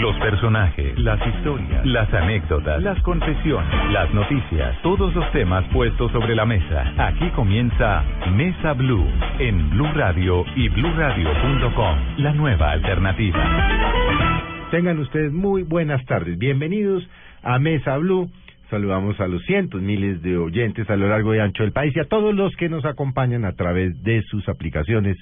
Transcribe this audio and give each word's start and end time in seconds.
Los 0.00 0.16
personajes, 0.20 0.96
las 0.96 1.18
historias, 1.26 1.84
las 1.84 2.12
anécdotas, 2.14 2.80
las 2.80 3.02
confesiones, 3.02 3.68
las 3.90 4.12
noticias, 4.14 4.80
todos 4.80 5.12
los 5.12 5.28
temas 5.32 5.64
puestos 5.72 6.12
sobre 6.12 6.36
la 6.36 6.46
mesa. 6.46 6.92
Aquí 6.98 7.28
comienza 7.30 8.04
Mesa 8.30 8.74
Blue 8.74 9.04
en 9.40 9.70
Blue 9.70 9.90
Radio 9.94 10.44
y 10.54 10.68
BlueRadio.com, 10.68 11.98
la 12.18 12.32
nueva 12.32 12.70
alternativa. 12.70 14.68
Tengan 14.70 15.00
ustedes 15.00 15.32
muy 15.32 15.64
buenas 15.64 16.04
tardes. 16.06 16.38
Bienvenidos 16.38 17.02
a 17.42 17.58
Mesa 17.58 17.96
Blue. 17.96 18.30
Saludamos 18.70 19.18
a 19.18 19.26
los 19.26 19.42
cientos, 19.46 19.82
miles 19.82 20.22
de 20.22 20.36
oyentes 20.36 20.88
a 20.90 20.96
lo 20.96 21.08
largo 21.08 21.34
y 21.34 21.40
ancho 21.40 21.64
del 21.64 21.72
país 21.72 21.92
y 21.96 21.98
a 21.98 22.04
todos 22.04 22.36
los 22.36 22.54
que 22.54 22.68
nos 22.68 22.84
acompañan 22.84 23.44
a 23.44 23.54
través 23.54 24.00
de 24.04 24.22
sus 24.22 24.48
aplicaciones, 24.48 25.16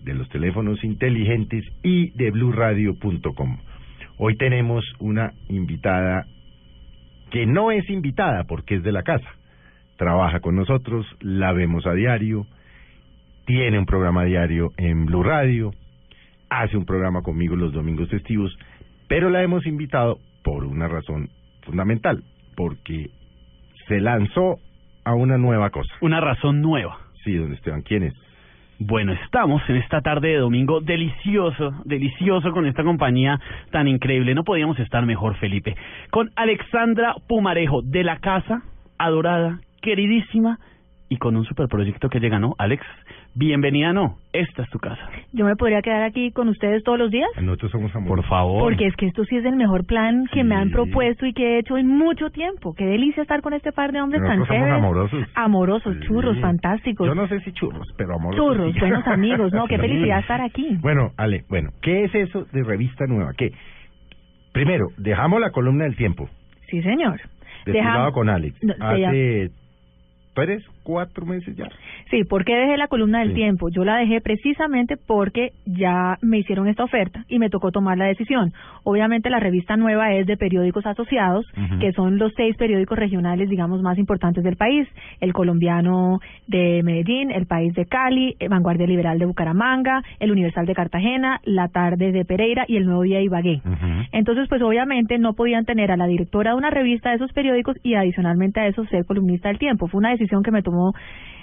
de 0.00 0.14
los 0.14 0.30
teléfonos 0.30 0.82
inteligentes 0.82 1.62
y 1.82 2.10
de 2.16 2.30
BlueRadio.com. 2.30 3.58
Hoy 4.20 4.36
tenemos 4.36 4.84
una 4.98 5.32
invitada 5.48 6.26
que 7.30 7.46
no 7.46 7.70
es 7.70 7.88
invitada 7.88 8.44
porque 8.44 8.74
es 8.74 8.82
de 8.82 8.90
la 8.90 9.04
casa. 9.04 9.28
Trabaja 9.96 10.40
con 10.40 10.56
nosotros, 10.56 11.06
la 11.20 11.52
vemos 11.52 11.86
a 11.86 11.92
diario, 11.92 12.44
tiene 13.46 13.78
un 13.78 13.86
programa 13.86 14.24
diario 14.24 14.70
en 14.76 15.06
Blue 15.06 15.22
Radio, 15.22 15.72
hace 16.50 16.76
un 16.76 16.84
programa 16.84 17.22
conmigo 17.22 17.54
los 17.54 17.72
domingos 17.72 18.08
festivos, 18.10 18.56
pero 19.06 19.30
la 19.30 19.42
hemos 19.42 19.66
invitado 19.66 20.18
por 20.42 20.64
una 20.64 20.88
razón 20.88 21.28
fundamental, 21.62 22.24
porque 22.56 23.10
se 23.86 24.00
lanzó 24.00 24.58
a 25.04 25.14
una 25.14 25.38
nueva 25.38 25.70
cosa. 25.70 25.94
Una 26.00 26.20
razón 26.20 26.60
nueva. 26.60 26.98
Sí, 27.22 27.34
don 27.34 27.52
Esteban, 27.52 27.82
¿quién 27.82 28.02
es? 28.02 28.14
Bueno, 28.80 29.12
estamos 29.12 29.60
en 29.68 29.74
esta 29.76 30.02
tarde 30.02 30.28
de 30.28 30.36
domingo 30.36 30.80
delicioso, 30.80 31.74
delicioso 31.84 32.52
con 32.52 32.64
esta 32.64 32.84
compañía 32.84 33.40
tan 33.72 33.88
increíble. 33.88 34.36
No 34.36 34.44
podíamos 34.44 34.78
estar 34.78 35.04
mejor, 35.04 35.36
Felipe. 35.38 35.74
Con 36.10 36.30
Alexandra 36.36 37.16
Pumarejo, 37.26 37.82
de 37.82 38.04
la 38.04 38.20
casa, 38.20 38.62
adorada, 38.96 39.58
queridísima, 39.82 40.60
y 41.08 41.16
con 41.16 41.36
un 41.36 41.44
superproyecto 41.44 42.08
que 42.08 42.20
llega, 42.20 42.38
¿no? 42.38 42.54
Alex, 42.56 42.84
bienvenida, 43.38 43.92
no. 43.92 44.16
Esta 44.32 44.62
es 44.62 44.70
tu 44.70 44.78
casa. 44.78 45.00
Yo 45.32 45.44
me 45.44 45.54
podría 45.56 45.80
quedar 45.80 46.02
aquí 46.02 46.32
con 46.32 46.48
ustedes 46.48 46.82
todos 46.84 46.98
los 46.98 47.10
días. 47.10 47.28
Nosotros 47.40 47.70
somos 47.70 47.94
amor. 47.94 48.08
Por 48.18 48.24
favor. 48.26 48.62
Porque 48.62 48.86
es 48.86 48.96
que 48.96 49.06
esto 49.06 49.24
sí 49.24 49.36
es 49.36 49.44
el 49.44 49.56
mejor 49.56 49.86
plan 49.86 50.24
que 50.32 50.42
me 50.44 50.54
han 50.54 50.70
propuesto 50.70 51.24
y 51.26 51.32
que 51.32 51.54
he 51.56 51.58
hecho 51.60 51.78
en 51.78 51.86
mucho 51.86 52.30
tiempo. 52.30 52.74
Qué 52.74 52.84
delicia 52.84 53.22
estar 53.22 53.40
con 53.40 53.52
este 53.54 53.72
par 53.72 53.92
de 53.92 54.00
hombres 54.00 54.20
tan 54.22 54.38
Nosotros 54.40 54.48
somos 54.48 54.58
chéveres. 54.68 54.84
amorosos. 54.84 55.28
Amorosos, 55.34 55.96
Sí. 56.00 56.06
churros, 56.06 56.38
fantásticos. 56.40 57.06
Yo 57.06 57.14
no 57.14 57.26
sé 57.28 57.40
si 57.40 57.52
churros, 57.52 57.86
pero 57.96 58.14
amorosos. 58.16 58.44
Churros, 58.44 58.72
sí. 58.74 58.80
buenos 58.80 59.06
amigos, 59.06 59.52
¿no? 59.52 59.66
Qué 59.66 59.76
Sí. 59.76 59.80
felicidad 59.82 60.18
estar 60.20 60.40
aquí. 60.40 60.76
Bueno, 60.80 61.12
Ale, 61.16 61.44
bueno, 61.48 61.70
¿qué 61.80 62.04
es 62.04 62.14
eso 62.14 62.44
de 62.52 62.62
revista 62.64 63.06
nueva? 63.06 63.32
¿Qué? 63.36 63.52
Primero, 64.52 64.88
dejamos 64.96 65.40
la 65.40 65.50
columna 65.50 65.84
del 65.84 65.96
tiempo, 65.96 66.28
Sí, 66.68 66.82
señor. 66.82 67.20
Dejamos- 67.64 68.12
con 68.12 68.28
Alex. 68.28 68.56
No, 68.62 68.74
se 68.74 69.06
Hace 69.06 69.50
tres, 70.34 70.64
cuatro 70.88 71.26
meses 71.26 71.54
ya. 71.54 71.66
Sí, 72.10 72.24
¿por 72.24 72.46
qué 72.46 72.54
dejé 72.56 72.78
la 72.78 72.88
columna 72.88 73.18
del 73.18 73.28
Sí. 73.28 73.34
tiempo? 73.34 73.68
Yo 73.68 73.84
la 73.84 73.96
dejé 73.98 74.22
precisamente 74.22 74.96
porque 74.96 75.50
ya 75.66 76.16
me 76.22 76.38
hicieron 76.38 76.66
esta 76.66 76.84
oferta 76.84 77.26
y 77.28 77.38
me 77.38 77.50
tocó 77.50 77.70
tomar 77.72 77.98
la 77.98 78.06
decisión. 78.06 78.54
Obviamente 78.84 79.28
la 79.28 79.38
revista 79.38 79.76
nueva 79.76 80.14
es 80.14 80.26
de 80.26 80.38
periódicos 80.38 80.86
asociados, 80.86 81.44
que 81.78 81.92
son 81.92 82.16
los 82.16 82.32
seis 82.38 82.56
periódicos 82.56 82.98
regionales, 82.98 83.50
digamos, 83.50 83.82
más 83.82 83.98
importantes 83.98 84.42
del 84.42 84.56
país. 84.56 84.88
El 85.20 85.34
colombiano 85.34 86.20
de 86.46 86.80
Medellín, 86.82 87.30
el 87.32 87.44
país 87.44 87.74
de 87.74 87.84
Cali, 87.84 88.34
eh, 88.40 88.48
Vanguardia 88.48 88.86
Liberal 88.86 89.18
de 89.18 89.26
Bucaramanga, 89.26 90.02
el 90.20 90.32
Universal 90.32 90.64
de 90.64 90.74
Cartagena, 90.74 91.40
La 91.44 91.68
Tarde 91.68 92.12
de 92.12 92.24
Pereira 92.24 92.64
y 92.66 92.76
el 92.78 92.86
Nuevo 92.86 93.02
Día 93.02 93.18
de 93.18 93.24
Ibagué. 93.24 93.60
Entonces, 94.12 94.48
pues 94.48 94.62
obviamente 94.62 95.18
no 95.18 95.34
podían 95.34 95.66
tener 95.66 95.90
a 95.92 95.98
la 95.98 96.06
directora 96.06 96.52
de 96.52 96.56
una 96.56 96.70
revista 96.70 97.10
de 97.10 97.16
esos 97.16 97.32
periódicos 97.34 97.76
y 97.82 97.92
adicionalmente 97.94 98.60
a 98.60 98.66
eso 98.68 98.86
ser 98.86 99.04
columnista 99.04 99.48
del 99.48 99.58
tiempo. 99.58 99.86
Fue 99.88 99.98
una 99.98 100.12
decisión 100.12 100.42
que 100.42 100.50
me 100.50 100.62
tomó, 100.62 100.77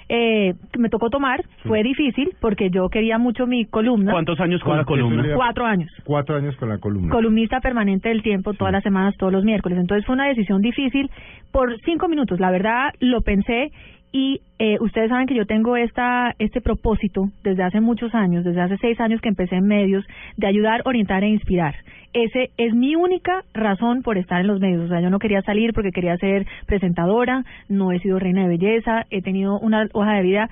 eh, 0.08 0.54
que 0.72 0.78
me 0.78 0.88
tocó 0.88 1.10
tomar. 1.10 1.44
Fue 1.64 1.82
difícil 1.82 2.30
porque 2.40 2.70
yo 2.70 2.88
quería 2.88 3.18
mucho 3.18 3.46
mi 3.46 3.64
columna. 3.64 4.12
¿Cuántos 4.12 4.38
años 4.40 4.60
con 4.62 4.76
la 4.76 4.84
¿Cuánto 4.84 5.08
columna? 5.08 5.34
Cuatro 5.34 5.66
años. 5.66 5.90
Cuatro 6.04 6.36
años 6.36 6.56
con 6.56 6.68
la 6.68 6.78
columna. 6.78 7.10
Columnista 7.10 7.60
permanente 7.60 8.08
del 8.08 8.22
tiempo 8.22 8.54
todas 8.54 8.72
las 8.72 8.82
semanas, 8.82 9.14
todos 9.18 9.32
los 9.32 9.44
miércoles. 9.44 9.78
Entonces 9.78 10.06
fue 10.06 10.14
una 10.14 10.28
decisión 10.28 10.60
difícil 10.60 11.10
por 11.50 11.76
cinco 11.80 12.08
minutos. 12.08 12.38
La 12.38 12.50
verdad 12.50 12.92
lo 13.00 13.20
pensé 13.22 13.72
y 14.12 14.40
eh, 14.58 14.76
ustedes 14.80 15.10
saben 15.10 15.26
que 15.26 15.34
yo 15.34 15.44
tengo 15.44 15.76
esta 15.76 16.34
este 16.38 16.60
propósito 16.60 17.28
desde 17.42 17.64
hace 17.64 17.80
muchos 17.80 18.14
años, 18.14 18.44
desde 18.44 18.60
hace 18.60 18.76
seis 18.78 19.00
años 19.00 19.20
que 19.20 19.28
empecé 19.28 19.56
en 19.56 19.66
medios, 19.66 20.06
de 20.36 20.46
ayudar, 20.46 20.82
orientar 20.84 21.24
e 21.24 21.28
inspirar. 21.28 21.74
Ese 22.12 22.50
es 22.56 22.74
mi 22.74 22.96
única 22.96 23.44
razón 23.52 24.02
por 24.02 24.18
estar 24.18 24.40
en 24.40 24.46
los 24.46 24.60
medios. 24.60 24.82
O 24.84 24.88
sea, 24.88 25.00
yo 25.00 25.10
no 25.10 25.18
quería 25.18 25.42
salir 25.42 25.72
porque 25.72 25.92
quería 25.92 26.16
ser 26.16 26.46
presentadora, 26.66 27.44
no 27.68 27.92
he 27.92 28.00
sido 28.00 28.18
reina 28.18 28.42
de 28.42 28.48
belleza, 28.48 29.04
he 29.10 29.22
tenido 29.22 29.58
una 29.58 29.88
hoja 29.92 30.14
de 30.14 30.22
vida 30.22 30.50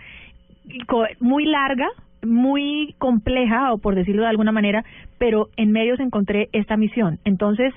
muy 1.21 1.47
larga, 1.47 1.87
muy 2.23 2.95
compleja, 2.99 3.73
o 3.73 3.79
por 3.79 3.95
decirlo 3.95 4.23
de 4.23 4.29
alguna 4.29 4.53
manera, 4.53 4.85
pero 5.19 5.49
en 5.57 5.73
medios 5.73 6.01
encontré 6.01 6.49
esta 6.53 6.77
misión. 6.77 7.19
Entonces, 7.25 7.73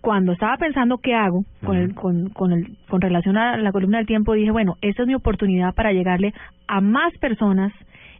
cuando 0.00 0.32
estaba 0.32 0.56
pensando 0.56 0.98
qué 0.98 1.14
hago 1.14 1.44
con, 1.64 1.76
el, 1.76 1.94
con, 1.94 2.28
con, 2.30 2.52
el, 2.52 2.76
con 2.88 3.00
relación 3.00 3.36
a 3.36 3.56
la 3.56 3.72
columna 3.72 3.98
del 3.98 4.06
tiempo, 4.06 4.34
dije, 4.34 4.50
bueno, 4.50 4.76
esta 4.80 5.02
es 5.02 5.08
mi 5.08 5.14
oportunidad 5.14 5.74
para 5.74 5.92
llegarle 5.92 6.32
a 6.68 6.80
más 6.80 7.12
personas 7.18 7.72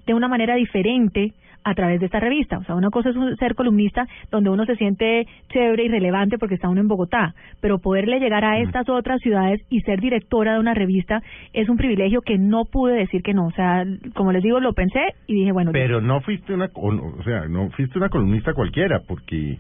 de 0.07 0.15
una 0.15 0.29
manera 0.29 0.57
diferente 0.57 1.33
a 1.65 1.75
través 1.75 2.01
de 2.01 2.07
esta 2.07 2.21
revista. 2.21 2.59
O 2.59 2.65
sea, 2.65 2.75
una 2.75 2.91
cosa 2.91 3.11
es 3.11 3.17
un- 3.17 3.37
ser 3.37 3.55
columnista 3.55 4.07
donde 4.31 4.51
uno 4.51 4.65
se 4.67 4.77
siente 4.77 5.27
chévere 5.51 5.85
y 5.85 5.89
relevante 5.89 6.39
porque 6.39 6.55
está 6.55 6.69
uno 6.69 6.81
en 6.81 6.89
Bogotá, 6.89 7.35
pero 7.61 7.79
poderle 7.79 8.21
llegar 8.21 8.45
a 8.45 8.59
estas 8.61 8.89
otras 8.89 9.21
ciudades 9.21 9.61
y 9.69 9.81
ser 9.81 10.01
directora 10.01 10.55
de 10.55 10.61
una 10.61 10.75
revista 10.75 11.23
es 11.53 11.69
un 11.69 11.77
privilegio 11.77 12.21
que 12.23 12.39
no 12.39 12.65
pude 12.65 12.97
decir 12.97 13.23
que 13.23 13.35
no. 13.35 13.47
O 13.47 13.53
sea, 13.53 13.85
como 14.15 14.33
les 14.33 14.43
digo, 14.43 14.61
lo 14.61 14.73
pensé 14.73 15.01
y 15.27 15.35
dije, 15.35 15.53
bueno, 15.53 15.73
Pero 15.73 16.01
no 16.01 16.21
fuiste 16.21 16.55
una, 16.55 16.69
o, 16.75 17.23
sea, 17.25 17.47
no 17.49 17.71
fuiste 17.71 17.99
una 17.99 18.09
columnista 18.09 18.55
cualquiera, 18.55 19.01
porque 19.07 19.59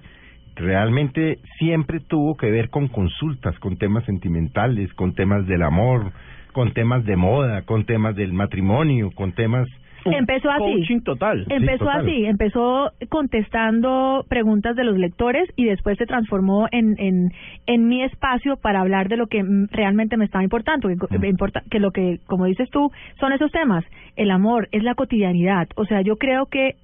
realmente 0.55 1.39
siempre 1.59 2.01
tuvo 2.01 2.37
que 2.37 2.51
ver 2.51 2.71
con 2.71 2.89
consultas, 2.89 3.59
con 3.59 3.77
temas 3.77 4.05
sentimentales, 4.05 4.93
con 4.95 5.15
temas 5.15 5.47
del 5.47 5.62
amor, 5.62 6.12
con 6.53 6.73
temas 6.73 7.05
de 7.05 7.17
moda, 7.17 7.62
con 7.62 7.85
temas 7.85 8.17
del 8.17 8.33
matrimonio, 8.33 9.11
con 9.15 9.33
temas... 9.33 9.69
Empezó 10.12 10.50
así. 10.50 10.62
Coaching 10.62 11.00
total. 11.00 11.47
Empezó 11.49 11.84
total. 11.87 12.00
así, 12.03 12.25
empezó 12.27 12.91
contestando 13.09 14.25
preguntas 14.28 14.77
de 14.77 14.84
los 14.84 14.97
lectores 14.97 15.49
y 15.56 15.65
después 15.65 15.99
se 15.99 16.06
transformó 16.06 16.67
en, 16.71 16.94
en, 16.99 17.33
en 17.67 17.89
mi 17.89 18.03
espacio 18.03 18.56
para 18.56 18.81
hablar 18.81 19.09
de 19.09 19.17
lo 19.17 19.27
que 19.27 19.43
mm, 19.43 19.69
realmente 19.71 20.17
me 20.17 20.25
estaba 20.25 20.44
importando, 20.44 20.89
que, 20.89 21.19
me 21.19 21.28
importa, 21.28 21.62
que 21.71 21.81
lo 21.81 21.91
que, 21.91 22.21
como 22.27 22.47
dices 22.47 22.69
tú, 22.71 22.91
son 23.21 23.33
esos 23.33 23.50
temas. 23.50 23.84
El 24.17 24.31
amor, 24.31 24.69
es 24.72 24.83
la 24.83 24.94
cotidianidad. 24.94 25.69
O 25.77 25.84
sea, 25.84 26.00
yo 26.00 26.17
creo 26.17 26.47
que 26.47 26.77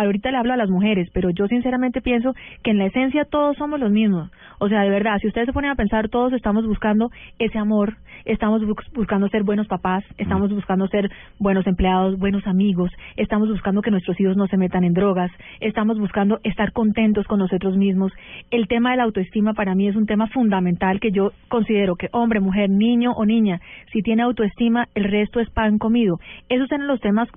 ahorita 0.00 0.30
le 0.30 0.36
hablo 0.38 0.52
a 0.52 0.56
las 0.56 0.70
mujeres, 0.70 1.08
pero 1.12 1.30
yo 1.30 1.46
sinceramente 1.48 2.00
pienso 2.00 2.34
que 2.62 2.70
en 2.70 2.78
la 2.78 2.86
esencia 2.86 3.24
todos 3.24 3.56
somos 3.56 3.78
los 3.80 3.90
mismos. 3.90 4.30
O 4.58 4.68
sea, 4.68 4.82
de 4.82 4.90
verdad, 4.90 5.18
si 5.20 5.28
ustedes 5.28 5.46
se 5.46 5.52
ponen 5.52 5.70
a 5.70 5.76
pensar, 5.76 6.08
todos 6.08 6.32
estamos 6.32 6.66
buscando 6.66 7.10
ese 7.38 7.58
amor, 7.58 7.96
estamos 8.24 8.64
bus- 8.64 8.90
buscando 8.94 9.28
ser 9.28 9.42
buenos 9.44 9.66
papás, 9.68 10.04
estamos 10.18 10.50
buscando 10.52 10.88
ser 10.88 11.10
buenos 11.38 11.66
empleados, 11.66 12.18
buenos 12.18 12.46
amigos, 12.46 12.90
estamos 13.16 13.48
buscando 13.48 13.82
que 13.82 13.90
nuestros 13.90 14.18
hijos 14.20 14.36
no 14.36 14.46
se 14.48 14.56
metan 14.56 14.84
en 14.84 14.94
drogas, 14.94 15.30
estamos 15.60 15.98
buscando 15.98 16.40
estar 16.44 16.72
contentos 16.72 17.26
con 17.26 17.38
nosotros 17.38 17.76
mismos. 17.76 18.12
El 18.50 18.66
tema 18.68 18.90
de 18.90 18.96
la 18.98 19.04
autoestima 19.04 19.54
para 19.54 19.74
mí 19.74 19.88
es 19.88 19.96
un 19.96 20.06
tema 20.06 20.26
fundamental 20.28 21.00
que 21.00 21.12
yo 21.12 21.32
considero 21.48 21.96
que 21.96 22.08
hombre, 22.12 22.40
mujer, 22.40 22.70
niño 22.70 23.12
o 23.12 23.24
niña, 23.24 23.60
si 23.92 24.02
tiene 24.02 24.22
autoestima, 24.22 24.86
el 24.94 25.04
resto 25.04 25.40
es 25.40 25.48
pan 25.50 25.78
comido. 25.78 26.18
Esos 26.48 26.70
eran 26.72 26.86
los 26.86 27.00
temas 27.00 27.28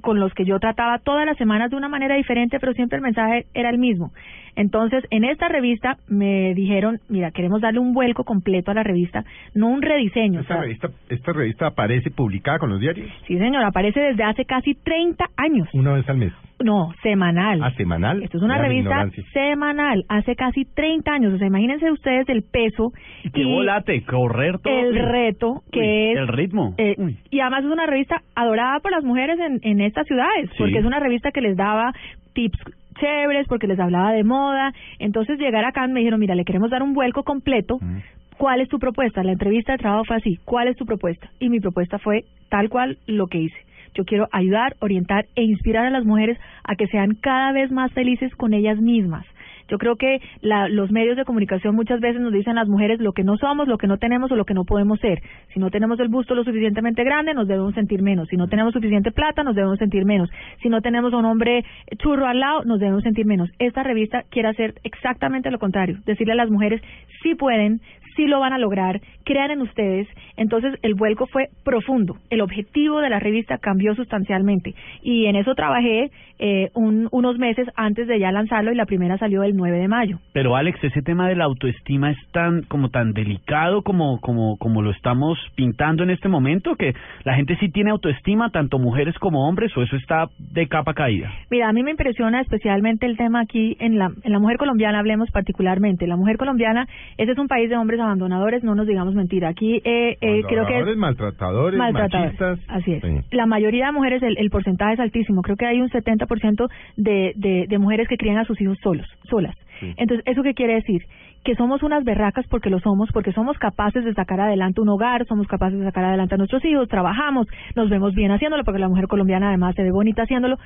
con 0.00 0.18
los 0.20 0.32
que 0.34 0.44
yo 0.44 0.58
trataba 0.58 0.98
todas 0.98 1.26
las 1.26 1.36
semanas 1.36 1.70
de 1.70 1.76
una 1.76 1.88
manera 1.88 2.16
diferente, 2.16 2.58
pero 2.60 2.72
siempre 2.74 2.96
el 2.96 3.02
mensaje 3.02 3.46
era 3.54 3.70
el 3.70 3.78
mismo. 3.78 4.12
Entonces, 4.56 5.04
en 5.10 5.24
esta 5.24 5.48
revista 5.48 5.96
me 6.08 6.54
dijeron, 6.54 6.98
mira, 7.08 7.30
queremos 7.30 7.60
darle 7.60 7.80
un 7.80 7.94
vuelco 7.94 8.24
completo 8.24 8.70
a 8.70 8.74
la 8.74 8.82
revista, 8.82 9.24
no 9.54 9.68
un 9.68 9.80
rediseño. 9.82 10.40
o 10.40 10.42
¿Esta 10.42 10.54
sea, 10.54 10.62
revista, 10.62 10.88
¿Esta 11.08 11.32
revista 11.32 11.66
aparece 11.68 12.10
publicada 12.10 12.58
con 12.58 12.70
los 12.70 12.80
diarios? 12.80 13.08
sí, 13.26 13.38
señor, 13.38 13.62
aparece 13.64 14.00
desde 14.00 14.24
hace 14.24 14.44
casi 14.44 14.74
30 14.74 15.24
años. 15.36 15.68
Una 15.72 15.92
vez 15.92 16.08
al 16.08 16.16
mes. 16.18 16.32
No, 16.62 16.90
semanal. 17.02 17.62
¿A 17.62 17.70
semanal? 17.72 18.22
Esto 18.22 18.36
es 18.36 18.42
una 18.42 18.56
Mira 18.56 18.68
revista 18.68 19.08
semanal, 19.32 20.04
hace 20.08 20.36
casi 20.36 20.64
30 20.64 21.12
años. 21.12 21.32
O 21.34 21.38
sea, 21.38 21.46
imagínense 21.46 21.90
ustedes 21.90 22.28
el 22.28 22.42
peso 22.42 22.92
Y 23.24 23.30
qué 23.30 23.44
volate, 23.44 24.02
correr 24.04 24.58
todo. 24.58 24.72
el 24.78 24.94
reto 24.94 25.62
que 25.72 25.80
Uy, 25.80 25.86
es 26.12 26.18
El 26.18 26.28
ritmo. 26.28 26.74
eh, 26.78 26.96
y 27.30 27.40
además 27.40 27.64
es 27.64 27.70
una 27.70 27.86
revista 27.86 28.22
adorada 28.34 28.80
por 28.80 28.90
las 28.92 29.04
mujeres 29.04 29.38
en, 29.40 29.60
en 29.62 29.80
estas 29.80 30.06
ciudades, 30.06 30.50
Sí. 30.50 30.56
porque 30.58 30.78
es 30.78 30.84
una 30.84 31.00
revista 31.00 31.30
que 31.32 31.40
les 31.40 31.56
daba 31.56 31.92
tips 32.34 32.58
chéveres, 33.00 33.46
porque 33.48 33.66
les 33.66 33.80
hablaba 33.80 34.12
de 34.12 34.24
moda. 34.24 34.72
Entonces 34.98 35.38
llegar 35.38 35.64
acá 35.64 35.86
me 35.86 36.00
dijeron, 36.00 36.20
mira, 36.20 36.34
le 36.34 36.44
queremos 36.44 36.70
dar 36.70 36.82
un 36.82 36.92
vuelco 36.92 37.22
completo. 37.22 37.78
Mm. 37.80 37.98
¿Cuál 38.36 38.60
es 38.60 38.68
tu 38.68 38.78
propuesta? 38.78 39.22
La 39.22 39.32
entrevista 39.32 39.72
de 39.72 39.78
trabajo 39.78 40.04
fue 40.04 40.16
así. 40.16 40.36
¿Cuál 40.44 40.68
es 40.68 40.76
tu 40.76 40.84
propuesta? 40.86 41.30
Y 41.40 41.48
mi 41.50 41.60
propuesta 41.60 41.98
fue 41.98 42.24
tal 42.48 42.68
cual 42.68 42.98
lo 43.06 43.26
que 43.26 43.38
hice. 43.38 43.56
Yo 43.94 44.04
quiero 44.04 44.28
ayudar, 44.32 44.76
orientar 44.80 45.26
e 45.34 45.42
inspirar 45.42 45.86
a 45.86 45.90
las 45.90 46.04
mujeres 46.04 46.38
a 46.64 46.76
que 46.76 46.86
sean 46.86 47.14
cada 47.14 47.52
vez 47.52 47.70
más 47.70 47.92
felices 47.92 48.34
con 48.36 48.54
ellas 48.54 48.78
mismas. 48.78 49.26
Yo 49.70 49.78
creo 49.78 49.94
que 49.96 50.20
la, 50.42 50.68
los 50.68 50.90
medios 50.90 51.16
de 51.16 51.24
comunicación 51.24 51.76
muchas 51.76 52.00
veces 52.00 52.20
nos 52.20 52.32
dicen 52.32 52.58
a 52.58 52.62
las 52.62 52.68
mujeres 52.68 52.98
lo 53.00 53.12
que 53.12 53.22
no 53.22 53.36
somos, 53.36 53.68
lo 53.68 53.78
que 53.78 53.86
no 53.86 53.98
tenemos 53.98 54.30
o 54.32 54.36
lo 54.36 54.44
que 54.44 54.52
no 54.52 54.64
podemos 54.64 54.98
ser. 54.98 55.22
Si 55.54 55.60
no 55.60 55.70
tenemos 55.70 56.00
el 56.00 56.08
busto 56.08 56.34
lo 56.34 56.42
suficientemente 56.42 57.04
grande, 57.04 57.34
nos 57.34 57.46
debemos 57.46 57.74
sentir 57.74 58.02
menos. 58.02 58.28
Si 58.28 58.36
no 58.36 58.48
tenemos 58.48 58.72
suficiente 58.72 59.12
plata, 59.12 59.44
nos 59.44 59.54
debemos 59.54 59.78
sentir 59.78 60.04
menos. 60.04 60.28
Si 60.60 60.68
no 60.68 60.80
tenemos 60.80 61.12
un 61.12 61.24
hombre 61.24 61.64
churro 61.98 62.26
al 62.26 62.40
lado, 62.40 62.64
nos 62.64 62.80
debemos 62.80 63.04
sentir 63.04 63.26
menos. 63.26 63.48
Esta 63.60 63.84
revista 63.84 64.24
quiere 64.28 64.48
hacer 64.48 64.74
exactamente 64.82 65.52
lo 65.52 65.60
contrario. 65.60 65.98
Decirle 66.04 66.32
a 66.32 66.36
las 66.36 66.50
mujeres, 66.50 66.82
sí 67.22 67.36
pueden, 67.36 67.80
sí 68.16 68.26
lo 68.26 68.40
van 68.40 68.52
a 68.52 68.58
lograr, 68.58 69.00
crean 69.24 69.50
en 69.50 69.60
ustedes. 69.62 70.08
Entonces 70.36 70.74
el 70.82 70.94
vuelco 70.94 71.26
fue 71.26 71.48
profundo. 71.64 72.16
El 72.30 72.40
objetivo 72.40 73.00
de 73.00 73.10
la 73.10 73.18
revista 73.20 73.58
cambió 73.58 73.94
sustancialmente. 73.94 74.74
Y 75.02 75.26
en 75.26 75.36
eso 75.36 75.54
trabajé 75.54 76.10
eh, 76.42 76.70
un- 76.74 77.06
unos 77.12 77.36
meses 77.38 77.68
antes 77.76 78.08
de 78.08 78.18
ya 78.18 78.32
lanzarlo 78.32 78.72
y 78.72 78.74
la 78.74 78.86
primera 78.86 79.18
salió 79.18 79.42
el 79.42 79.54
9 79.54 79.78
de 79.78 79.88
mayo. 79.88 80.18
Pero 80.32 80.56
Alex, 80.56 80.82
ese 80.82 81.02
tema 81.02 81.28
de 81.28 81.36
la 81.36 81.44
autoestima 81.44 82.10
es 82.10 82.16
tan 82.32 82.62
como 82.62 82.88
tan 82.88 83.12
delicado 83.12 83.82
como 83.82 84.18
como 84.20 84.56
como 84.56 84.80
lo 84.80 84.90
estamos 84.90 85.38
pintando 85.54 86.02
en 86.02 86.08
este 86.08 86.28
momento 86.30 86.76
que 86.76 86.94
la 87.24 87.34
gente 87.34 87.56
sí 87.60 87.68
tiene 87.68 87.90
autoestima 87.90 88.48
tanto 88.50 88.78
mujeres 88.78 89.18
como 89.18 89.46
hombres 89.46 89.76
o 89.76 89.82
eso 89.82 89.96
está 89.96 90.28
de 90.38 90.66
capa 90.66 90.94
caída. 90.94 91.30
Mira, 91.50 91.68
a 91.68 91.72
mí 91.74 91.82
me 91.82 91.90
impresiona 91.90 92.40
especialmente 92.40 93.04
el 93.04 93.18
tema 93.18 93.40
aquí 93.40 93.76
en 93.78 93.98
la, 93.98 94.10
en 94.24 94.32
la 94.32 94.38
mujer 94.38 94.56
colombiana, 94.56 94.98
hablemos 94.98 95.30
particularmente. 95.30 96.06
La 96.06 96.16
mujer 96.16 96.38
colombiana, 96.38 96.86
ese 97.18 97.32
es 97.32 97.38
un 97.38 97.48
país 97.48 97.68
de 97.68 97.76
hombres 97.76 97.99
abandonadores, 98.00 98.64
no 98.64 98.74
nos 98.74 98.86
digamos 98.86 99.14
mentira. 99.14 99.48
Aquí 99.48 99.80
eh, 99.84 100.16
eh, 100.20 100.42
creo 100.48 100.66
que 100.66 100.78
es 100.80 100.96
maltratadores, 100.96 101.78
maltratadores. 101.78 102.40
machistas. 102.40 102.60
Así 102.68 102.92
es. 102.92 103.02
Sí. 103.02 103.36
La 103.36 103.46
mayoría 103.46 103.86
de 103.86 103.92
mujeres, 103.92 104.22
el, 104.22 104.36
el 104.38 104.50
porcentaje 104.50 104.94
es 104.94 105.00
altísimo. 105.00 105.42
Creo 105.42 105.56
que 105.56 105.66
hay 105.66 105.80
un 105.80 105.88
70% 105.90 106.68
de, 106.96 107.32
de, 107.36 107.66
de 107.68 107.78
mujeres 107.78 108.08
que 108.08 108.16
crían 108.16 108.38
a 108.38 108.44
sus 108.44 108.60
hijos 108.60 108.78
solos, 108.82 109.06
solas. 109.28 109.54
Sí. 109.80 109.94
Entonces, 109.96 110.24
¿eso 110.26 110.42
qué 110.42 110.54
quiere 110.54 110.74
decir? 110.74 111.02
Que 111.44 111.54
somos 111.54 111.82
unas 111.82 112.04
berracas 112.04 112.46
porque 112.48 112.68
lo 112.70 112.80
somos, 112.80 113.10
porque 113.12 113.32
somos 113.32 113.56
capaces 113.58 114.04
de 114.04 114.12
sacar 114.14 114.40
adelante 114.40 114.80
un 114.80 114.88
hogar, 114.90 115.26
somos 115.26 115.46
capaces 115.46 115.78
de 115.78 115.84
sacar 115.84 116.04
adelante 116.04 116.34
a 116.34 116.38
nuestros 116.38 116.64
hijos, 116.64 116.88
trabajamos, 116.88 117.46
nos 117.76 117.88
vemos 117.88 118.14
bien 118.14 118.30
haciéndolo, 118.30 118.62
porque 118.64 118.80
la 118.80 118.88
mujer 118.88 119.06
colombiana 119.06 119.48
además 119.48 119.74
se 119.74 119.82
ve 119.82 119.90
bonita 119.90 120.24
haciéndolo, 120.24 120.58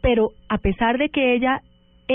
pero 0.00 0.30
a 0.48 0.58
pesar 0.58 0.98
de 0.98 1.08
que 1.08 1.34
ella 1.34 1.62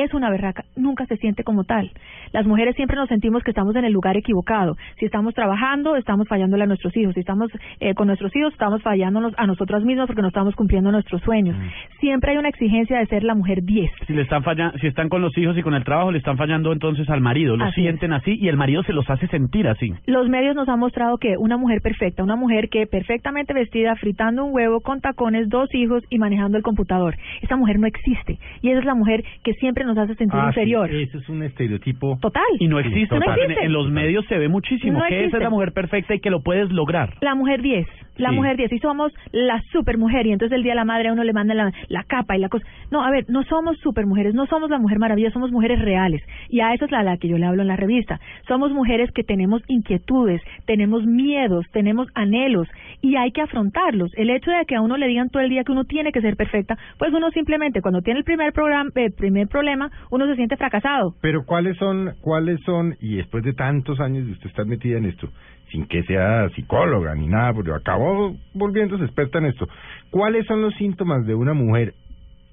es 0.03 0.13
una 0.13 0.29
berraca, 0.29 0.65
nunca 0.75 1.05
se 1.05 1.17
siente 1.17 1.43
como 1.43 1.63
tal. 1.63 1.91
Las 2.33 2.45
mujeres 2.45 2.75
siempre 2.75 2.97
nos 2.97 3.07
sentimos 3.07 3.43
que 3.43 3.51
estamos 3.51 3.75
en 3.75 3.85
el 3.85 3.93
lugar 3.93 4.17
equivocado. 4.17 4.75
Si 4.99 5.05
estamos 5.05 5.33
trabajando, 5.33 5.95
estamos 5.95 6.27
fallándole 6.27 6.63
a 6.63 6.67
nuestros 6.67 6.95
hijos. 6.97 7.13
Si 7.13 7.21
estamos 7.21 7.49
eh, 7.79 7.93
con 7.93 8.07
nuestros 8.07 8.35
hijos, 8.35 8.51
estamos 8.51 8.81
fallándonos 8.81 9.33
a 9.37 9.47
nosotras 9.47 9.83
mismas 9.83 10.07
porque 10.07 10.21
no 10.21 10.27
estamos 10.27 10.53
cumpliendo 10.55 10.91
nuestros 10.91 11.21
sueños. 11.21 11.55
Siempre 11.99 12.31
hay 12.31 12.37
una 12.37 12.49
exigencia 12.49 12.99
de 12.99 13.05
ser 13.05 13.23
la 13.23 13.35
mujer 13.35 13.63
10. 13.63 13.89
Si 14.07 14.13
le 14.13 14.23
están 14.23 14.43
fallando, 14.43 14.77
si 14.79 14.87
están 14.87 15.07
con 15.07 15.21
los 15.21 15.37
hijos 15.37 15.57
y 15.57 15.61
con 15.61 15.73
el 15.75 15.83
trabajo 15.85 16.11
le 16.11 16.17
están 16.17 16.37
fallando 16.37 16.73
entonces 16.73 17.09
al 17.09 17.21
marido, 17.21 17.55
lo 17.55 17.65
Así 17.65 17.81
sienten 17.81 18.11
así 18.11 18.37
y 18.39 18.49
el 18.49 18.57
marido 18.57 18.83
se 18.83 18.91
los 18.91 19.09
hace 19.09 19.27
sentir 19.27 19.67
así. 19.67 19.93
Los 20.05 20.27
medios 20.27 20.55
nos 20.55 20.67
han 20.67 20.79
mostrado 20.79 21.17
que 21.17 21.37
una 21.37 21.57
mujer 21.57 21.81
perfecta, 21.81 22.23
una 22.23 22.35
mujer 22.35 22.69
que 22.69 22.85
perfectamente 22.85 23.53
vestida, 23.53 23.95
fritando 23.95 24.43
un 24.43 24.53
huevo, 24.53 24.81
con 24.81 24.99
tacones, 24.99 25.47
dos 25.47 25.73
hijos 25.73 26.03
y 26.09 26.17
manejando 26.17 26.57
el 26.57 26.63
computador. 26.63 27.15
Esa 27.41 27.55
mujer 27.55 27.79
no 27.79 27.87
existe. 27.87 28.39
Y 28.61 28.69
esa 28.69 28.79
es 28.79 28.85
la 28.85 28.95
mujer 28.95 29.23
que 29.43 29.53
siempre 29.53 29.84
nos 29.85 29.97
hace 29.97 30.15
sentir 30.15 30.39
Ah, 30.39 30.51
sí, 30.53 30.59
inferior. 30.61 30.91
eso 30.93 31.17
es 31.19 31.29
un 31.29 31.43
estereotipo. 31.43 32.17
Total. 32.21 32.43
Y 32.59 32.67
no 32.67 32.79
existe, 32.79 33.15
total. 33.15 33.39
o 33.39 33.45
sea, 33.47 33.63
en- 33.63 33.73
los 33.73 33.89
medios 33.91 34.25
se 34.27 34.37
ve 34.37 34.47
muchísimo 34.49 34.99
No 34.99 35.05
que 35.07 35.25
esa 35.25 35.37
es 35.37 35.43
la 35.43 35.49
mujer 35.49 35.71
perfecta 35.73 36.13
y 36.15 36.19
que 36.19 36.29
lo 36.29 36.41
puedes 36.41 36.69
lograr. 36.71 37.13
La 37.21 37.35
mujer 37.35 37.61
10, 37.61 37.87
la 38.17 38.29
Sí. 38.29 38.35
mujer 38.35 38.57
10, 38.57 38.71
y 38.73 38.79
somos 38.79 39.11
la 39.31 39.61
supermujer, 39.71 40.25
y 40.27 40.31
entonces 40.31 40.55
el 40.55 40.63
día 40.63 40.71
de 40.73 40.77
la 40.77 40.85
madre 40.85 41.09
a 41.09 41.13
uno 41.13 41.23
le 41.23 41.33
manda 41.33 41.53
la, 41.53 41.71
la 41.89 42.03
capa 42.03 42.35
y 42.35 42.39
la 42.39 42.49
cosa. 42.49 42.65
No, 42.91 43.03
a 43.03 43.11
ver, 43.11 43.25
no 43.29 43.43
somos 43.43 43.77
supermujeres, 43.79 44.33
no 44.33 44.45
somos 44.45 44.69
la 44.69 44.77
mujer 44.79 44.99
maravilla, 44.99 45.31
somos 45.31 45.51
mujeres 45.51 45.79
reales, 45.81 46.21
y 46.49 46.59
a 46.61 46.73
eso 46.73 46.85
es 46.85 46.91
la, 46.91 47.03
la 47.03 47.17
que 47.17 47.27
yo 47.27 47.37
le 47.37 47.45
hablo 47.45 47.61
en 47.61 47.67
la 47.67 47.75
revista. 47.75 48.19
Somos 48.47 48.71
mujeres 48.71 49.11
que 49.11 49.23
tenemos 49.23 49.61
inquietudes, 49.67 50.41
tenemos 50.65 51.05
miedos, 51.05 51.65
tenemos 51.71 52.07
anhelos, 52.15 52.67
y 53.01 53.15
hay 53.15 53.31
que 53.31 53.41
afrontarlos. 53.41 54.11
El 54.15 54.29
hecho 54.29 54.51
de 54.51 54.65
que 54.65 54.75
a 54.75 54.81
uno 54.81 54.97
le 54.97 55.07
digan 55.07 55.29
todo 55.29 55.43
el 55.43 55.49
día 55.49 55.63
que 55.63 55.71
uno 55.71 55.83
tiene 55.83 56.11
que 56.11 56.21
ser 56.21 56.35
perfecta, 56.35 56.77
pues 56.97 57.13
uno 57.13 57.29
simplemente 57.31 57.81
cuando 57.81 58.01
tiene 58.01 58.19
el 58.19 58.25
primer 58.25 58.53
programa, 58.53 58.89
el 58.95 59.11
primer 59.13 59.47
problema, 59.65 59.89
uno 60.11 60.27
se 60.27 60.35
siente 60.35 60.57
fracasado. 60.57 61.15
Pero 61.21 61.43
¿cuáles 61.45 61.75
son, 61.77 62.13
cuáles 62.21 62.59
son, 62.61 62.95
y 63.01 63.15
después 63.15 63.43
de 63.43 63.53
tantos 63.53 63.99
años 63.99 64.25
de 64.27 64.33
usted 64.33 64.47
estar 64.47 64.65
metida 64.65 64.97
en 64.97 65.05
esto, 65.05 65.27
sin 65.71 65.87
que 65.87 66.03
sea 66.03 66.47
psicóloga 66.49 67.15
ni 67.15 67.27
nada, 67.27 67.51
porque 67.53 67.71
acabó 67.71 68.35
volviéndose 68.53 69.03
experta 69.03 69.39
en 69.39 69.45
esto, 69.47 69.67
¿cuáles 70.11 70.45
son 70.45 70.61
los 70.61 70.75
síntomas 70.75 71.25
de 71.25 71.33
una 71.33 71.53
mujer, 71.53 71.93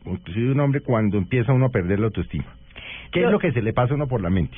inclusive 0.06 0.46
de 0.46 0.52
un 0.52 0.60
hombre, 0.60 0.80
cuando 0.80 1.18
empieza 1.18 1.52
uno 1.52 1.66
a 1.66 1.70
perder 1.70 2.00
la 2.00 2.06
autoestima? 2.06 2.46
¿Qué 3.12 3.20
Yo- 3.20 3.26
es 3.26 3.32
lo 3.32 3.38
que 3.38 3.52
se 3.52 3.60
le 3.60 3.74
pasa 3.74 3.92
a 3.92 3.96
uno 3.96 4.06
por 4.08 4.22
la 4.22 4.30
mente? 4.30 4.56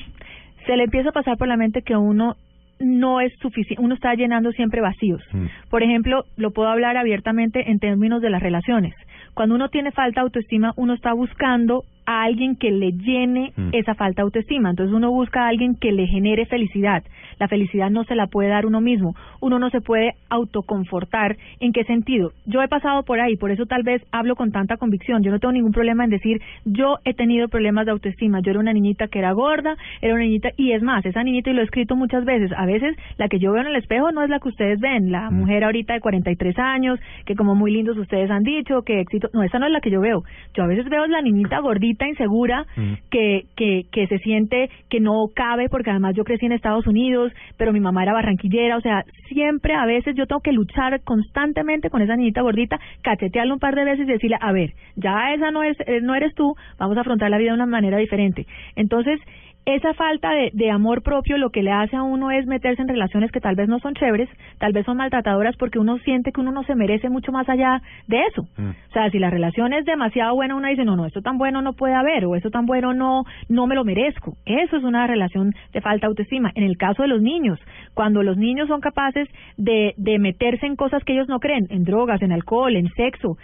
se 0.65 0.75
le 0.77 0.85
empieza 0.85 1.09
a 1.09 1.11
pasar 1.11 1.37
por 1.37 1.47
la 1.47 1.57
mente 1.57 1.83
que 1.83 1.95
uno 1.95 2.35
no 2.79 3.21
es 3.21 3.31
suficiente, 3.39 3.83
uno 3.83 3.93
está 3.93 4.15
llenando 4.15 4.51
siempre 4.51 4.81
vacíos. 4.81 5.21
Mm. 5.31 5.45
Por 5.69 5.83
ejemplo, 5.83 6.23
lo 6.37 6.51
puedo 6.51 6.69
hablar 6.69 6.97
abiertamente 6.97 7.69
en 7.69 7.77
términos 7.79 8.19
de 8.21 8.31
las 8.31 8.41
relaciones. 8.41 8.93
Cuando 9.35 9.53
uno 9.55 9.69
tiene 9.69 9.91
falta 9.91 10.21
de 10.21 10.25
autoestima, 10.25 10.73
uno 10.75 10.93
está 10.93 11.13
buscando 11.13 11.83
a 12.05 12.23
alguien 12.23 12.55
que 12.55 12.71
le 12.71 12.91
llene 12.91 13.51
Mm. 13.55 13.69
esa 13.73 13.95
falta 13.95 14.21
de 14.21 14.25
autoestima. 14.25 14.69
Entonces 14.69 14.93
uno 14.95 15.11
busca 15.11 15.43
a 15.45 15.47
alguien 15.49 15.75
que 15.75 15.91
le 15.91 16.07
genere 16.07 16.45
felicidad. 16.45 17.03
La 17.39 17.47
felicidad 17.47 17.89
no 17.89 18.03
se 18.05 18.15
la 18.15 18.27
puede 18.27 18.49
dar 18.49 18.65
uno 18.65 18.79
mismo. 18.81 19.13
Uno 19.41 19.59
no 19.59 19.69
se 19.69 19.81
puede 19.81 20.13
autoconfortar. 20.29 21.35
¿En 21.59 21.73
qué 21.73 21.83
sentido? 21.83 22.31
Yo 22.45 22.61
he 22.61 22.67
pasado 22.67 23.03
por 23.03 23.19
ahí, 23.19 23.35
por 23.35 23.51
eso 23.51 23.65
tal 23.65 23.83
vez 23.83 24.01
hablo 24.11 24.35
con 24.35 24.51
tanta 24.51 24.77
convicción. 24.77 25.21
Yo 25.23 25.31
no 25.31 25.39
tengo 25.39 25.51
ningún 25.51 25.71
problema 25.71 26.03
en 26.03 26.09
decir, 26.09 26.41
yo 26.65 26.97
he 27.05 27.13
tenido 27.13 27.47
problemas 27.49 27.85
de 27.85 27.91
autoestima. 27.91 28.39
Yo 28.41 28.51
era 28.51 28.59
una 28.59 28.73
niñita 28.73 29.07
que 29.07 29.19
era 29.19 29.31
gorda, 29.33 29.75
era 30.01 30.13
una 30.13 30.23
niñita, 30.23 30.49
y 30.57 30.71
es 30.71 30.81
más, 30.81 31.05
esa 31.05 31.23
niñita, 31.23 31.49
y 31.49 31.53
lo 31.53 31.61
he 31.61 31.65
escrito 31.65 31.95
muchas 31.95 32.25
veces, 32.25 32.51
a 32.57 32.65
veces 32.65 32.95
la 33.17 33.27
que 33.27 33.39
yo 33.39 33.51
veo 33.51 33.61
en 33.61 33.67
el 33.67 33.75
espejo 33.75 34.11
no 34.11 34.23
es 34.23 34.29
la 34.29 34.39
que 34.39 34.49
ustedes 34.49 34.79
ven. 34.79 35.11
La 35.11 35.29
Mm. 35.29 35.35
mujer 35.35 35.63
ahorita 35.63 35.93
de 35.93 35.99
43 36.01 36.57
años, 36.57 36.99
que 37.25 37.35
como 37.35 37.55
muy 37.55 37.71
lindos 37.71 37.97
ustedes 37.97 38.29
han 38.31 38.43
dicho, 38.43 38.81
que 38.83 38.99
éxito. 39.01 39.29
No, 39.33 39.43
esa 39.43 39.59
no 39.59 39.65
es 39.67 39.71
la 39.71 39.81
que 39.81 39.91
yo 39.91 39.99
veo. 40.01 40.23
Yo 40.53 40.63
a 40.63 40.67
veces 40.67 40.87
veo 40.89 41.05
la 41.07 41.21
niñita 41.21 41.59
gordita, 41.59 41.94
insegura, 42.03 42.65
Mm. 42.75 42.93
que, 43.09 43.43
que, 43.55 43.83
que 43.91 44.07
se 44.07 44.17
siente 44.19 44.69
que 44.89 44.99
no 44.99 45.27
cabe, 45.33 45.69
porque 45.69 45.91
además 45.91 46.15
yo 46.15 46.23
crecí 46.25 46.45
en 46.45 46.51
Estados 46.51 46.85
Unidos, 46.87 47.31
pero 47.57 47.71
mi 47.71 47.79
mamá 47.79 48.03
era 48.03 48.11
barranquillera, 48.13 48.75
o 48.77 48.81
sea, 48.81 49.05
siempre 49.29 49.73
a 49.75 49.85
veces 49.85 50.15
yo 50.15 50.25
tengo 50.25 50.41
que 50.41 50.51
luchar 50.51 50.99
constantemente 51.03 51.89
con 51.89 52.01
esa 52.01 52.15
niñita 52.15 52.41
gordita, 52.41 52.77
cachetearle 53.01 53.53
un 53.53 53.59
par 53.59 53.75
de 53.75 53.85
veces 53.85 54.07
y 54.07 54.11
decirle, 54.11 54.37
a 54.41 54.51
ver, 54.51 54.71
ya 54.95 55.33
esa 55.33 55.51
no, 55.51 55.63
es, 55.63 55.77
eh, 55.87 56.01
no 56.01 56.15
eres 56.15 56.33
tú, 56.35 56.55
vamos 56.77 56.97
a 56.97 57.01
afrontar 57.01 57.29
la 57.29 57.37
vida 57.37 57.51
de 57.51 57.55
una 57.55 57.65
manera 57.65 57.97
diferente. 57.97 58.45
Entonces, 58.75 59.19
esa 59.65 59.93
falta 59.95 60.31
de, 60.31 60.51
de 60.53 60.69
amor 60.69 61.01
propio 61.01 61.37
lo 61.37 61.49
que 61.49 61.63
le 61.63 61.71
hace 61.71 61.95
a 61.95 62.03
uno 62.03 62.31
es 62.31 62.45
meterse 62.45 62.81
en 62.81 62.87
relaciones 62.87 63.31
que 63.31 63.39
tal 63.39 63.55
vez 63.55 63.67
no 63.67 63.79
son 63.79 63.95
chéveres, 63.95 64.29
tal 64.59 64.73
vez 64.73 64.85
son 64.85 64.97
maltratadoras 64.97 65.55
porque 65.57 65.79
uno 65.79 65.97
siente 65.99 66.31
que 66.31 66.41
uno 66.41 66.51
no 66.51 66.63
se 66.63 66.75
merece 66.75 67.09
mucho 67.09 67.31
más 67.31 67.49
allá 67.49 67.81
de 68.07 68.21
eso. 68.27 68.43
Mm. 68.57 68.69
O 68.69 68.93
sea, 68.93 69.09
si 69.09 69.19
la 69.19 69.29
relación 69.29 69.73
es 69.73 69.85
demasiado 69.85 70.35
buena, 70.35 70.55
uno 70.55 70.67
dice, 70.67 70.85
no, 70.85 70.95
no, 70.95 71.05
esto 71.05 71.21
tan 71.21 71.37
bueno 71.37 71.61
no 71.61 71.73
puede 71.73 71.95
haber, 71.95 72.25
o 72.25 72.35
esto 72.35 72.51
tan 72.51 72.65
bueno 72.65 72.93
no, 72.93 73.23
no 73.49 73.67
me 73.67 73.75
lo 73.75 73.83
merezco. 73.83 74.37
Eso 74.45 74.77
es 74.77 74.83
una 74.83 75.07
relación 75.07 75.53
de 75.73 75.81
falta 75.81 76.05
de 76.05 76.11
autoestima. 76.11 76.51
En 76.55 76.63
el 76.63 76.77
caso 76.77 77.01
de 77.01 77.07
los 77.07 77.21
niños, 77.21 77.59
cuando 77.93 78.21
los 78.23 78.37
niños 78.37 78.67
son 78.67 78.81
capaces 78.81 79.27
de, 79.57 79.93
de 79.97 80.19
meterse 80.19 80.65
en 80.65 80.75
cosas 80.75 81.03
que 81.03 81.13
ellos 81.13 81.27
no 81.27 81.39
creen, 81.39 81.67
en 81.69 81.83
drogas, 81.83 82.21
en 82.21 82.31
alcohol, 82.31 82.75
en 82.75 82.89
sexo, 82.93 83.37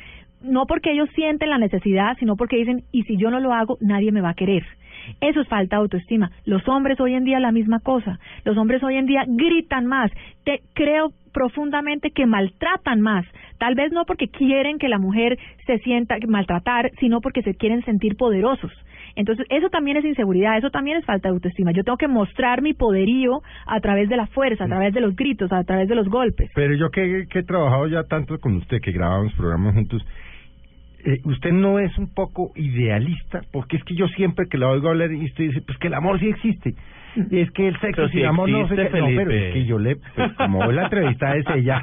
no 0.44 0.66
porque 0.66 0.92
ellos 0.92 1.10
sienten 1.16 1.50
la 1.50 1.58
necesidad, 1.58 2.18
sino 2.20 2.36
porque 2.36 2.58
dicen, 2.58 2.84
y 2.92 3.04
si 3.04 3.18
yo 3.18 3.30
no 3.30 3.40
lo 3.40 3.54
hago, 3.54 3.78
nadie 3.80 4.12
me 4.12 4.22
va 4.22 4.30
a 4.30 4.36
querer. 4.36 4.64
Eso 5.20 5.42
es 5.42 5.48
falta 5.48 5.76
de 5.76 5.82
autoestima. 5.82 6.32
Los 6.46 6.68
hombres 6.68 7.00
hoy 7.00 7.14
en 7.14 7.24
día 7.24 7.40
la 7.40 7.52
misma 7.52 7.80
cosa. 7.80 8.20
Los 8.44 8.58
hombres 8.58 8.84
hoy 8.84 8.98
en 8.98 9.06
día 9.06 9.24
gritan 9.28 9.86
más. 9.86 10.12
Te, 10.44 10.62
creo 10.74 11.12
profundamente 11.34 12.12
que 12.12 12.26
maltratan 12.26 13.02
más. 13.02 13.26
Tal 13.58 13.76
vez 13.76 13.92
no 13.92 14.06
porque 14.06 14.28
quieren 14.28 14.80
que 14.80 14.90
la 14.90 15.00
mujer 15.00 15.38
se 15.66 15.80
sienta 15.80 16.16
maltratar, 16.28 16.92
sino 17.00 17.22
porque 17.22 17.42
se 17.42 17.56
quieren 17.56 17.84
sentir 17.86 18.16
poderosos. 18.18 18.72
Entonces, 19.16 19.46
eso 19.50 19.70
también 19.70 19.98
es 19.98 20.06
inseguridad, 20.06 20.58
eso 20.58 20.70
también 20.70 20.98
es 20.98 21.06
falta 21.06 21.28
de 21.28 21.34
autoestima. 21.34 21.72
Yo 21.72 21.84
tengo 21.84 21.98
que 21.98 22.08
mostrar 22.08 22.62
mi 22.62 22.74
poderío 22.74 23.42
a 23.66 23.80
través 23.80 24.10
de 24.10 24.18
la 24.18 24.28
fuerza, 24.28 24.64
a 24.64 24.68
través 24.68 24.94
de 24.94 25.02
los 25.02 25.16
gritos, 25.16 25.52
a 25.52 25.64
través 25.64 25.90
de 25.90 25.96
los 25.96 26.08
golpes. 26.08 26.50
Pero 26.56 26.76
yo 26.76 26.90
que, 26.90 27.26
que 27.30 27.40
he 27.40 27.44
trabajado 27.44 27.88
ya 27.88 28.04
tanto 28.04 28.40
con 28.40 28.56
usted, 28.56 28.80
que 28.82 28.92
grabamos 28.92 29.34
programas 29.34 29.76
juntos, 29.76 30.06
eh, 31.06 31.22
usted 31.26 31.52
no 31.52 31.80
es 31.80 31.98
un 31.98 32.14
poco 32.14 32.52
idealista, 32.56 33.42
porque 33.52 33.78
es 33.78 33.84
que 33.84 33.96
yo 33.96 34.08
siempre 34.10 34.48
que 34.50 34.58
la 34.58 34.70
oigo 34.70 34.90
hablar 34.90 35.12
y 35.12 35.26
usted 35.26 35.46
dice, 35.46 35.62
pues 35.62 35.78
que 35.78 35.88
el 35.88 35.94
amor 35.94 36.20
sí 36.20 36.28
existe. 36.28 36.76
Y 37.30 37.40
es 37.40 37.52
que 37.52 37.68
el 37.68 37.78
sexo 37.80 38.08
sin 38.08 38.20
sí 38.20 38.26
amor 38.26 38.50
no 38.50 38.68
se 38.68 38.76
existe, 38.76 39.00
no, 39.00 39.08
pero 39.08 39.32
es 39.32 39.54
que 39.54 39.66
yo 39.66 39.78
le, 39.78 39.98
pues 39.98 40.32
como 40.34 40.72
la 40.72 40.84
entrevista 40.84 41.36
es 41.36 41.46
ella, 41.56 41.82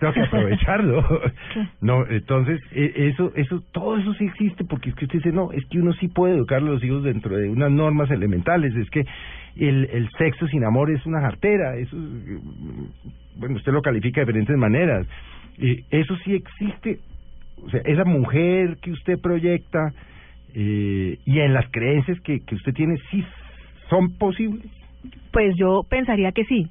tengo 0.00 0.12
que 0.12 0.22
aprovecharlo. 0.22 1.04
No, 1.80 2.04
entonces, 2.08 2.60
eh, 2.72 3.10
eso, 3.12 3.32
eso, 3.36 3.62
todo 3.72 3.96
eso 3.96 4.12
sí 4.14 4.24
existe, 4.24 4.64
porque 4.64 4.90
es 4.90 4.96
que 4.96 5.04
usted 5.04 5.18
dice, 5.18 5.32
no, 5.32 5.52
es 5.52 5.64
que 5.66 5.78
uno 5.78 5.92
sí 5.94 6.08
puede 6.08 6.34
educar 6.34 6.58
a 6.58 6.62
los 6.62 6.82
hijos 6.82 7.04
dentro 7.04 7.36
de 7.36 7.48
unas 7.48 7.70
normas 7.70 8.10
elementales, 8.10 8.74
es 8.74 8.90
que 8.90 9.04
el, 9.56 9.88
el 9.92 10.08
sexo 10.18 10.48
sin 10.48 10.64
amor 10.64 10.90
es 10.90 11.04
una 11.06 11.20
jartera, 11.20 11.76
eso, 11.76 11.96
es, 11.96 12.28
eh, 12.28 12.38
bueno, 13.36 13.56
usted 13.56 13.72
lo 13.72 13.82
califica 13.82 14.20
de 14.20 14.26
diferentes 14.26 14.56
maneras. 14.56 15.06
Eh, 15.58 15.84
eso 15.90 16.16
sí 16.24 16.34
existe, 16.34 16.98
o 17.64 17.70
sea, 17.70 17.80
esa 17.84 18.04
mujer 18.04 18.78
que 18.80 18.90
usted 18.92 19.18
proyecta 19.20 19.92
eh, 20.54 21.18
y 21.24 21.40
en 21.40 21.52
las 21.52 21.70
creencias 21.70 22.20
que, 22.20 22.40
que 22.40 22.54
usted 22.54 22.72
tiene, 22.72 22.96
sí 23.10 23.24
son 23.88 24.16
posibles. 24.18 24.66
Pues 25.32 25.54
yo 25.56 25.82
pensaría 25.88 26.32
que 26.32 26.44
sí. 26.44 26.68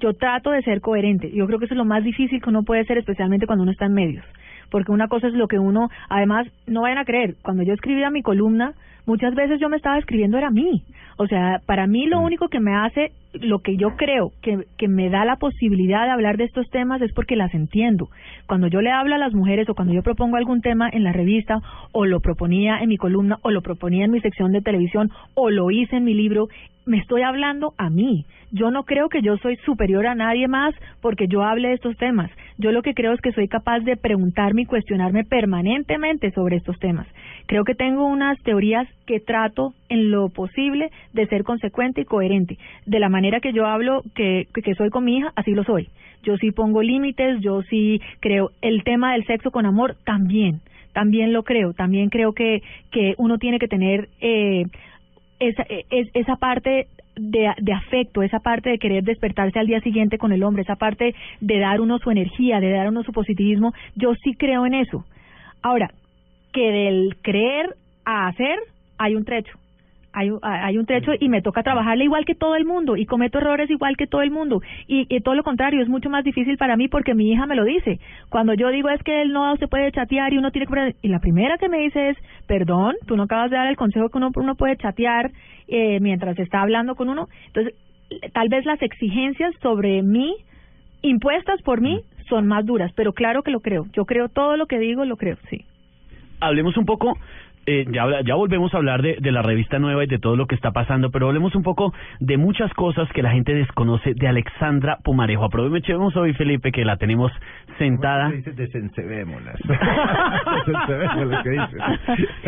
Yo 0.00 0.14
trato 0.14 0.50
de 0.50 0.62
ser 0.62 0.80
coherente. 0.80 1.30
Yo 1.32 1.46
creo 1.46 1.58
que 1.58 1.64
eso 1.64 1.74
es 1.74 1.78
lo 1.78 1.84
más 1.84 2.04
difícil 2.04 2.40
que 2.42 2.50
uno 2.50 2.62
puede 2.62 2.84
ser, 2.84 2.98
especialmente 2.98 3.46
cuando 3.46 3.62
uno 3.62 3.72
está 3.72 3.86
en 3.86 3.94
medios. 3.94 4.24
Porque 4.70 4.92
una 4.92 5.08
cosa 5.08 5.28
es 5.28 5.34
lo 5.34 5.48
que 5.48 5.58
uno, 5.58 5.88
además, 6.08 6.46
no 6.66 6.82
vayan 6.82 6.98
a 6.98 7.04
creer, 7.04 7.36
cuando 7.42 7.62
yo 7.62 7.72
escribía 7.72 8.10
mi 8.10 8.22
columna, 8.22 8.74
muchas 9.06 9.34
veces 9.34 9.58
yo 9.60 9.68
me 9.68 9.76
estaba 9.76 9.98
escribiendo 9.98 10.36
era 10.36 10.48
a 10.48 10.50
mí. 10.50 10.82
O 11.16 11.26
sea, 11.26 11.60
para 11.64 11.86
mí 11.86 12.06
lo 12.06 12.20
único 12.20 12.48
que 12.48 12.60
me 12.60 12.74
hace, 12.74 13.12
lo 13.32 13.58
que 13.60 13.76
yo 13.76 13.96
creo 13.96 14.32
que, 14.42 14.64
que 14.76 14.88
me 14.88 15.10
da 15.10 15.24
la 15.24 15.36
posibilidad 15.36 16.04
de 16.04 16.10
hablar 16.10 16.36
de 16.36 16.44
estos 16.44 16.68
temas 16.70 17.02
es 17.02 17.12
porque 17.12 17.36
las 17.36 17.54
entiendo. 17.54 18.08
Cuando 18.46 18.68
yo 18.68 18.80
le 18.80 18.90
hablo 18.90 19.14
a 19.14 19.18
las 19.18 19.34
mujeres 19.34 19.68
o 19.68 19.74
cuando 19.74 19.94
yo 19.94 20.02
propongo 20.02 20.36
algún 20.36 20.60
tema 20.60 20.88
en 20.90 21.04
la 21.04 21.12
revista 21.12 21.60
o 21.92 22.06
lo 22.06 22.20
proponía 22.20 22.78
en 22.78 22.88
mi 22.88 22.96
columna 22.96 23.38
o 23.42 23.50
lo 23.50 23.62
proponía 23.62 24.04
en 24.04 24.10
mi 24.10 24.20
sección 24.20 24.52
de 24.52 24.62
televisión 24.62 25.10
o 25.34 25.50
lo 25.50 25.70
hice 25.70 25.96
en 25.96 26.04
mi 26.04 26.14
libro, 26.14 26.48
me 26.88 26.98
estoy 26.98 27.22
hablando 27.22 27.74
a 27.76 27.90
mí. 27.90 28.24
Yo 28.50 28.70
no 28.70 28.84
creo 28.84 29.10
que 29.10 29.20
yo 29.20 29.36
soy 29.36 29.56
superior 29.58 30.06
a 30.06 30.14
nadie 30.14 30.48
más 30.48 30.74
porque 31.02 31.28
yo 31.28 31.42
hable 31.42 31.68
de 31.68 31.74
estos 31.74 31.96
temas. 31.98 32.30
Yo 32.56 32.72
lo 32.72 32.82
que 32.82 32.94
creo 32.94 33.12
es 33.12 33.20
que 33.20 33.32
soy 33.32 33.46
capaz 33.46 33.80
de 33.80 33.96
preguntarme 33.96 34.62
y 34.62 34.66
cuestionarme 34.66 35.24
permanentemente 35.24 36.30
sobre 36.30 36.56
estos 36.56 36.78
temas. 36.78 37.06
Creo 37.46 37.64
que 37.64 37.74
tengo 37.74 38.06
unas 38.06 38.38
teorías 38.42 38.88
que 39.06 39.20
trato 39.20 39.74
en 39.90 40.10
lo 40.10 40.30
posible 40.30 40.90
de 41.12 41.26
ser 41.26 41.44
consecuente 41.44 42.00
y 42.00 42.04
coherente. 42.04 42.58
De 42.86 42.98
la 42.98 43.10
manera 43.10 43.40
que 43.40 43.52
yo 43.52 43.66
hablo 43.66 44.02
que, 44.14 44.48
que 44.54 44.74
soy 44.74 44.88
con 44.88 45.04
mi 45.04 45.18
hija, 45.18 45.30
así 45.36 45.52
lo 45.52 45.64
soy. 45.64 45.88
Yo 46.22 46.36
sí 46.38 46.50
pongo 46.50 46.82
límites, 46.82 47.40
yo 47.40 47.62
sí 47.62 48.00
creo 48.20 48.50
el 48.62 48.82
tema 48.82 49.12
del 49.12 49.26
sexo 49.26 49.50
con 49.50 49.66
amor 49.66 49.96
también. 50.04 50.60
También 50.94 51.32
lo 51.32 51.42
creo, 51.42 51.74
también 51.74 52.08
creo 52.08 52.32
que, 52.32 52.62
que 52.90 53.14
uno 53.18 53.38
tiene 53.38 53.58
que 53.58 53.68
tener 53.68 54.08
eh, 54.20 54.64
esa, 55.38 55.64
es, 55.68 56.08
esa 56.14 56.36
parte 56.36 56.86
de, 57.16 57.52
de 57.58 57.72
afecto, 57.72 58.22
esa 58.22 58.40
parte 58.40 58.70
de 58.70 58.78
querer 58.78 59.04
despertarse 59.04 59.58
al 59.58 59.66
día 59.66 59.80
siguiente 59.80 60.18
con 60.18 60.32
el 60.32 60.42
hombre, 60.42 60.62
esa 60.62 60.76
parte 60.76 61.14
de 61.40 61.58
dar 61.58 61.80
uno 61.80 61.98
su 61.98 62.10
energía, 62.10 62.60
de 62.60 62.70
dar 62.70 62.88
uno 62.88 63.02
su 63.02 63.12
positivismo, 63.12 63.72
yo 63.94 64.14
sí 64.22 64.34
creo 64.34 64.66
en 64.66 64.74
eso. 64.74 65.04
Ahora, 65.62 65.90
que 66.52 66.70
del 66.70 67.16
creer 67.22 67.74
a 68.04 68.28
hacer 68.28 68.58
hay 68.98 69.14
un 69.14 69.24
trecho. 69.24 69.58
Hay, 70.12 70.30
hay 70.42 70.78
un 70.78 70.86
trecho 70.86 71.12
y 71.18 71.28
me 71.28 71.42
toca 71.42 71.62
trabajarle 71.62 72.04
igual 72.04 72.24
que 72.24 72.34
todo 72.34 72.56
el 72.56 72.64
mundo 72.64 72.96
y 72.96 73.06
cometo 73.06 73.38
errores 73.38 73.70
igual 73.70 73.96
que 73.96 74.06
todo 74.06 74.22
el 74.22 74.30
mundo. 74.30 74.60
Y, 74.86 75.06
y 75.08 75.20
todo 75.20 75.34
lo 75.34 75.42
contrario 75.42 75.82
es 75.82 75.88
mucho 75.88 76.10
más 76.10 76.24
difícil 76.24 76.56
para 76.56 76.76
mí 76.76 76.88
porque 76.88 77.14
mi 77.14 77.30
hija 77.30 77.46
me 77.46 77.56
lo 77.56 77.64
dice. 77.64 78.00
Cuando 78.28 78.54
yo 78.54 78.70
digo 78.70 78.88
es 78.88 79.02
que 79.02 79.22
él 79.22 79.32
no 79.32 79.56
se 79.56 79.68
puede 79.68 79.92
chatear 79.92 80.32
y 80.32 80.38
uno 80.38 80.50
tiene 80.50 80.66
que 80.66 80.94
y 81.02 81.08
la 81.08 81.18
primera 81.18 81.58
que 81.58 81.68
me 81.68 81.78
dice 81.78 82.10
es 82.10 82.16
perdón 82.46 82.94
tú 83.06 83.16
no 83.16 83.24
acabas 83.24 83.50
de 83.50 83.56
dar 83.56 83.66
el 83.68 83.76
consejo 83.76 84.08
que 84.08 84.18
uno, 84.18 84.30
uno 84.34 84.54
puede 84.54 84.76
chatear 84.76 85.30
eh, 85.66 85.98
mientras 86.00 86.38
está 86.38 86.62
hablando 86.62 86.94
con 86.94 87.08
uno 87.08 87.26
entonces 87.46 87.74
tal 88.32 88.48
vez 88.48 88.64
las 88.64 88.80
exigencias 88.82 89.54
sobre 89.60 90.02
mí 90.02 90.34
impuestas 91.02 91.60
por 91.62 91.80
mí 91.80 92.00
son 92.28 92.46
más 92.46 92.64
duras 92.64 92.92
pero 92.94 93.12
claro 93.12 93.42
que 93.42 93.50
lo 93.50 93.60
creo. 93.60 93.86
Yo 93.92 94.04
creo 94.04 94.28
todo 94.28 94.56
lo 94.56 94.66
que 94.66 94.78
digo 94.78 95.04
lo 95.04 95.16
creo 95.16 95.36
sí. 95.50 95.64
Hablemos 96.40 96.76
un 96.76 96.84
poco, 96.84 97.18
eh, 97.68 97.84
ya, 97.90 98.34
volvemos 98.34 98.72
a 98.74 98.78
hablar 98.78 99.02
de, 99.02 99.16
de 99.20 99.32
la 99.32 99.42
revista 99.42 99.78
nueva 99.78 100.02
y 100.04 100.06
de 100.06 100.18
todo 100.18 100.36
lo 100.36 100.46
que 100.46 100.54
está 100.54 100.70
pasando, 100.72 101.10
pero 101.10 101.26
hablemos 101.28 101.54
un 101.54 101.62
poco 101.62 101.92
de 102.20 102.36
muchas 102.38 102.72
cosas 102.74 103.08
que 103.12 103.22
la 103.22 103.30
gente 103.30 103.54
desconoce 103.54 104.14
de 104.14 104.26
Alexandra 104.28 104.98
Pumarejo. 105.04 105.44
Aprovechemos 105.44 106.16
hoy, 106.16 106.32
Felipe, 106.34 106.72
que 106.72 106.84
la 106.84 106.96
tenemos 106.96 107.30
sentada. 107.78 108.30
¿Cómo 111.14 111.42
se 111.42 111.50
dice? 111.50 111.76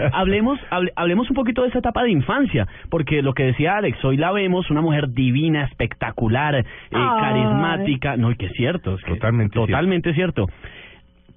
Hablemos, 0.13 0.59
hable- 0.71 0.93
hablemos 0.97 1.29
un 1.31 1.37
poquito 1.37 1.63
de 1.63 1.69
esa 1.69 1.79
etapa 1.79 2.03
de 2.03 2.11
infancia, 2.11 2.67
porque 2.91 3.23
lo 3.23 3.33
que 3.35 3.45
decía 3.45 3.77
Alex, 3.77 4.05
hoy 4.05 4.17
la 4.17 4.33
vemos 4.33 4.71
una 4.71 4.81
mujer 4.81 5.09
divina, 5.11 5.65
espectacular, 5.65 6.55
eh, 6.57 6.65
carismática, 6.91 8.17
no, 8.17 8.31
y 8.31 8.37
que 8.37 8.47
es 8.47 8.53
cierto, 8.53 8.95
es 8.95 9.03
que 9.05 9.13
Totalmente 9.15 9.55
totalmente 9.55 10.15
cierto. 10.15 10.47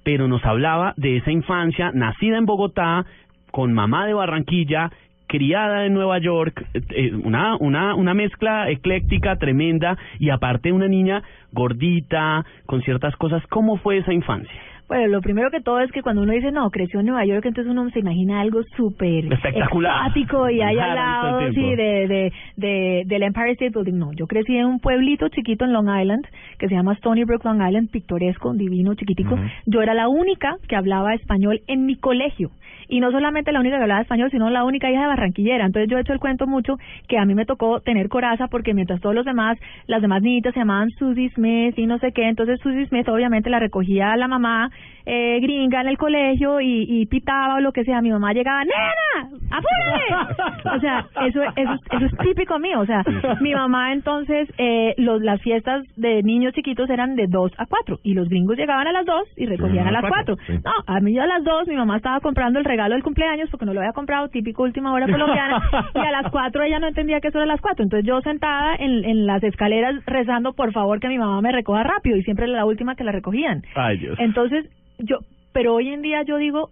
Pero 0.04 0.28
nos 0.28 0.44
hablaba 0.44 0.92
de 0.96 1.16
esa 1.18 1.30
infancia, 1.30 1.90
nacida 1.94 2.36
en 2.36 2.44
Bogotá, 2.44 3.04
con 3.54 3.72
mamá 3.72 4.04
de 4.04 4.14
Barranquilla, 4.14 4.90
criada 5.28 5.86
en 5.86 5.94
Nueva 5.94 6.18
York, 6.18 6.66
eh, 6.74 6.80
eh, 6.90 7.14
una, 7.14 7.54
una, 7.60 7.94
una 7.94 8.12
mezcla 8.12 8.68
ecléctica 8.68 9.36
tremenda 9.36 9.96
y 10.18 10.30
aparte 10.30 10.72
una 10.72 10.88
niña 10.88 11.22
gordita, 11.52 12.44
con 12.66 12.82
ciertas 12.82 13.14
cosas. 13.14 13.46
¿Cómo 13.46 13.76
fue 13.76 13.98
esa 13.98 14.12
infancia? 14.12 14.50
Bueno, 14.88 15.06
lo 15.06 15.20
primero 15.20 15.52
que 15.52 15.60
todo 15.60 15.78
es 15.78 15.92
que 15.92 16.02
cuando 16.02 16.22
uno 16.22 16.32
dice, 16.32 16.50
no, 16.50 16.68
creció 16.70 16.98
en 16.98 17.06
Nueva 17.06 17.24
York, 17.24 17.44
entonces 17.46 17.70
uno 17.70 17.88
se 17.90 18.00
imagina 18.00 18.40
algo 18.40 18.60
súper 18.76 19.32
Espectacular. 19.32 20.08
exótico 20.08 20.50
y 20.50 20.60
ahí 20.60 20.76
al 20.76 20.94
lado, 20.96 21.38
sí, 21.52 21.76
de, 21.76 22.08
de, 22.08 22.32
de, 22.56 23.02
del 23.06 23.22
Empire 23.22 23.52
State 23.52 23.70
Building. 23.72 23.98
No, 23.98 24.12
yo 24.14 24.26
crecí 24.26 24.56
en 24.56 24.66
un 24.66 24.80
pueblito 24.80 25.28
chiquito 25.28 25.64
en 25.64 25.72
Long 25.72 25.88
Island, 25.88 26.26
que 26.58 26.68
se 26.68 26.74
llama 26.74 26.92
Stony 26.94 27.24
Brook, 27.24 27.44
Long 27.44 27.66
Island, 27.66 27.88
pictoresco, 27.90 28.52
divino, 28.52 28.94
chiquitico. 28.94 29.38
Yo 29.64 29.80
era 29.80 29.94
la 29.94 30.08
única 30.08 30.56
que 30.68 30.74
hablaba 30.74 31.14
español 31.14 31.60
en 31.68 31.86
mi 31.86 31.94
colegio. 31.96 32.50
Y 32.88 33.00
no 33.00 33.10
solamente 33.10 33.52
la 33.52 33.60
única 33.60 33.76
que 33.76 33.82
hablaba 33.82 34.00
español, 34.02 34.30
sino 34.30 34.50
la 34.50 34.64
única 34.64 34.90
hija 34.90 35.02
de 35.02 35.06
barranquillera. 35.08 35.66
Entonces 35.66 35.90
yo 35.90 35.98
he 35.98 36.02
hecho 36.02 36.12
el 36.12 36.20
cuento 36.20 36.46
mucho 36.46 36.76
que 37.08 37.18
a 37.18 37.24
mí 37.24 37.34
me 37.34 37.46
tocó 37.46 37.80
tener 37.80 38.08
coraza 38.08 38.48
porque 38.48 38.74
mientras 38.74 39.00
todos 39.00 39.14
los 39.14 39.24
demás, 39.24 39.58
las 39.86 40.02
demás 40.02 40.22
niñitas 40.22 40.54
se 40.54 40.60
llamaban 40.60 40.90
Susie 40.90 41.30
Smith 41.34 41.78
y 41.78 41.86
no 41.86 41.98
sé 41.98 42.12
qué, 42.12 42.28
entonces 42.28 42.60
Susie 42.60 42.86
Smith 42.86 43.08
obviamente 43.08 43.50
la 43.50 43.58
recogía 43.58 44.16
la 44.16 44.28
mamá 44.28 44.70
eh, 45.06 45.38
gringa 45.40 45.80
en 45.82 45.88
el 45.88 45.98
colegio 45.98 46.60
y, 46.60 46.86
y 46.88 47.06
pitaba 47.06 47.56
o 47.56 47.60
lo 47.60 47.72
que 47.72 47.84
sea. 47.84 48.00
Mi 48.00 48.10
mamá 48.10 48.32
llegaba, 48.32 48.62
¡Nena! 48.64 49.28
¡Apúrate! 49.50 50.76
O 50.76 50.80
sea, 50.80 51.06
eso, 51.26 51.42
eso, 51.42 51.72
es- 51.74 51.80
eso 51.92 52.06
es 52.06 52.16
típico 52.18 52.58
mío. 52.58 52.80
O 52.80 52.86
sea, 52.86 53.02
mi 53.40 53.52
mamá 53.54 53.92
entonces, 53.92 54.48
eh, 54.58 54.94
los, 54.96 55.20
las 55.22 55.40
fiestas 55.42 55.84
de 55.96 56.22
niños 56.22 56.54
chiquitos 56.54 56.88
eran 56.90 57.16
de 57.16 57.26
2 57.26 57.52
a 57.58 57.66
4 57.66 58.00
y 58.02 58.14
los 58.14 58.28
gringos 58.28 58.56
llegaban 58.56 58.86
a 58.86 58.92
las 58.92 59.04
2 59.06 59.28
y 59.36 59.46
recogían 59.46 59.86
a 59.86 59.90
las 59.92 60.04
4. 60.08 60.36
Sí. 60.46 60.52
No, 60.64 60.72
a 60.86 61.00
mí 61.00 61.18
a 61.18 61.26
las 61.26 61.44
2 61.44 61.68
mi 61.68 61.76
mamá 61.76 61.96
estaba 61.98 62.20
comprando 62.20 62.58
el 62.58 62.64
regalo 62.74 62.94
del 62.94 63.02
cumpleaños 63.02 63.48
porque 63.50 63.64
no 63.66 63.72
lo 63.74 63.80
había 63.80 63.92
comprado, 63.92 64.28
típico 64.28 64.62
última 64.64 64.92
hora 64.92 65.06
colombiana, 65.06 65.62
y 65.94 65.98
a 65.98 66.10
las 66.10 66.30
4 66.30 66.62
ella 66.64 66.78
no 66.78 66.88
entendía 66.88 67.20
que 67.20 67.28
eso 67.28 67.38
era 67.38 67.46
las 67.46 67.60
4. 67.60 67.82
Entonces 67.84 68.06
yo 68.06 68.20
sentada 68.20 68.74
en, 68.76 69.04
en 69.04 69.26
las 69.26 69.42
escaleras 69.42 69.94
rezando 70.06 70.52
por 70.52 70.72
favor 70.72 71.00
que 71.00 71.08
mi 71.08 71.18
mamá 71.18 71.40
me 71.40 71.52
recoja 71.52 71.82
rápido 71.82 72.16
y 72.16 72.22
siempre 72.22 72.46
era 72.46 72.54
la 72.54 72.64
última 72.66 72.94
que 72.96 73.04
la 73.04 73.12
recogían. 73.12 73.62
Ay, 73.74 73.98
Dios. 73.98 74.18
Entonces, 74.20 74.66
yo, 74.98 75.18
pero 75.52 75.74
hoy 75.74 75.88
en 75.88 76.02
día 76.02 76.22
yo 76.22 76.36
digo, 76.36 76.70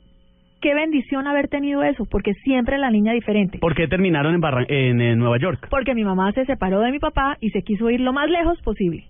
qué 0.61 0.75
bendición 0.75 1.26
haber 1.26 1.49
tenido 1.49 1.82
eso, 1.82 2.04
porque 2.11 2.35
siempre 2.35 2.78
la 2.78 2.90
niña 2.90 3.12
diferente. 3.12 3.59
¿Por 3.59 3.75
qué 3.75 3.88
terminaron 3.88 4.35
en, 4.35 4.40
Barran- 4.40 4.66
en, 4.68 5.00
en 5.00 5.18
Nueva 5.18 5.38
York? 5.38 5.66
Porque 5.71 5.94
mi 5.94 6.04
mamá 6.04 6.32
se 6.32 6.44
separó 6.44 6.80
de 6.80 6.90
mi 6.92 6.99
papá 6.99 7.37
y 7.40 7.50
se 7.50 7.62
quiso 7.62 7.90
ir 7.90 8.00
lo 8.00 8.12
más 8.12 8.28
lejos 8.30 8.61
posible. 8.62 9.04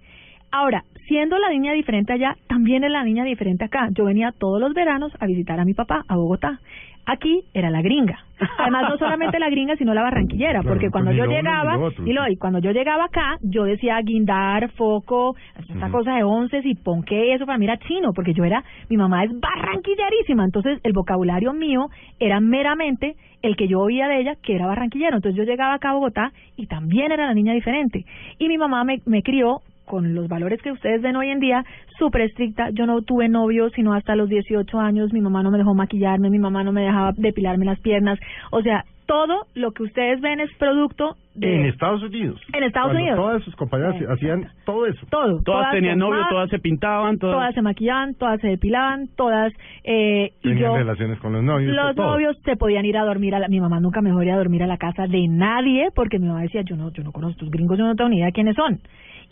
Ahora, 0.53 0.85
siendo 1.09 1.39
la 1.39 1.49
niña 1.51 1.73
diferente 1.73 2.13
allá, 2.13 2.37
también 2.47 2.85
es 2.85 2.91
la 2.91 3.03
niña 3.05 3.25
diferente 3.25 3.65
acá. 3.65 3.89
Yo 3.93 4.05
venía 4.05 4.33
todos 4.39 4.61
los 4.61 4.73
veranos 4.75 5.13
a 5.19 5.27
visitar 5.27 5.59
a 5.59 5.65
mi 5.65 5.75
papá 5.75 6.05
a 6.07 6.17
Bogotá. 6.17 6.61
Aquí 7.05 7.43
era 7.53 7.69
la 7.71 7.83
gringa. 7.83 8.21
Además, 8.59 8.85
no 8.91 8.97
solamente 8.97 9.41
la 9.41 9.51
gringa, 9.51 9.75
sino 9.77 9.93
la 9.93 10.03
barranquillera, 10.03 10.61
Claro, 10.61 10.69
porque 10.69 10.89
pues 10.89 10.93
cuando 10.93 11.11
yo 11.13 11.25
llegaba, 11.27 11.77
otro. 11.79 12.07
y, 12.07 12.13
lo, 12.13 12.29
y 12.29 12.37
cuando 12.37 12.61
yo 12.61 12.71
llegaba 12.71 13.07
acá, 13.07 13.39
yo 13.43 13.65
decía 13.65 14.01
guindar, 14.03 14.71
foco, 14.73 15.35
esta 15.59 15.91
cosa 15.91 16.15
de 16.15 16.23
once 16.23 16.61
y 16.63 16.77
ponqué, 16.77 17.35
eso 17.35 17.45
para 17.45 17.59
mí 17.59 17.65
era 17.65 17.77
chino, 17.79 18.13
porque 18.13 18.35
yo 18.35 18.45
era, 18.45 18.63
mi 18.89 18.97
mamá 18.97 19.25
es 19.25 19.33
barranquillerísima, 19.77 20.45
entonces 20.45 20.79
el 20.85 20.93
vocabulario 20.93 21.53
mío 21.53 21.89
era 22.21 22.39
meramente 22.41 23.17
el 23.43 23.57
que 23.57 23.67
yo 23.67 23.81
oía 23.81 24.07
de 24.07 24.21
ella, 24.21 24.37
que 24.41 24.55
era 24.55 24.67
barranquillero. 24.69 25.17
Entonces 25.17 25.37
yo 25.37 25.43
llegaba 25.45 25.75
acá 25.75 25.91
a 25.91 25.95
Bogotá 25.95 26.33
y 26.57 26.67
también 26.67 27.11
era 27.11 27.27
la 27.27 27.35
niña 27.35 27.53
diferente. 27.53 28.05
Y 28.39 28.47
mi 28.49 28.59
mamá 28.59 28.85
me, 28.85 29.01
me 29.07 29.23
crió 29.25 29.61
con 29.93 30.15
los 30.15 30.27
valores 30.27 30.63
que 30.63 30.73
ustedes 30.73 31.03
ven 31.03 31.17
hoy 31.17 31.29
en 31.29 31.39
día, 31.39 31.67
súper 31.99 32.23
estricta. 32.23 32.71
Yo 32.71 32.87
no 32.87 33.03
tuve 33.03 33.29
novio 33.29 33.69
sino 33.75 33.93
hasta 33.93 34.17
los 34.17 34.31
18 34.31 34.81
años. 34.81 35.13
Mi 35.13 35.21
mamá 35.21 35.43
no 35.43 35.51
me 35.51 35.59
dejó 35.59 35.75
maquillarme, 35.75 36.31
mi 36.31 36.39
mamá 36.39 36.65
no 36.65 36.73
me 36.73 36.81
dejaba 36.81 37.13
depilarme 37.15 37.67
las 37.67 37.79
piernas. 37.79 38.19
O 38.53 38.63
sea, 38.63 38.87
todo 39.05 39.45
lo 39.55 39.73
que 39.73 39.83
ustedes 39.83 40.23
ven 40.23 40.41
es 40.41 40.51
producto 40.55 41.17
de... 41.35 41.57
En 41.57 41.67
Estados 41.67 42.03
Unidos. 42.03 42.41
En 42.55 42.63
Estados 42.63 42.93
Cuando 42.93 43.03
Unidos. 43.03 43.19
Todas 43.19 43.43
sus 43.43 43.55
compañeras 43.57 43.97
hacían 44.09 44.49
todo 44.65 44.87
eso. 44.87 45.07
todo. 45.11 45.43
Todas 45.43 45.73
tenían 45.73 45.99
novio, 45.99 46.23
todas 46.31 46.49
se 46.49 46.59
pintaban, 46.59 47.19
todas... 47.19 47.37
todas 47.37 47.55
se 47.55 47.61
maquillaban, 47.61 48.15
todas 48.15 48.41
se 48.41 48.49
depilaban, 48.49 49.09
todas... 49.15 49.53
Eh, 49.85 50.31
y 50.41 50.49
Tenían 50.49 50.71
yo... 50.71 50.77
relaciones 50.79 51.19
con 51.19 51.35
los 51.35 51.43
novios. 51.43 51.75
Los 51.75 51.95
todo. 51.95 52.13
novios 52.13 52.39
se 52.47 52.57
podían 52.57 52.87
ir 52.87 52.97
a 52.97 53.05
dormir 53.05 53.35
a 53.35 53.41
la, 53.41 53.49
mi 53.49 53.61
mamá 53.61 53.79
nunca 53.79 54.01
me 54.01 54.09
dejó 54.09 54.23
ir 54.23 54.31
a 54.31 54.37
dormir 54.39 54.63
a 54.63 54.67
la 54.67 54.79
casa 54.79 55.07
de 55.07 55.29
nadie 55.29 55.89
porque 55.95 56.19
mi 56.19 56.29
mamá 56.29 56.41
decía 56.41 56.63
yo 56.63 56.77
no 56.77 56.91
yo 56.93 57.05
no 57.05 57.13
conozco 57.13 57.33
a 57.33 57.37
estos 57.37 57.51
gringos 57.51 57.77
yo 57.77 57.85
no 57.85 57.95
tengo 57.95 58.09
ni 58.09 58.17
idea 58.19 58.33
quiénes 58.33 58.57
son 58.57 58.81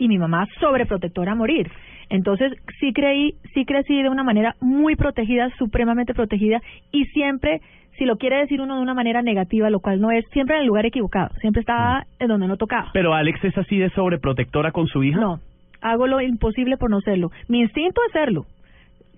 y 0.01 0.09
mi 0.09 0.19
mamá 0.19 0.47
sobreprotectora 0.59 1.33
a 1.33 1.37
morir. 1.37 1.71
Entonces 2.09 2.53
sí 2.81 2.93
creí 2.93 3.35
sí 3.55 3.65
crecí 3.65 4.03
de 4.03 4.09
una 4.09 4.25
manera 4.25 4.57
muy 4.61 4.97
protegida 4.97 5.49
supremamente 5.59 6.15
protegida 6.15 6.61
y 6.91 7.05
siempre 7.07 7.61
si 7.99 8.07
lo 8.07 8.17
quiere 8.17 8.39
decir 8.39 8.61
uno 8.61 8.77
de 8.77 8.83
una 8.83 8.95
manera 8.95 9.23
negativa 9.23 9.71
lo 9.71 9.79
cual 9.81 10.01
no 10.01 10.11
es 10.11 10.25
siempre 10.33 10.57
en 10.57 10.63
el 10.63 10.67
lugar 10.67 10.87
equivocado 10.87 11.29
siempre 11.41 11.61
estaba 11.61 12.05
en 12.19 12.29
donde 12.29 12.49
no 12.49 12.57
tocaba. 12.57 12.91
Pero 12.93 13.15
Alex 13.15 13.45
es 13.45 13.57
así 13.59 13.79
de 13.79 13.91
sobreprotectora 13.91 14.73
con 14.73 14.87
su 14.87 15.05
hija. 15.05 15.21
no 15.21 15.39
hago 15.83 16.07
lo 16.07 16.21
imposible 16.21 16.77
por 16.77 16.91
no 16.91 17.01
serlo. 17.01 17.31
Mi 17.49 17.61
instinto 17.61 18.01
es 18.07 18.13
serlo 18.13 18.47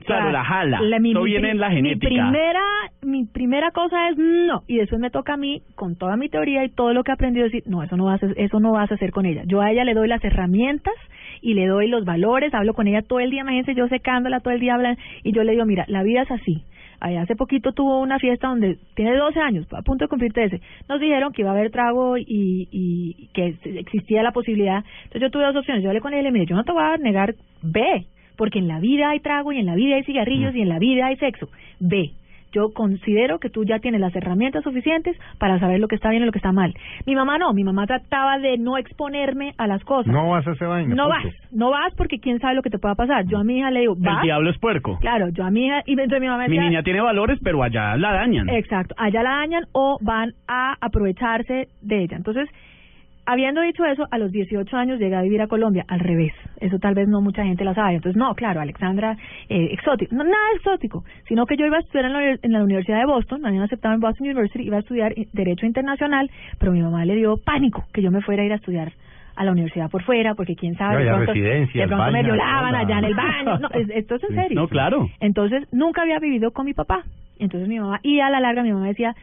Claro, 0.06 0.30
la 0.32 0.44
jala. 0.44 0.80
la- 0.80 0.98
mi- 0.98 1.10
Eso 1.12 1.20
mi 1.20 1.26
viene 1.26 1.40
pri- 1.42 1.50
en 1.50 1.58
la 1.60 1.70
genética. 1.70 2.08
Mi 2.08 2.16
primera, 2.16 2.62
mi 3.02 3.24
primera 3.26 3.70
cosa 3.70 4.08
es 4.08 4.16
no, 4.18 4.62
y 4.66 4.76
después 4.78 5.00
me 5.00 5.10
toca 5.10 5.34
a 5.34 5.36
mí, 5.36 5.62
con 5.74 5.96
toda 5.96 6.16
mi 6.16 6.28
teoría 6.28 6.64
y 6.64 6.68
todo 6.70 6.92
lo 6.92 7.02
que 7.04 7.10
he 7.10 7.14
aprendido, 7.14 7.44
decir, 7.44 7.62
no, 7.66 7.82
eso 7.82 7.96
no 7.96 8.04
vas 8.06 8.22
a, 8.22 8.26
eso 8.36 8.60
no 8.60 8.72
vas 8.72 8.90
a 8.90 8.94
hacer 8.94 9.10
con 9.12 9.26
ella. 9.26 9.42
Yo 9.46 9.60
a 9.60 9.70
ella 9.70 9.84
le 9.84 9.94
doy 9.94 10.08
las 10.08 10.22
herramientas 10.24 10.94
y 11.40 11.54
le 11.54 11.66
doy 11.66 11.88
los 11.88 12.04
valores, 12.04 12.54
hablo 12.54 12.74
con 12.74 12.86
ella 12.86 13.02
todo 13.02 13.20
el 13.20 13.30
día, 13.30 13.40
imagínense 13.42 13.74
yo 13.74 13.88
secándola 13.88 14.40
todo 14.40 14.54
el 14.54 14.60
día, 14.60 14.74
hablan, 14.74 14.96
y 15.24 15.32
yo 15.32 15.42
le 15.44 15.52
digo, 15.52 15.64
mira, 15.66 15.84
la 15.88 16.02
vida 16.02 16.22
es 16.22 16.30
así. 16.30 16.62
Hace 17.00 17.34
poquito 17.34 17.72
tuvo 17.72 18.00
una 18.00 18.20
fiesta 18.20 18.46
donde 18.46 18.76
tiene 18.94 19.16
12 19.16 19.40
años, 19.40 19.66
a 19.72 19.82
punto 19.82 20.04
de 20.04 20.08
cumplir 20.08 20.32
13. 20.32 20.60
Nos 20.88 21.00
dijeron 21.00 21.32
que 21.32 21.42
iba 21.42 21.50
a 21.50 21.54
haber 21.54 21.72
trago 21.72 22.16
y, 22.16 22.68
y 22.70 23.28
que 23.34 23.56
existía 23.80 24.22
la 24.22 24.30
posibilidad. 24.30 24.84
Entonces 25.04 25.22
yo 25.22 25.30
tuve 25.30 25.42
dos 25.46 25.56
opciones. 25.56 25.82
Yo 25.82 25.88
hablé 25.90 26.00
con 26.00 26.12
ella 26.12 26.20
y 26.20 26.22
le 26.22 26.28
dije, 26.30 26.32
mire, 26.44 26.46
yo 26.50 26.54
no 26.54 26.62
te 26.62 26.70
voy 26.70 26.84
a 26.84 26.96
negar, 26.98 27.34
ve, 27.60 28.06
porque 28.36 28.58
en 28.58 28.68
la 28.68 28.80
vida 28.80 29.10
hay 29.10 29.20
trago 29.20 29.52
y 29.52 29.58
en 29.58 29.66
la 29.66 29.74
vida 29.74 29.96
hay 29.96 30.04
cigarrillos 30.04 30.54
y 30.54 30.62
en 30.62 30.68
la 30.68 30.78
vida 30.78 31.06
hay 31.06 31.16
sexo. 31.16 31.48
Ve. 31.80 32.12
Yo 32.54 32.70
considero 32.74 33.38
que 33.38 33.48
tú 33.48 33.64
ya 33.64 33.78
tienes 33.78 33.98
las 33.98 34.14
herramientas 34.14 34.62
suficientes 34.62 35.16
para 35.38 35.58
saber 35.58 35.80
lo 35.80 35.88
que 35.88 35.94
está 35.94 36.10
bien 36.10 36.22
y 36.22 36.26
lo 36.26 36.32
que 36.32 36.38
está 36.38 36.52
mal. 36.52 36.74
Mi 37.06 37.14
mamá 37.14 37.38
no, 37.38 37.54
mi 37.54 37.64
mamá 37.64 37.86
trataba 37.86 38.38
de 38.38 38.58
no 38.58 38.76
exponerme 38.76 39.54
a 39.56 39.66
las 39.66 39.82
cosas. 39.84 40.12
No 40.12 40.28
vas 40.28 40.46
a 40.46 40.50
hacer 40.50 40.68
vaina. 40.68 40.94
No 40.94 41.04
punto. 41.08 41.08
vas, 41.28 41.34
no 41.50 41.70
vas 41.70 41.94
porque 41.94 42.18
quién 42.20 42.40
sabe 42.40 42.54
lo 42.54 42.60
que 42.60 42.68
te 42.68 42.78
pueda 42.78 42.94
pasar. 42.94 43.24
Yo 43.26 43.38
a 43.38 43.42
mi 43.44 43.56
hija 43.56 43.70
le 43.70 43.80
digo, 43.80 43.94
El 43.94 44.02
¿vas? 44.02 44.22
diablo 44.22 44.50
es 44.50 44.58
puerco. 44.58 44.98
Claro, 45.00 45.30
yo 45.30 45.44
a 45.46 45.50
mi 45.50 45.64
hija, 45.64 45.82
y 45.86 45.92
entonces 45.92 46.20
mi 46.20 46.26
mamá 46.26 46.46
Mi 46.46 46.56
decía, 46.56 46.68
niña 46.68 46.82
tiene 46.82 47.00
valores, 47.00 47.38
pero 47.42 47.62
allá 47.62 47.96
la 47.96 48.12
dañan. 48.12 48.50
Exacto, 48.50 48.94
allá 48.98 49.22
la 49.22 49.30
dañan 49.30 49.64
o 49.72 49.96
van 50.02 50.34
a 50.46 50.76
aprovecharse 50.78 51.68
de 51.80 52.02
ella. 52.02 52.18
Entonces, 52.18 52.50
habiendo 53.26 53.60
dicho 53.60 53.84
eso, 53.84 54.06
a 54.10 54.18
los 54.18 54.32
18 54.32 54.76
años 54.76 54.98
llegué 54.98 55.14
a 55.16 55.22
vivir 55.22 55.40
a 55.42 55.46
Colombia, 55.46 55.84
al 55.88 56.00
revés. 56.00 56.32
Eso 56.60 56.78
tal 56.78 56.94
vez 56.94 57.08
no 57.08 57.20
mucha 57.20 57.44
gente 57.44 57.64
lo 57.64 57.74
sabe. 57.74 57.94
Entonces, 57.94 58.16
no, 58.18 58.34
claro, 58.34 58.60
Alexandra, 58.60 59.16
eh, 59.48 59.68
exótico. 59.72 60.14
No, 60.14 60.24
nada 60.24 60.36
exótico, 60.56 61.04
sino 61.28 61.46
que 61.46 61.56
yo 61.56 61.66
iba 61.66 61.76
a 61.76 61.80
estudiar 61.80 62.06
en 62.06 62.12
la, 62.12 62.30
en 62.42 62.52
la 62.52 62.62
Universidad 62.64 62.98
de 62.98 63.06
Boston, 63.06 63.40
me 63.42 63.48
habían 63.48 63.62
aceptado 63.64 63.94
en 63.94 64.00
Boston 64.00 64.26
University, 64.28 64.64
iba 64.64 64.76
a 64.76 64.80
estudiar 64.80 65.12
eh, 65.16 65.26
Derecho 65.32 65.66
Internacional, 65.66 66.30
pero 66.58 66.72
mi 66.72 66.82
mamá 66.82 67.04
le 67.04 67.14
dio 67.16 67.36
pánico 67.36 67.84
que 67.92 68.02
yo 68.02 68.10
me 68.10 68.20
fuera 68.22 68.42
a 68.42 68.46
ir 68.46 68.52
a 68.52 68.56
estudiar 68.56 68.92
a 69.34 69.44
la 69.44 69.52
universidad 69.52 69.88
por 69.90 70.02
fuera, 70.02 70.34
porque 70.34 70.54
quién 70.56 70.74
sabe, 70.76 70.98
No, 70.98 71.00
de 71.04 71.10
pronto, 71.24 71.32
residencias, 71.32 71.88
de 71.88 71.88
pronto 71.96 72.12
me 72.12 72.22
violaban 72.22 72.74
allá 72.74 72.98
en 72.98 73.04
el 73.04 73.14
baño. 73.14 73.58
No, 73.60 73.68
es- 73.72 73.88
esto 73.90 74.16
es 74.16 74.24
en 74.24 74.34
serio. 74.36 74.60
No, 74.60 74.68
claro. 74.68 75.08
Entonces, 75.20 75.66
nunca 75.72 76.02
había 76.02 76.18
vivido 76.18 76.50
con 76.50 76.66
mi 76.66 76.74
papá. 76.74 77.02
Entonces 77.38 77.66
mi 77.68 77.80
mamá, 77.80 77.98
y 78.02 78.20
a 78.20 78.28
la 78.30 78.40
larga 78.40 78.62
mi 78.62 78.72
mamá 78.72 78.86
decía, 78.88 79.14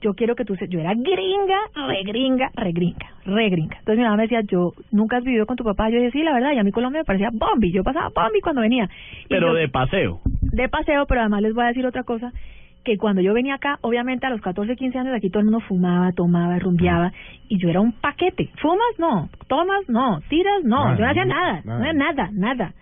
yo 0.00 0.14
quiero 0.14 0.34
que 0.36 0.44
tú 0.44 0.54
se, 0.56 0.68
yo 0.68 0.78
era 0.80 0.94
gringa, 0.94 1.58
re 1.88 2.02
gringa, 2.04 2.50
re 2.54 2.72
gringa, 2.72 3.06
re 3.24 3.48
gringa. 3.50 3.76
Entonces 3.78 3.98
mi 3.98 4.04
mamá 4.04 4.16
me 4.16 4.22
decía, 4.22 4.40
yo 4.42 4.72
nunca 4.92 5.16
has 5.18 5.24
vivido 5.24 5.44
con 5.46 5.56
tu 5.56 5.64
papá. 5.64 5.88
Yo 5.90 5.96
decía, 5.96 6.10
sí, 6.12 6.22
la 6.22 6.32
verdad, 6.34 6.52
y 6.52 6.58
a 6.58 6.62
mí 6.64 6.70
Colombia 6.70 7.00
me 7.00 7.04
parecía 7.04 7.30
bombi. 7.32 7.72
Yo 7.72 7.82
pasaba 7.82 8.08
bombi 8.14 8.40
cuando 8.40 8.60
venía. 8.62 8.84
Y 9.24 9.28
Pero 9.28 9.48
yo- 9.48 9.54
de 9.54 9.68
paseo. 9.68 10.20
de 10.40 10.68
paseo, 10.68 11.06
pero 11.06 11.20
además 11.22 11.42
les 11.42 11.54
voy 11.54 11.64
a 11.64 11.68
decir 11.68 11.84
otra 11.86 12.04
cosa, 12.04 12.32
que 12.84 12.96
cuando 12.96 13.20
yo 13.20 13.34
venía 13.34 13.54
acá, 13.56 13.78
obviamente 13.82 14.26
a 14.26 14.30
los 14.30 14.40
14, 14.40 14.76
15 14.76 14.98
años 14.98 15.14
aquí 15.14 15.28
todo 15.30 15.40
el 15.40 15.46
mundo 15.46 15.60
fumaba, 15.66 16.12
tomaba, 16.12 16.58
rumbeaba, 16.58 17.12
y 17.48 17.58
yo 17.58 17.68
era 17.68 17.80
un 17.80 17.92
paquete. 17.92 18.50
¿Fumas? 18.62 18.94
No. 18.98 19.28
¿Tomas? 19.48 19.88
No. 19.88 20.20
¿Tiras? 20.28 20.62
No. 20.64 20.84
Nada, 20.84 20.96
yo 20.96 21.04
no 21.04 21.10
hacía 21.10 21.24
nada, 21.24 21.60
nada. 21.64 21.78
no 21.78 21.84
era 21.84 21.92
nada, 21.92 22.30
nada. 22.32 22.72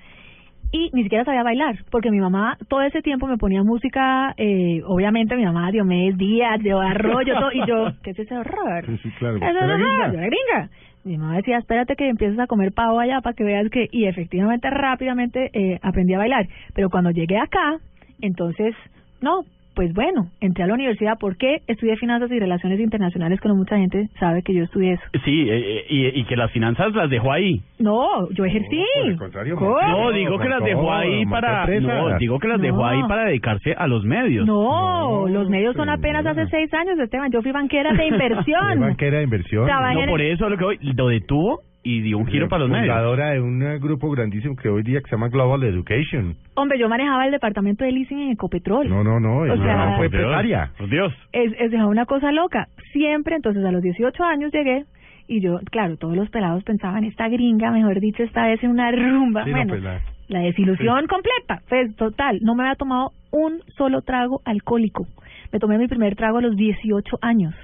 Y 0.73 0.91
ni 0.93 1.05
siquiera 1.05 1.25
sabía 1.25 1.43
bailar, 1.43 1.77
porque 1.91 2.11
mi 2.11 2.19
mamá 2.19 2.59
todo 2.69 2.83
ese 2.83 3.01
tiempo 3.01 3.27
me 3.27 3.37
ponía 3.39 3.63
música, 3.63 4.35
eh, 4.37 4.83
obviamente 4.85 5.37
mi 5.37 5.45
mamá 5.45 5.71
Diomedes 5.71 6.19
Díaz, 6.19 6.61
de 6.63 6.73
Arroyo, 6.73 7.35
todo, 7.35 7.53
y 7.53 7.67
yo, 7.67 7.87
¿qué 8.03 8.11
es 8.11 8.19
ese 8.19 8.37
horror? 8.37 8.85
Sí, 8.87 8.99
sí, 8.99 9.11
claro. 9.19 9.37
Eso 9.37 9.47
es 9.47 9.51
Era 9.55 9.65
horror, 9.65 9.79
gringa. 9.79 10.13
yo 10.13 10.19
era 10.19 10.27
gringa. 10.27 10.71
Mi 11.05 11.17
mamá 11.19 11.37
decía, 11.37 11.59
espérate 11.59 11.95
que 11.95 12.09
empieces 12.09 12.39
a 12.41 12.49
comer 12.49 12.73
pavo 12.73 12.99
allá 12.99 13.21
para 13.21 13.33
que 13.35 13.45
veas 13.45 13.71
que... 13.71 13.87
Y 13.93 14.07
efectivamente, 14.07 14.69
rápidamente 14.71 15.51
eh, 15.53 15.79
aprendí 15.83 16.15
a 16.15 16.19
bailar. 16.19 16.49
Pero 16.75 16.91
cuando 16.91 17.13
llegué 17.13 17.39
acá, 17.39 17.77
entonces, 18.21 18.75
no, 19.21 19.43
pues 19.77 19.93
bueno, 19.95 20.27
entré 20.41 20.65
a 20.65 20.67
la 20.67 20.75
universidad. 20.75 21.19
¿Por 21.21 21.37
qué? 21.37 21.59
Estudié 21.69 21.97
finanzas 21.97 22.31
y 22.33 22.39
relaciones 22.41 22.81
internacionales, 22.81 23.39
que 23.41 23.49
no 23.49 23.55
mucha 23.55 23.77
gente 23.77 24.09
sabe 24.19 24.43
que 24.43 24.55
yo 24.55 24.65
estudié 24.65 24.95
eso. 24.95 25.03
Sí, 25.25 25.49
eh, 25.49 25.79
eh, 25.79 25.85
y, 25.89 26.21
y 26.21 26.25
que 26.25 26.35
las 26.35 26.51
finanzas 26.51 26.93
las 26.95 27.09
dejó 27.11 27.31
ahí. 27.31 27.61
No, 27.79 28.29
yo 28.31 28.45
ejercí. 28.45 28.79
No, 28.79 28.85
por 29.03 29.11
el 29.13 29.19
contrario, 29.19 29.57
¿Cómo? 29.57 29.81
No, 29.81 30.11
digo 30.13 30.39
que 30.39 30.49
las 30.49 30.65
dejó 30.65 30.93
ahí 30.93 31.27
para... 31.27 31.67
No, 31.81 32.19
digo 32.19 32.39
que 32.41 32.49
las 32.49 32.61
dejó 32.61 32.79
No. 32.79 32.87
ahí 32.87 33.03
para 33.07 33.27
dedicarse 33.27 33.75
a 33.77 33.87
los 33.87 34.05
medios. 34.05 34.47
No, 34.47 35.27
No, 35.27 35.29
los 35.29 35.49
medios 35.51 35.77
son 35.77 35.91
apenas 35.91 36.25
hace 36.27 36.47
seis 36.49 36.73
años, 36.75 36.99
Esteban. 36.99 37.31
Yo 37.31 37.43
fui 37.43 37.53
banquera 37.53 37.93
de 37.93 38.07
inversión. 38.09 38.81
banquera 38.81 39.19
de 39.19 39.25
inversión. 39.25 39.67
Trabajé 39.67 39.95
No, 39.95 40.01
en 40.05 40.09
por 40.09 40.23
eso 40.23 40.49
lo 40.49 40.57
que 40.57 40.65
hoy 40.65 40.79
lo 40.81 41.09
detuvo 41.09 41.61
y 41.89 42.01
dio 42.01 42.19
un 42.19 42.27
giro 42.27 42.49
para 42.49 42.63
los 42.63 42.71
medios. 42.71 42.89
Fundadora 42.89 43.31
de 43.31 43.41
un 43.41 43.63
eh, 43.63 43.79
grupo 43.79 44.11
grandísimo 44.11 44.57
que 44.57 44.69
hoy 44.69 44.83
día 44.83 45.01
que 45.01 45.09
se 45.09 45.15
llama 45.17 45.29
Global 45.29 45.63
Education. 45.63 46.35
Hombre, 46.55 46.79
yo 46.81 46.89
manejaba 46.89 47.27
el 47.27 47.31
departamento 47.31 47.85
de 47.85 47.93
leasing 47.93 48.19
en 48.19 48.31
Ecopetrol. 48.33 48.89
No, 48.89 49.05
no, 49.05 49.21
no. 49.21 49.37
O 49.39 49.45
ella 49.47 49.57
sea, 49.63 49.97
fue 49.97 50.09
Por 50.09 50.19
Dios, 50.19 50.23
empresaria. 50.25 50.71
por 50.77 50.89
Dios. 50.89 51.13
es, 51.33 51.53
es 51.61 51.73
una 51.75 52.05
cosa 52.07 52.33
loca. 52.33 52.67
Siempre, 52.93 53.37
entonces 53.37 53.65
a 53.65 53.71
los 53.71 53.83
18 53.83 54.25
años 54.25 54.51
llegué 54.53 54.85
y 55.29 55.41
yo, 55.41 55.59
claro, 55.71 55.97
todos 55.97 56.17
los 56.17 56.29
pelados 56.31 56.65
pensaban, 56.65 57.05
esta 57.05 57.29
gringa, 57.29 57.71
mejor 57.71 58.01
dicho, 58.01 58.23
esta 58.25 58.47
vez 58.47 58.63
en 58.65 58.71
una 58.71 58.91
rumba. 58.91 59.45
Sí, 59.45 59.51
no, 59.53 59.67
pues, 59.69 59.83
la- 59.83 60.01
la 60.29 60.41
desilusión 60.41 61.07
completa, 61.07 61.61
pues 61.69 61.95
total. 61.95 62.41
No 62.43 62.57
me 62.57 62.65
había 62.65 62.75
tomado 62.75 63.11
un 63.31 63.61
solo 63.77 64.03
trago 64.03 64.41
alcohólico. 64.45 65.07
Me 65.53 65.61
tomé 65.61 65.79
mi 65.79 65.87
primer 65.87 66.17
trago 66.17 66.39
a 66.39 66.43
los 66.43 66.57
18 66.57 67.19
años. 67.23 67.55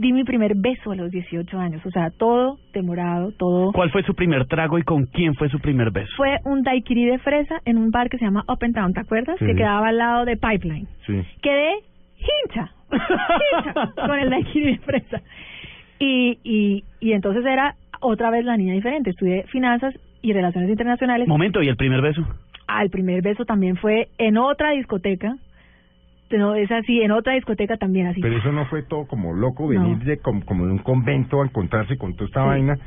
Di 0.00 0.14
mi 0.14 0.24
primer 0.24 0.54
beso 0.56 0.92
a 0.92 0.96
los 0.96 1.10
18 1.10 1.58
años. 1.58 1.84
O 1.84 1.90
sea, 1.90 2.08
todo 2.10 2.56
demorado, 2.72 3.32
todo. 3.32 3.70
¿Cuál 3.72 3.90
fue 3.90 4.02
su 4.02 4.14
primer 4.14 4.46
trago 4.46 4.78
y 4.78 4.82
con 4.82 5.04
quién 5.04 5.34
fue 5.34 5.50
su 5.50 5.58
primer 5.60 5.90
beso? 5.90 6.10
Fue 6.16 6.38
un 6.46 6.62
daiquiri 6.62 7.04
de 7.04 7.18
fresa 7.18 7.60
en 7.66 7.76
un 7.76 7.90
bar 7.90 8.08
que 8.08 8.16
se 8.16 8.24
llama 8.24 8.42
Up 8.48 8.60
and 8.62 8.74
Down, 8.74 8.94
¿te 8.94 9.00
acuerdas? 9.00 9.36
Sí. 9.38 9.44
Que 9.44 9.54
quedaba 9.56 9.88
al 9.88 9.98
lado 9.98 10.24
de 10.24 10.38
Pipeline. 10.38 10.88
Sí. 11.06 11.20
quedé 11.42 11.72
hincha, 12.18 12.70
hincha 12.90 13.92
con 13.94 14.18
el 14.18 14.30
daiquiri 14.30 14.72
de 14.72 14.78
fresa. 14.78 15.20
Y, 15.98 16.38
y, 16.44 16.84
y 17.00 17.12
entonces 17.12 17.44
era 17.44 17.74
otra 18.00 18.30
vez 18.30 18.46
la 18.46 18.56
niña 18.56 18.72
diferente. 18.72 19.10
Estudié 19.10 19.44
finanzas 19.48 19.94
y 20.22 20.32
relaciones 20.32 20.70
internacionales. 20.70 21.28
Momento, 21.28 21.62
¿y 21.62 21.68
el 21.68 21.76
primer 21.76 22.00
beso? 22.00 22.22
Ah, 22.66 22.82
el 22.82 22.88
primer 22.88 23.20
beso 23.20 23.44
también 23.44 23.76
fue 23.76 24.08
en 24.16 24.38
otra 24.38 24.70
discoteca. 24.70 25.34
No, 26.30 26.54
es 26.54 26.70
así, 26.70 27.00
en 27.02 27.10
otra 27.10 27.34
discoteca 27.34 27.76
también 27.76 28.06
así. 28.06 28.20
Pero 28.20 28.38
eso 28.38 28.52
no 28.52 28.66
fue 28.66 28.82
todo 28.84 29.06
como 29.06 29.32
loco, 29.32 29.64
No. 29.64 29.68
venir 29.80 29.98
de 30.04 30.18
como, 30.18 30.44
como 30.44 30.66
de 30.66 30.72
un 30.72 30.78
convento 30.78 31.42
a 31.42 31.44
encontrarse 31.44 31.96
con 31.96 32.14
toda 32.14 32.26
esta 32.26 32.42
Sí. 32.42 32.46
vaina. 32.48 32.78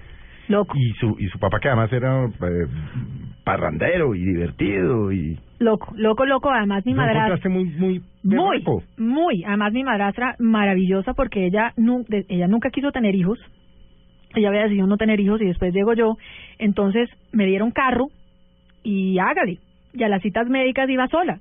Loco, 0.49 0.73
Y 0.77 0.91
su, 0.99 1.15
y 1.19 1.27
su 1.27 1.39
papá 1.39 1.59
que 1.61 1.69
además 1.69 1.91
era 1.93 2.25
eh, 2.25 2.67
parrandero 3.43 4.13
y 4.15 4.23
divertido 4.25 5.11
y... 5.11 5.39
loco, 5.59 5.93
loco, 5.95 6.25
loco. 6.25 6.49
Además 6.51 6.85
mi 6.85 6.93
¿No 6.93 6.97
madrastra... 7.01 7.49
muy, 7.49 7.65
muy 7.65 8.01
Muy, 8.23 8.57
berraco? 8.59 8.83
muy. 8.97 9.43
Además, 9.45 9.73
mi 9.73 9.83
madrastra 9.83 10.35
maravillosa 10.39 11.13
porque 11.13 11.45
ella, 11.45 11.73
nu- 11.77 12.05
ella 12.09 12.47
nunca 12.47 12.69
quiso 12.71 12.91
tener 12.91 13.15
hijos. 13.15 13.39
Ella 14.35 14.49
había 14.49 14.63
decidido 14.63 14.87
no 14.87 14.97
tener 14.97 15.19
hijos 15.19 15.41
y 15.41 15.45
después 15.45 15.73
llego 15.73 15.93
yo. 15.93 16.17
Entonces 16.59 17.09
me 17.31 17.45
dieron 17.45 17.71
carro 17.71 18.07
y 18.83 19.17
hágale. 19.19 19.59
Y 19.93 20.03
a 20.03 20.09
las 20.09 20.21
citas 20.21 20.47
médicas 20.49 20.89
iba 20.89 21.07
sola. 21.07 21.39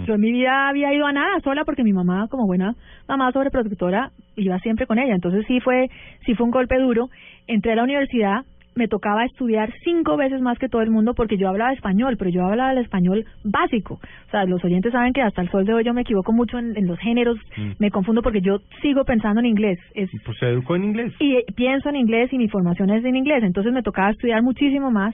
Mm. 0.00 0.04
Yo 0.04 0.14
en 0.14 0.20
mi 0.20 0.32
vida 0.32 0.68
había 0.68 0.92
ido 0.94 1.06
a 1.06 1.12
nada 1.12 1.40
sola 1.40 1.64
porque 1.64 1.84
mi 1.84 1.92
mamá, 1.92 2.28
como 2.28 2.46
buena 2.46 2.74
mamá 3.08 3.30
sobreprotectora, 3.32 4.10
iba 4.36 4.58
siempre 4.60 4.86
con 4.86 4.98
ella. 4.98 5.14
Entonces 5.14 5.44
sí 5.46 5.60
fue, 5.60 5.88
sí 6.26 6.34
fue 6.34 6.44
un 6.46 6.50
golpe 6.52 6.78
duro. 6.78 7.08
Entré 7.46 7.72
a 7.72 7.76
la 7.76 7.84
universidad, 7.84 8.42
me 8.74 8.86
tocaba 8.86 9.24
estudiar 9.24 9.72
cinco 9.82 10.16
veces 10.16 10.40
más 10.40 10.56
que 10.58 10.68
todo 10.68 10.82
el 10.82 10.90
mundo 10.90 11.12
porque 11.14 11.36
yo 11.36 11.48
hablaba 11.48 11.72
español, 11.72 12.16
pero 12.16 12.30
yo 12.30 12.44
hablaba 12.46 12.70
el 12.70 12.78
español 12.78 13.24
básico. 13.42 13.94
O 13.94 14.30
sea, 14.30 14.44
los 14.44 14.62
oyentes 14.64 14.92
saben 14.92 15.12
que 15.12 15.20
hasta 15.22 15.42
el 15.42 15.50
sol 15.50 15.64
de 15.64 15.74
hoy 15.74 15.82
yo 15.82 15.92
me 15.94 16.02
equivoco 16.02 16.32
mucho 16.32 16.58
en, 16.58 16.76
en 16.76 16.86
los 16.86 16.96
géneros, 17.00 17.36
Mm. 17.56 17.72
me 17.80 17.90
confundo 17.90 18.22
porque 18.22 18.40
yo 18.40 18.58
sigo 18.80 19.04
pensando 19.04 19.40
en 19.40 19.46
inglés. 19.46 19.80
Es, 19.94 20.08
pues 20.24 20.38
se 20.38 20.46
educó 20.50 20.76
en 20.76 20.84
inglés. 20.84 21.12
y 21.18 21.36
eh, 21.36 21.44
pienso 21.56 21.88
en 21.88 21.96
inglés 21.96 22.32
y 22.32 22.38
mi 22.38 22.48
formación 22.48 22.90
es 22.90 23.04
en 23.04 23.16
inglés, 23.16 23.42
entonces 23.42 23.72
me 23.72 23.82
tocaba 23.82 24.10
estudiar 24.10 24.42
muchísimo 24.42 24.92
más 24.92 25.12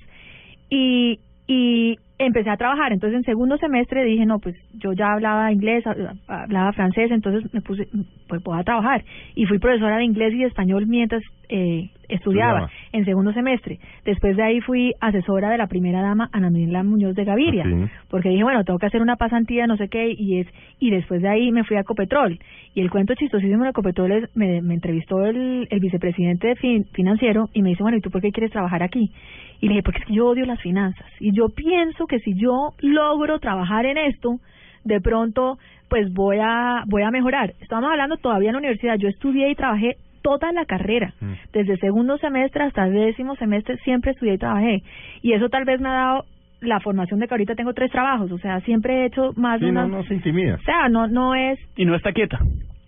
y 0.68 1.18
y 1.46 1.96
empecé 2.18 2.48
a 2.50 2.56
trabajar. 2.56 2.92
Entonces, 2.92 3.18
en 3.18 3.24
segundo 3.24 3.56
semestre 3.58 4.04
dije, 4.04 4.24
no, 4.26 4.38
pues 4.38 4.54
yo 4.74 4.92
ya 4.92 5.12
hablaba 5.12 5.52
inglés, 5.52 5.84
hab- 5.84 6.16
hablaba 6.28 6.72
francés, 6.72 7.10
entonces 7.10 7.52
me 7.52 7.60
puse, 7.60 7.88
pues 8.28 8.42
voy 8.42 8.58
a 8.58 8.62
trabajar. 8.64 9.04
Y 9.34 9.46
fui 9.46 9.58
profesora 9.58 9.96
de 9.98 10.04
inglés 10.04 10.32
y 10.34 10.38
de 10.38 10.46
español 10.46 10.86
mientras 10.86 11.22
eh, 11.50 11.90
estudiaba, 12.08 12.60
Estudiaba. 12.60 12.70
en 12.92 13.04
segundo 13.04 13.32
semestre. 13.32 13.78
Después 14.04 14.36
de 14.36 14.42
ahí 14.42 14.60
fui 14.60 14.92
asesora 15.00 15.50
de 15.50 15.58
la 15.58 15.66
primera 15.66 16.00
dama, 16.02 16.28
Ana 16.32 16.50
Mila 16.50 16.82
Muñoz 16.82 17.14
de 17.14 17.24
Gaviria, 17.24 17.64
Sí. 17.64 17.74
porque 18.08 18.30
dije, 18.30 18.42
bueno, 18.44 18.64
tengo 18.64 18.78
que 18.78 18.86
hacer 18.86 19.02
una 19.02 19.16
pasantía, 19.16 19.66
no 19.66 19.76
sé 19.76 19.88
qué, 19.88 20.14
y 20.16 20.38
es 20.40 20.46
y 20.80 20.90
después 20.90 21.20
de 21.22 21.28
ahí 21.28 21.50
me 21.52 21.64
fui 21.64 21.76
a 21.76 21.80
Ecopetrol. 21.80 22.38
Y 22.74 22.80
el 22.80 22.90
cuento 22.90 23.14
chistosísimo 23.14 23.64
de 23.64 23.70
Ecopetrol 23.70 24.12
es, 24.12 24.36
me, 24.36 24.62
me 24.62 24.74
entrevistó 24.74 25.24
el, 25.24 25.66
el 25.70 25.80
vicepresidente 25.80 26.48
de 26.48 26.56
fin- 26.56 26.84
financiero 26.92 27.48
y 27.52 27.62
me 27.62 27.70
dice, 27.70 27.82
bueno, 27.82 27.98
¿y 27.98 28.00
tú 28.00 28.10
por 28.10 28.20
qué 28.22 28.30
quieres 28.30 28.50
trabajar 28.50 28.82
aquí? 28.82 29.10
Y 29.60 29.66
le 29.68 29.74
dije, 29.74 29.82
porque 29.82 30.00
es 30.00 30.06
que 30.06 30.14
yo 30.14 30.26
odio 30.26 30.44
las 30.46 30.60
finanzas. 30.60 31.06
Y 31.20 31.32
yo 31.32 31.48
pienso 31.48 32.03
que 32.06 32.18
si 32.20 32.34
yo 32.38 32.70
logro 32.80 33.38
trabajar 33.38 33.86
en 33.86 33.98
esto, 33.98 34.38
de 34.84 35.00
pronto, 35.00 35.58
pues 35.88 36.12
voy 36.12 36.38
a, 36.42 36.82
voy 36.86 37.02
a 37.02 37.10
mejorar. 37.10 37.52
Estábamos 37.60 37.90
hablando 37.90 38.16
todavía 38.16 38.48
en 38.50 38.54
la 38.54 38.58
universidad. 38.58 38.96
Yo 38.98 39.08
estudié 39.08 39.50
y 39.50 39.54
trabajé 39.54 39.96
toda 40.22 40.52
la 40.52 40.64
carrera. 40.64 41.12
Mm. 41.20 41.32
Desde 41.52 41.76
segundo 41.78 42.16
semestre 42.18 42.64
hasta 42.64 42.88
décimo 42.88 43.34
semestre 43.36 43.76
siempre 43.78 44.12
estudié 44.12 44.34
y 44.34 44.38
trabajé. 44.38 44.82
Y 45.22 45.32
eso 45.32 45.48
tal 45.48 45.64
vez 45.64 45.80
me 45.80 45.88
ha 45.88 45.92
dado 45.92 46.24
la 46.60 46.80
formación 46.80 47.20
de 47.20 47.28
que 47.28 47.34
ahorita 47.34 47.54
tengo 47.54 47.74
tres 47.74 47.90
trabajos. 47.90 48.32
O 48.32 48.38
sea, 48.38 48.60
siempre 48.60 49.02
he 49.02 49.06
hecho 49.06 49.32
más 49.36 49.60
de 49.60 49.66
Sí, 49.66 49.70
una... 49.70 49.82
no, 49.86 49.98
no 49.98 50.04
se 50.04 50.14
intimida. 50.14 50.54
O 50.54 50.62
sea, 50.62 50.88
no, 50.88 51.06
no 51.08 51.34
es 51.34 51.58
Y 51.76 51.84
no 51.84 51.94
está 51.94 52.12
quieta. 52.12 52.38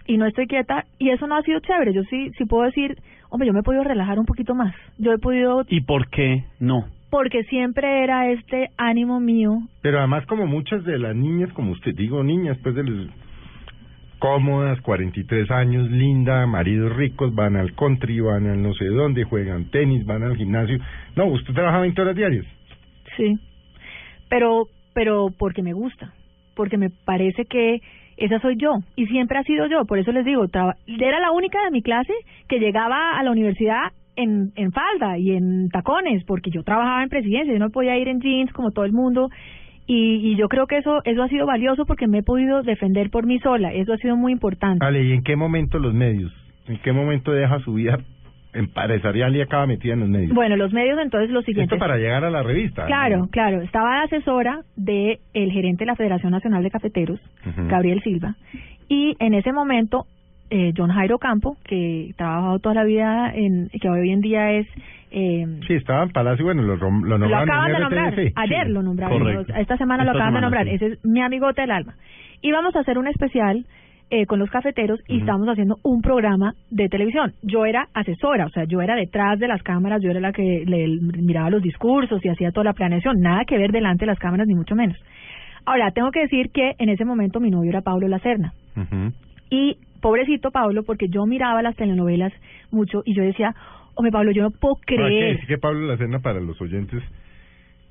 y 0.07 0.17
no 0.19 0.25
estoy 0.27 0.47
quieta 0.47 0.85
y 0.99 1.11
eso 1.11 1.27
no 1.27 1.37
ha 1.37 1.43
sido 1.43 1.61
chévere. 1.61 1.93
Yo 1.93 2.03
sí, 2.05 2.31
sí 2.39 2.45
puedo 2.47 2.65
decir, 2.65 2.97
hombre, 3.29 3.47
yo 3.49 3.53
me 3.53 3.61
he 3.61 3.65
podido 3.65 3.85
relajar 3.85 4.19
un 4.19 4.25
poquito 4.27 4.55
más. 4.55 4.75
Yo 4.99 5.13
he 5.13 5.19
podido, 5.19 5.63
¿Y 5.69 5.81
por 5.83 6.09
qué 6.09 6.45
no? 6.61 6.85
Porque 7.17 7.45
siempre 7.45 8.05
era 8.05 8.31
este 8.31 8.69
ánimo 8.77 9.21
mío. 9.21 9.61
Pero 9.81 10.01
además, 10.01 10.27
como 10.27 10.47
muchas 10.47 10.85
de 10.85 10.99
las 10.99 11.17
niñas, 11.17 11.51
como 11.55 11.73
usted 11.73 11.95
digo, 11.95 12.23
niñas, 12.23 12.59
pues 12.63 12.75
de 12.75 12.85
los 12.85 13.09
cómodas, 14.19 14.79
43 14.83 15.51
años, 15.51 15.91
linda, 15.91 16.47
maridos 16.47 16.95
ricos, 16.95 17.35
van 17.35 17.57
al 17.57 17.75
country, 17.75 18.21
van 18.21 18.47
al 18.47 18.63
no 18.63 18.75
sé 18.75 18.85
dónde, 18.85 19.25
juegan 19.25 19.71
tenis, 19.71 20.05
van 20.05 20.25
al 20.25 20.37
gimnasio. 20.37 20.79
No, 21.17 21.25
usted 21.29 21.55
trabaja 21.55 21.81
20 21.81 22.03
horas 22.03 22.17
diarias. 22.17 22.45
Sí. 23.17 23.39
Pero, 24.29 24.67
pero 24.93 25.29
porque 25.39 25.63
me 25.63 25.73
gusta, 25.73 26.13
porque 26.55 26.77
me 26.77 26.91
parece 26.91 27.47
que 27.47 27.81
esa 28.19 28.41
soy 28.41 28.57
yo 28.59 28.73
y 28.95 29.07
siempre 29.07 29.39
ha 29.39 29.43
sido 29.45 29.67
yo. 29.69 29.87
Por 29.87 29.99
eso 29.99 30.13
les 30.13 30.27
digo, 30.27 30.49
traba- 30.49 30.77
era 30.87 31.19
la 31.19 31.31
única 31.33 31.65
de 31.65 31.71
mi 31.71 31.81
clase 31.81 32.13
que 32.47 32.59
llegaba 32.59 33.19
a 33.19 33.23
la 33.23 33.31
universidad 33.31 33.93
en, 34.17 34.53
en 34.57 34.73
falda 34.73 35.19
y 35.19 35.33
en 35.33 35.69
tacones, 35.69 36.25
porque 36.25 36.51
yo 36.51 36.63
trabajaba 36.63 37.03
en 37.03 37.09
presidencia, 37.09 37.53
yo 37.53 37.59
no 37.59 37.71
podía 37.71 37.97
ir 37.99 38.09
en 38.09 38.21
jeans 38.21 38.53
como 38.53 38.71
todo 38.71 38.85
el 38.85 38.93
mundo. 38.93 39.31
Y, 39.87 40.33
y 40.33 40.37
yo 40.37 40.49
creo 40.49 40.67
que 40.67 40.79
eso 40.79 41.01
eso 41.05 41.23
ha 41.23 41.29
sido 41.29 41.47
valioso 41.47 41.87
porque 41.87 42.09
me 42.09 42.19
he 42.19 42.23
podido 42.23 42.63
defender 42.63 43.09
por 43.11 43.25
mí 43.25 43.39
sola. 43.39 43.73
Eso 43.73 43.93
ha 43.93 43.99
sido 43.99 44.17
muy 44.17 44.33
importante. 44.33 44.85
Ale, 44.85 45.05
¿y 45.05 45.13
en 45.13 45.23
qué 45.23 45.37
momento 45.37 45.79
los 45.79 45.95
medios? 45.95 46.33
¿En 46.67 46.79
qué 46.79 46.93
momento 46.93 47.31
deja 47.31 47.61
su 47.61 47.75
vida 47.75 48.01
empresarial 48.53 49.37
y 49.37 49.41
acaba 49.41 49.67
metida 49.67 49.95
en 49.95 50.01
los 50.01 50.09
medios? 50.09 50.35
Bueno, 50.35 50.57
los 50.57 50.73
medios 50.73 50.99
entonces 51.01 51.31
lo 51.31 51.43
siguiente. 51.43 51.75
Esto 51.75 51.79
para 51.79 51.99
llegar 51.99 52.25
a 52.25 52.31
la 52.31 52.43
revista. 52.43 52.87
Claro, 52.87 53.19
¿no? 53.19 53.29
claro. 53.29 53.61
Estaba 53.61 53.99
de 53.99 54.05
asesora 54.05 54.61
de 54.77 55.21
el 55.35 55.53
gerente 55.53 55.85
de 55.85 55.87
la 55.87 55.97
Federación 55.97 56.33
Nacional 56.33 56.63
de 56.63 56.71
Cafeteros, 56.71 57.21
Ujú. 57.47 57.69
Gabriel 57.69 58.03
Silva, 58.03 58.35
y 58.89 59.17
en 59.21 59.35
ese 59.35 59.53
momento 59.53 60.07
eh, 60.51 60.73
John 60.77 60.91
Jairo 60.91 61.19
Campo, 61.19 61.57
que 61.65 62.13
trabajado 62.17 62.59
toda 62.59 62.75
la 62.77 62.85
vida 62.85 63.33
en, 63.35 63.69
que 63.81 63.89
hoy 63.89 64.11
en 64.11 64.21
día 64.21 64.53
es 64.53 64.67
eh, 65.11 65.45
Sí, 65.67 65.75
estaba 65.75 66.03
en 66.05 66.11
Palacio, 66.11 66.45
bueno, 66.45 66.63
lo, 66.63 66.77
lo 66.77 67.19
lo 67.19 67.37
acaban 67.37 67.73
de 67.73 67.79
nombrar, 67.79 68.15
ayer 68.35 68.67
Sí. 68.67 68.73
lo 68.73 68.83
nombraron, 68.83 69.19
correcto. 69.19 69.55
esta 69.57 69.77
semana 69.77 70.05
lo 70.05 70.11
acaban 70.11 70.35
de 70.35 70.41
nombrar, 70.41 70.65
sí. 70.67 70.71
ese 70.75 70.87
es 70.87 71.05
mi 71.05 71.21
amigote 71.23 71.63
del 71.63 71.71
alma. 71.71 71.95
Y 72.43 72.53
vamos 72.53 72.75
a 72.77 72.81
hacer 72.81 72.99
un 72.99 73.07
especial 73.09 73.65
eh, 74.11 74.25
con 74.27 74.39
los 74.39 74.51
cafeteros 74.51 75.01
y 75.09 75.15
Ujú. 75.15 75.21
estamos 75.21 75.49
haciendo 75.49 75.77
un 75.83 76.01
programa 76.01 76.53
de 76.71 76.89
televisión. 76.89 77.33
Yo 77.43 77.65
era 77.67 77.89
asesora, 77.95 78.47
o 78.47 78.51
sea, 78.51 78.65
yo 78.65 78.81
era 78.83 78.95
detrás 78.95 79.39
de 79.41 79.49
las 79.49 79.63
cámaras, 79.65 80.01
yo 80.03 80.11
era 80.11 80.21
la 80.21 80.33
que 80.33 80.63
le 80.67 80.87
miraba 81.23 81.51
los 81.51 81.63
discursos 81.63 82.25
y 82.25 82.29
hacía 82.29 82.53
toda 82.53 82.65
la 82.65 82.73
planeación, 82.73 83.17
nada 83.21 83.45
que 83.47 83.59
ver 83.59 83.73
delante 83.73 84.05
de 84.05 84.13
las 84.13 84.19
cámaras 84.21 84.47
ni 84.47 84.55
mucho 84.55 84.77
menos. 84.77 84.97
Ahora, 85.65 85.91
tengo 85.91 86.13
que 86.13 86.21
decir 86.21 86.51
que 86.53 86.73
en 86.79 86.89
ese 86.91 87.05
momento 87.05 87.41
mi 87.41 87.51
novio 87.51 87.71
era 87.71 87.81
Pablo 87.81 88.07
Lacerna. 88.07 88.53
Y 89.51 89.77
pobrecito 90.01 90.51
Pablo, 90.51 90.83
porque 90.85 91.09
yo 91.09 91.27
miraba 91.27 91.63
las 91.63 91.77
telenovelas 91.77 92.33
mucho 92.71 93.03
y 93.05 93.15
yo 93.15 93.23
decía, 93.23 93.55
hombre 93.95 94.13
Pablo, 94.13 94.31
yo 94.33 94.43
no 94.43 94.51
puedo 94.51 94.77
creer. 94.77 95.35
decir 95.35 95.47
que 95.47 95.59
Pablo 95.59 95.87
Lacena, 95.87 96.21
para 96.21 96.41
los 96.41 96.61
oyentes 96.61 97.03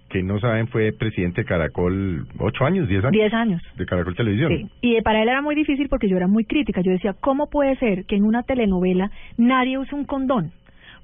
que 0.10 0.22
no 0.22 0.40
saben, 0.40 0.68
fue 0.68 0.92
presidente 0.92 1.42
de 1.42 1.46
Caracol 1.48 2.28
ocho 2.38 2.64
años, 2.64 2.88
diez 2.88 3.04
años. 3.04 3.12
10 3.12 3.34
años. 3.34 3.62
De 3.76 3.86
Caracol 3.86 4.16
Televisión. 4.16 4.52
Sí. 4.56 4.70
Y 4.82 5.02
para 5.02 5.22
él 5.22 5.30
era 5.30 5.42
muy 5.42 5.56
difícil 5.56 5.90
porque 5.90 6.08
yo 6.08 6.16
era 6.16 6.28
muy 6.28 6.46
crítica. 6.46 6.82
Yo 6.82 6.92
decía, 6.92 7.16
¿cómo 7.20 7.50
puede 7.50 7.76
ser 7.78 8.06
que 8.06 8.16
en 8.16 8.24
una 8.24 8.44
telenovela 8.44 9.10
nadie 9.38 9.78
use 9.78 9.96
un 9.96 10.06
condón? 10.06 10.52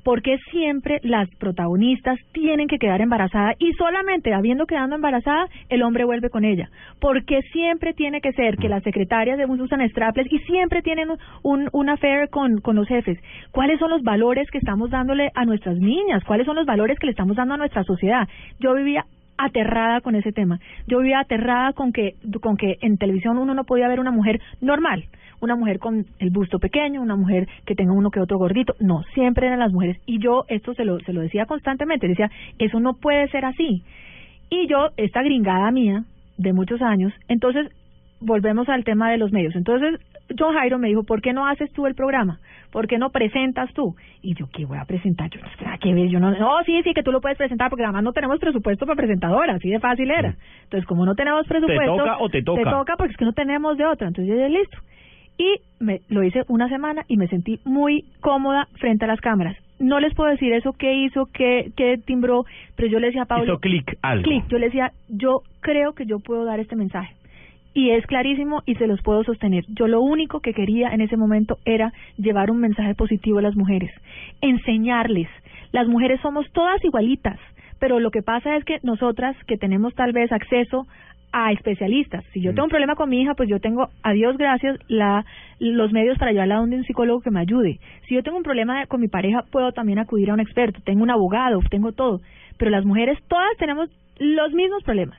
¿Por 0.03 0.21
qué 0.21 0.37
siempre 0.51 0.99
las 1.03 1.29
protagonistas 1.35 2.17
tienen 2.33 2.67
que 2.67 2.79
quedar 2.79 3.01
embarazadas 3.01 3.55
y 3.59 3.71
solamente 3.73 4.33
habiendo 4.33 4.65
quedado 4.65 4.95
embarazada 4.95 5.45
el 5.69 5.83
hombre 5.83 6.05
vuelve 6.05 6.29
con 6.29 6.43
ella? 6.43 6.69
¿Por 6.99 7.23
qué 7.25 7.41
siempre 7.53 7.93
tiene 7.93 8.21
que 8.21 8.33
ser 8.33 8.57
que 8.57 8.69
las 8.69 8.83
secretarias 8.83 9.37
de 9.37 9.45
usan 9.45 9.87
straples 9.89 10.27
y 10.31 10.39
siempre 10.39 10.81
tienen 10.81 11.09
un, 11.43 11.69
un 11.71 11.89
affair 11.89 12.29
con, 12.29 12.61
con 12.61 12.75
los 12.75 12.87
jefes? 12.87 13.19
¿Cuáles 13.51 13.79
son 13.79 13.91
los 13.91 14.01
valores 14.01 14.49
que 14.49 14.57
estamos 14.57 14.89
dándole 14.89 15.29
a 15.35 15.45
nuestras 15.45 15.77
niñas? 15.77 16.23
¿Cuáles 16.23 16.45
son 16.45 16.55
los 16.55 16.65
valores 16.65 16.97
que 16.99 17.07
le 17.07 17.11
estamos 17.11 17.35
dando 17.35 17.53
a 17.53 17.57
nuestra 17.57 17.83
sociedad? 17.83 18.27
Yo 18.59 18.73
vivía 18.73 19.05
aterrada 19.37 20.01
con 20.01 20.15
ese 20.15 20.31
tema. 20.31 20.59
Yo 20.87 20.99
vivía 20.99 21.19
aterrada 21.19 21.73
con 21.73 21.91
que 21.91 22.15
con 22.41 22.57
que 22.57 22.77
en 22.81 22.97
televisión 22.97 23.37
uno 23.37 23.53
no 23.53 23.63
podía 23.63 23.87
ver 23.87 23.99
una 23.99 24.11
mujer 24.11 24.39
normal, 24.61 25.03
una 25.41 25.55
mujer 25.55 25.79
con 25.79 26.05
el 26.19 26.29
busto 26.29 26.59
pequeño, 26.59 27.01
una 27.01 27.15
mujer 27.15 27.47
que 27.65 27.75
tenga 27.75 27.91
uno 27.91 28.11
que 28.11 28.19
otro 28.19 28.37
gordito. 28.37 28.75
No, 28.79 29.03
siempre 29.13 29.47
eran 29.47 29.59
las 29.59 29.73
mujeres. 29.73 29.97
Y 30.05 30.19
yo 30.19 30.45
esto 30.47 30.73
se 30.73 30.85
lo 30.85 30.99
se 30.99 31.13
lo 31.13 31.21
decía 31.21 31.45
constantemente, 31.45 32.07
decía, 32.07 32.31
eso 32.59 32.79
no 32.79 32.93
puede 32.93 33.27
ser 33.29 33.45
así. 33.45 33.83
Y 34.49 34.67
yo 34.67 34.89
esta 34.97 35.21
gringada 35.23 35.71
mía 35.71 36.03
de 36.37 36.53
muchos 36.53 36.81
años, 36.81 37.13
entonces 37.27 37.69
volvemos 38.19 38.69
al 38.69 38.83
tema 38.83 39.11
de 39.11 39.17
los 39.17 39.31
medios. 39.31 39.55
Entonces, 39.55 39.99
John 40.37 40.53
Jairo 40.53 40.77
me 40.77 40.87
dijo, 40.87 41.03
¿por 41.03 41.21
qué 41.21 41.33
no 41.33 41.47
haces 41.47 41.71
tú 41.73 41.87
el 41.87 41.95
programa? 41.95 42.39
¿Por 42.71 42.87
qué 42.87 42.97
no 42.97 43.09
presentas 43.09 43.73
tú? 43.73 43.95
Y 44.21 44.33
yo, 44.35 44.47
¿qué 44.53 44.65
voy 44.65 44.77
a 44.77 44.85
presentar? 44.85 45.29
Yo 45.29 45.41
no 45.41 45.49
sé 45.49 45.65
que 45.81 45.93
ver, 45.93 46.07
yo 46.07 46.19
no, 46.19 46.31
no, 46.31 46.63
sí, 46.65 46.81
sí, 46.83 46.93
que 46.93 47.03
tú 47.03 47.11
lo 47.11 47.19
puedes 47.19 47.37
presentar, 47.37 47.69
porque 47.69 47.83
además 47.83 48.03
no 48.03 48.13
tenemos 48.13 48.39
presupuesto 48.39 48.85
para 48.85 48.95
presentadora, 48.95 49.55
así 49.55 49.69
de 49.69 49.79
fácil 49.79 50.09
era. 50.11 50.35
Entonces, 50.63 50.85
como 50.85 51.05
no 51.05 51.15
tenemos 51.15 51.45
presupuesto... 51.47 51.97
toca 51.97 52.17
o 52.19 52.29
te 52.29 52.41
toca? 52.43 52.63
Te 52.63 52.69
toca 52.69 52.95
porque 52.97 53.11
es 53.11 53.17
que 53.17 53.25
no 53.25 53.33
tenemos 53.33 53.77
de 53.77 53.85
otra. 53.85 54.07
Entonces, 54.07 54.29
yo 54.29 54.35
dije, 54.35 54.49
listo. 54.49 54.77
Y 55.37 55.59
me, 55.79 56.01
lo 56.09 56.23
hice 56.23 56.43
una 56.47 56.69
semana 56.69 57.03
y 57.07 57.17
me 57.17 57.27
sentí 57.27 57.59
muy 57.65 58.05
cómoda 58.19 58.67
frente 58.79 59.05
a 59.05 59.07
las 59.07 59.21
cámaras. 59.21 59.57
No 59.79 59.99
les 59.99 60.13
puedo 60.13 60.29
decir 60.29 60.53
eso, 60.53 60.73
qué 60.73 60.93
hizo, 60.93 61.27
qué, 61.33 61.71
qué 61.75 61.97
timbró, 61.97 62.45
pero 62.75 62.87
yo 62.87 62.99
le 62.99 63.07
decía 63.07 63.23
a 63.23 63.25
Pablo... 63.25 63.45
Hizo 63.45 63.59
clic 63.59 63.97
algo. 64.03 64.23
clic. 64.23 64.47
Yo 64.47 64.59
le 64.59 64.67
decía, 64.67 64.91
yo 65.09 65.41
creo 65.61 65.93
que 65.93 66.05
yo 66.05 66.19
puedo 66.19 66.45
dar 66.45 66.59
este 66.59 66.75
mensaje. 66.75 67.15
Y 67.73 67.91
es 67.91 68.05
clarísimo 68.05 68.61
y 68.65 68.75
se 68.75 68.85
los 68.85 69.01
puedo 69.01 69.23
sostener. 69.23 69.63
Yo 69.69 69.87
lo 69.87 70.01
único 70.01 70.41
que 70.41 70.53
quería 70.53 70.89
en 70.89 71.01
ese 71.01 71.17
momento 71.17 71.57
era 71.65 71.93
llevar 72.17 72.51
un 72.51 72.59
mensaje 72.59 72.93
positivo 72.95 73.39
a 73.39 73.41
las 73.41 73.55
mujeres, 73.55 73.91
enseñarles. 74.41 75.29
Las 75.71 75.87
mujeres 75.87 76.19
somos 76.21 76.45
todas 76.51 76.83
igualitas, 76.83 77.39
pero 77.79 77.99
lo 77.99 78.11
que 78.11 78.21
pasa 78.21 78.57
es 78.57 78.65
que 78.65 78.77
nosotras 78.83 79.35
que 79.47 79.57
tenemos 79.57 79.95
tal 79.95 80.11
vez 80.11 80.31
acceso 80.31 80.85
a 81.31 81.51
especialistas. 81.51 82.23
Si 82.33 82.41
yo 82.41 82.51
tengo 82.51 82.65
un 82.65 82.69
problema 82.69 82.95
con 82.95 83.09
mi 83.09 83.21
hija, 83.21 83.33
pues 83.35 83.49
yo 83.49 83.59
tengo, 83.59 83.89
a 84.03 84.13
Dios 84.13 84.37
gracias, 84.37 84.77
la, 84.87 85.25
los 85.59 85.91
medios 85.91 86.17
para 86.17 86.31
llevarla 86.31 86.55
a 86.55 86.59
donde 86.59 86.77
un 86.77 86.83
psicólogo 86.83 87.21
que 87.21 87.31
me 87.31 87.39
ayude. 87.39 87.79
Si 88.07 88.15
yo 88.15 88.23
tengo 88.23 88.37
un 88.37 88.43
problema 88.43 88.85
con 88.87 89.01
mi 89.01 89.07
pareja, 89.07 89.43
puedo 89.51 89.71
también 89.71 89.99
acudir 89.99 90.29
a 90.29 90.33
un 90.33 90.39
experto. 90.39 90.81
Tengo 90.83 91.03
un 91.03 91.11
abogado, 91.11 91.59
tengo 91.69 91.91
todo. 91.91 92.21
Pero 92.57 92.71
las 92.71 92.85
mujeres 92.85 93.17
todas 93.27 93.55
tenemos 93.57 93.89
los 94.19 94.53
mismos 94.53 94.83
problemas. 94.83 95.17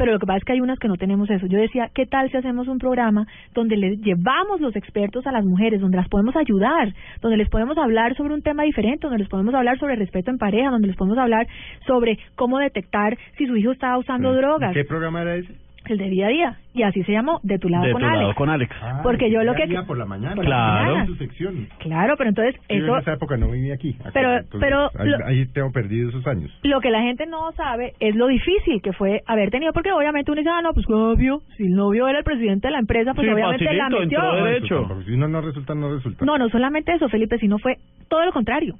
Pero 0.00 0.12
lo 0.12 0.18
que 0.18 0.24
pasa 0.24 0.38
es 0.38 0.44
que 0.44 0.52
hay 0.54 0.62
unas 0.62 0.78
que 0.78 0.88
no 0.88 0.96
tenemos 0.96 1.28
eso. 1.28 1.44
Yo 1.44 1.58
decía, 1.58 1.90
¿qué 1.94 2.06
tal 2.06 2.30
si 2.30 2.36
hacemos 2.38 2.68
un 2.68 2.78
programa 2.78 3.26
donde 3.52 3.76
les 3.76 4.00
llevamos 4.00 4.58
los 4.58 4.74
expertos 4.74 5.26
a 5.26 5.30
las 5.30 5.44
mujeres, 5.44 5.78
donde 5.78 5.98
las 5.98 6.08
podemos 6.08 6.34
ayudar, 6.36 6.94
donde 7.20 7.36
les 7.36 7.50
podemos 7.50 7.76
hablar 7.76 8.16
sobre 8.16 8.32
un 8.32 8.40
tema 8.40 8.62
diferente, 8.62 9.06
donde 9.06 9.18
les 9.18 9.28
podemos 9.28 9.54
hablar 9.54 9.78
sobre 9.78 9.96
respeto 9.96 10.30
en 10.30 10.38
pareja, 10.38 10.70
donde 10.70 10.88
les 10.88 10.96
podemos 10.96 11.18
hablar 11.18 11.46
sobre 11.86 12.18
cómo 12.34 12.58
detectar 12.58 13.18
si 13.36 13.46
su 13.46 13.54
hijo 13.58 13.72
está 13.72 13.98
usando 13.98 14.32
drogas? 14.32 14.72
¿Qué 14.72 14.86
programa 14.86 15.20
era 15.20 15.36
ese? 15.36 15.52
El 15.90 15.98
de 15.98 16.08
día 16.08 16.26
a 16.26 16.30
día. 16.30 16.56
Y 16.72 16.82
así 16.84 17.02
se 17.02 17.10
llamó, 17.12 17.40
De 17.42 17.58
tu 17.58 17.68
lado 17.68 17.84
de 17.84 17.92
con 17.92 18.00
tu 18.00 18.06
Alex. 18.06 18.20
lado 18.22 18.34
con 18.36 18.48
Alex. 18.48 18.76
Ah, 18.80 19.00
Porque 19.02 19.28
yo 19.30 19.42
lo 19.42 19.54
que- 19.54 19.66
día 19.66 19.82
por 19.84 19.98
la 19.98 20.04
mañana. 20.06 20.36
por 20.36 20.44
la 20.44 20.50
Claro. 20.56 20.86
mañana. 20.92 21.06
su 21.06 21.16
sección. 21.16 21.66
Claro, 21.80 22.14
pero 22.16 22.28
entonces 22.30 22.54
Sí, 22.68 22.76
yo 22.78 22.84
eso... 22.84 22.94
en 22.94 23.00
esa 23.00 23.12
época 23.14 23.36
no 23.36 23.50
vivía 23.50 23.74
aquí. 23.74 23.96
acá, 24.00 24.10
Pero- 24.14 24.36
entonces, 24.36 24.60
pero 24.60 24.90
ahí, 24.98 25.08
lo- 25.08 25.26
ahí 25.26 25.46
tengo 25.46 25.72
perdido 25.72 26.10
esos 26.10 26.24
años. 26.28 26.50
Lo 26.62 26.80
que 26.80 26.90
la 26.90 27.00
gente 27.02 27.26
no 27.26 27.50
sabe 27.52 27.94
es 27.98 28.14
lo 28.14 28.28
difícil 28.28 28.80
que 28.82 28.92
fue 28.92 29.22
haber 29.26 29.50
tenido, 29.50 29.72
porque 29.72 29.90
obviamente 29.92 30.30
uno 30.30 30.40
dice, 30.40 30.50
ah, 30.54 30.62
no, 30.62 30.72
pues 30.72 30.86
obvio, 30.88 31.42
si 31.56 31.64
el 31.64 31.72
novio 31.74 32.06
era 32.08 32.18
el 32.18 32.24
presidente 32.24 32.68
de 32.68 32.72
la 32.72 32.78
empresa, 32.78 33.14
pues 33.14 33.26
Sí, 33.26 33.32
obviamente 33.32 33.64
la 33.74 33.88
metió. 33.88 34.02
entró 34.02 34.22
No 34.38 34.44
derecho. 34.44 35.02
Si 35.06 35.16
no, 35.16 35.26
no 35.28 35.40
resulta, 35.40 35.74
no 35.74 35.92
resulta. 35.94 36.24
No, 36.24 36.38
no 36.38 36.48
solamente 36.50 36.92
eso, 36.94 37.08
Felipe, 37.08 37.36
sino 37.38 37.58
fue 37.58 37.76
todo 38.08 38.24
lo 38.24 38.32
contrario. 38.32 38.74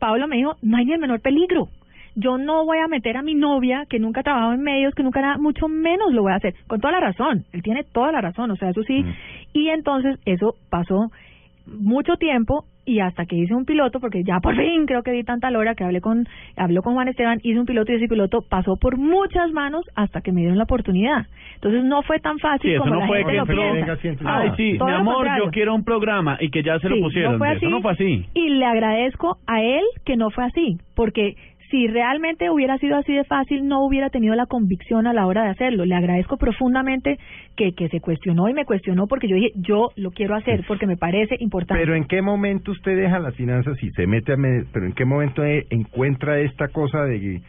Pablo 0.00 0.26
me 0.26 0.36
dijo, 0.36 0.56
no 0.62 0.76
hay 0.76 0.84
ni 0.84 0.92
el 0.92 0.98
menor 1.00 1.20
peligro. 1.20 1.68
Yo 2.16 2.38
no 2.38 2.64
voy 2.64 2.78
a 2.78 2.88
meter 2.88 3.16
a 3.16 3.22
mi 3.22 3.34
novia, 3.34 3.84
que 3.88 3.98
nunca 3.98 4.20
ha 4.20 4.24
trabajado 4.24 4.54
en 4.54 4.62
medios, 4.62 4.94
que 4.94 5.02
nunca 5.02 5.20
nada, 5.20 5.36
mucho 5.38 5.68
menos 5.68 6.12
lo 6.12 6.22
voy 6.22 6.32
a 6.32 6.36
hacer. 6.36 6.54
Con 6.66 6.80
toda 6.80 6.92
la 6.92 7.00
razón, 7.00 7.44
él 7.52 7.62
tiene 7.62 7.84
toda 7.84 8.10
la 8.10 8.20
razón, 8.22 8.50
o 8.50 8.56
sea, 8.56 8.70
eso 8.70 8.82
sí. 8.82 9.04
Y 9.52 9.68
entonces 9.68 10.18
eso 10.24 10.54
pasó 10.70 11.10
mucho 11.66 12.16
tiempo 12.16 12.64
y 12.86 13.00
hasta 13.00 13.26
que 13.26 13.36
hice 13.36 13.52
un 13.52 13.64
piloto, 13.64 14.00
porque 14.00 14.22
ya 14.24 14.38
por 14.40 14.56
fin 14.56 14.86
creo 14.86 15.02
que 15.02 15.10
di 15.10 15.24
tanta 15.24 15.50
lora 15.50 15.74
que 15.74 15.84
hablé 15.84 16.00
con, 16.00 16.26
habló 16.56 16.82
con 16.82 16.94
Juan 16.94 17.08
Esteban, 17.08 17.40
hice 17.42 17.58
un 17.58 17.66
piloto 17.66 17.92
y 17.92 17.96
ese 17.96 18.08
piloto 18.08 18.42
pasó 18.48 18.76
por 18.76 18.96
muchas 18.96 19.52
manos 19.52 19.84
hasta 19.94 20.22
que 20.22 20.32
me 20.32 20.40
dieron 20.40 20.56
la 20.56 20.64
oportunidad. 20.64 21.26
Entonces 21.56 21.84
no 21.84 22.02
fue 22.02 22.20
tan 22.20 22.38
fácil 22.38 22.70
Sí, 22.70 22.74
eso 22.74 22.84
como 22.84 22.94
no 22.94 23.00
la 23.00 23.06
fue 23.08 23.18
gente 23.18 23.32
que 23.32 23.36
lo 23.36 23.42
entró, 23.42 23.56
piensa. 23.56 23.74
venga, 23.74 23.96
siéntese. 23.96 24.30
Ay, 24.30 24.50
sí, 24.56 24.78
todo 24.78 24.88
mi 24.88 24.94
lo 24.94 25.00
amor, 25.00 25.28
yo 25.38 25.50
quiero 25.50 25.74
un 25.74 25.84
programa 25.84 26.38
y 26.40 26.50
que 26.50 26.62
ya 26.62 26.78
se 26.78 26.88
lo 26.88 26.98
pusieron. 27.00 27.32
No 27.32 27.38
fue 27.38 27.52
Eso 27.52 27.68
no 27.68 27.82
fue 27.82 27.92
así. 27.92 28.24
Y 28.34 28.48
le 28.50 28.64
agradezco 28.64 29.38
a 29.46 29.62
él 29.62 29.82
que 30.04 30.16
no 30.16 30.30
fue 30.30 30.44
así, 30.44 30.78
porque 30.94 31.34
si 31.70 31.86
realmente 31.88 32.50
hubiera 32.50 32.78
sido 32.78 32.96
así 32.96 33.12
de 33.14 33.24
fácil, 33.24 33.66
no 33.66 33.84
hubiera 33.84 34.10
tenido 34.10 34.34
la 34.34 34.46
convicción 34.46 35.06
a 35.06 35.12
la 35.12 35.26
hora 35.26 35.44
de 35.44 35.50
hacerlo. 35.50 35.84
Le 35.84 35.94
agradezco 35.94 36.36
profundamente 36.36 37.18
que, 37.56 37.72
que 37.72 37.88
se 37.88 38.00
cuestionó 38.00 38.48
y 38.48 38.54
me 38.54 38.64
cuestionó 38.64 39.06
porque 39.06 39.28
yo 39.28 39.36
dije, 39.36 39.52
yo 39.56 39.90
lo 39.96 40.10
quiero 40.10 40.34
hacer 40.36 40.64
porque 40.68 40.86
me 40.86 40.96
parece 40.96 41.36
importante. 41.40 41.82
Pero 41.82 41.94
en 41.96 42.04
qué 42.04 42.22
momento 42.22 42.70
usted 42.72 42.96
deja 42.96 43.18
las 43.18 43.34
finanzas 43.34 43.82
y 43.82 43.90
se 43.90 44.06
mete 44.06 44.32
a... 44.32 44.36
me- 44.36 44.64
Pero 44.72 44.86
en 44.86 44.92
qué 44.92 45.04
momento 45.04 45.44
eh, 45.44 45.66
encuentra 45.70 46.38
esta 46.40 46.68
cosa 46.68 47.04
de, 47.04 47.40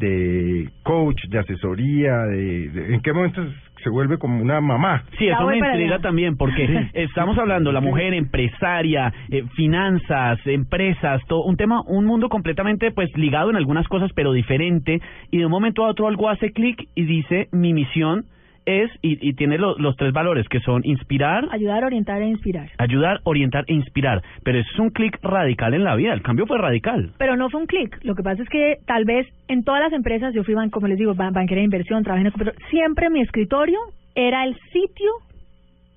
de 0.00 0.68
coach, 0.82 1.22
de 1.28 1.38
asesoría, 1.38 2.16
de, 2.24 2.68
de- 2.70 2.94
¿En 2.94 3.00
qué 3.02 3.12
momento 3.12 3.42
se 3.84 3.90
vuelve 3.90 4.18
como 4.18 4.42
una 4.42 4.60
mamá? 4.60 5.04
Sí, 5.18 5.28
eso 5.28 5.46
me 5.46 5.58
intriga 5.58 5.98
también 6.00 6.36
porque 6.36 6.88
estamos 6.94 7.38
hablando 7.38 7.70
la 7.72 7.80
mujer 7.80 8.12
empresaria, 8.14 9.12
eh, 9.30 9.44
finanzas, 9.54 10.38
empresas, 10.46 11.20
todo 11.28 11.44
un 11.44 11.56
tema, 11.56 11.82
un 11.86 12.04
mundo 12.06 12.28
completamente 12.28 12.90
pues 12.92 13.08
ligado 13.16 13.50
en 13.50 13.56
algunas 13.56 13.86
cosas 13.88 14.10
pero 14.14 14.32
diferente 14.32 15.00
y 15.30 15.38
de 15.38 15.44
un 15.46 15.50
momento 15.52 15.84
a 15.84 15.88
otro 15.90 16.08
algo 16.08 16.28
hace 16.28 16.52
clic 16.52 16.88
y 16.94 17.04
dice 17.04 17.48
mi 17.52 17.72
misión 17.72 18.24
es 18.66 18.90
y, 19.02 19.18
y 19.28 19.32
tiene 19.34 19.58
lo- 19.58 19.76
los 19.78 19.96
tres 19.96 20.12
valores 20.12 20.48
que 20.48 20.60
son 20.60 20.82
inspirar, 20.84 21.46
Ayudar, 21.50 21.84
orientar 21.84 22.22
e 22.22 22.26
inspirar. 22.26 22.68
ayudar, 22.78 23.20
orientar 23.24 23.64
e 23.66 23.74
inspirar, 23.74 24.22
pero 24.44 24.58
es 24.58 24.78
un 24.78 24.90
clic 24.90 25.18
radical 25.22 25.74
en 25.74 25.84
la 25.84 25.96
vida, 25.96 26.12
el 26.12 26.22
cambio 26.22 26.46
fue 26.46 26.58
radical. 26.58 27.12
Pero 27.18 27.36
no 27.36 27.48
fue 27.50 27.60
un 27.60 27.66
clic. 27.66 27.98
Lo 28.02 28.14
que 28.14 28.22
pasa 28.22 28.42
es 28.42 28.48
que 28.48 28.76
tal 28.86 29.04
vez 29.04 29.26
en 29.48 29.64
todas 29.64 29.80
las 29.82 29.92
empresas, 29.92 30.34
yo 30.34 30.44
fui, 30.44 30.54
ban- 30.54 30.70
como 30.70 30.86
les 30.88 30.98
digo, 30.98 31.14
ban- 31.14 31.32
banquera 31.32 31.60
de 31.60 31.64
inversión, 31.64 32.02
trabajé 32.02 32.26
en 32.28 32.32
el 32.32 32.52
siempre 32.70 33.10
mi 33.10 33.20
escritorio 33.20 33.78
era 34.14 34.44
el 34.44 34.54
sitio 34.72 35.10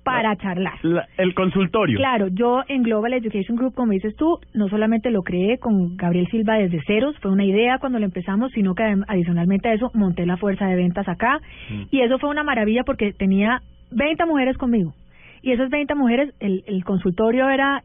para 0.04 0.36
charlar. 0.36 0.74
La- 0.82 1.06
el 1.16 1.34
consultorio. 1.34 1.98
Claro, 1.98 2.28
yo 2.28 2.62
en 2.68 2.82
Global 2.82 3.14
Education 3.14 3.56
Group, 3.56 3.74
como 3.74 3.92
dices 3.92 4.14
tú, 4.16 4.38
no 4.52 4.68
solamente 4.68 5.10
lo 5.10 5.22
creé 5.22 5.58
con 5.58 5.96
Gabriel 5.96 6.28
Silva 6.30 6.54
desde 6.56 6.80
ceros, 6.86 7.16
fue 7.20 7.30
una 7.30 7.44
idea 7.44 7.78
cuando 7.78 7.98
lo 7.98 8.04
empezamos, 8.04 8.52
sino 8.52 8.74
que 8.74 8.84
adicionalmente 9.08 9.68
a 9.68 9.74
eso 9.74 9.90
monté 9.94 10.26
la 10.26 10.36
fuerza 10.36 10.66
de 10.66 10.76
ventas 10.76 11.08
acá 11.08 11.40
y 11.90 12.00
eso 12.00 12.18
fue 12.18 12.30
una 12.30 12.44
maravilla 12.44 12.84
porque 12.84 13.12
tenía 13.12 13.60
20 13.90 14.24
mujeres 14.26 14.56
conmigo 14.58 14.92
y 15.42 15.52
esas 15.52 15.68
20 15.70 15.94
mujeres, 15.94 16.34
el, 16.40 16.62
el 16.66 16.84
consultorio 16.84 17.48
era 17.50 17.82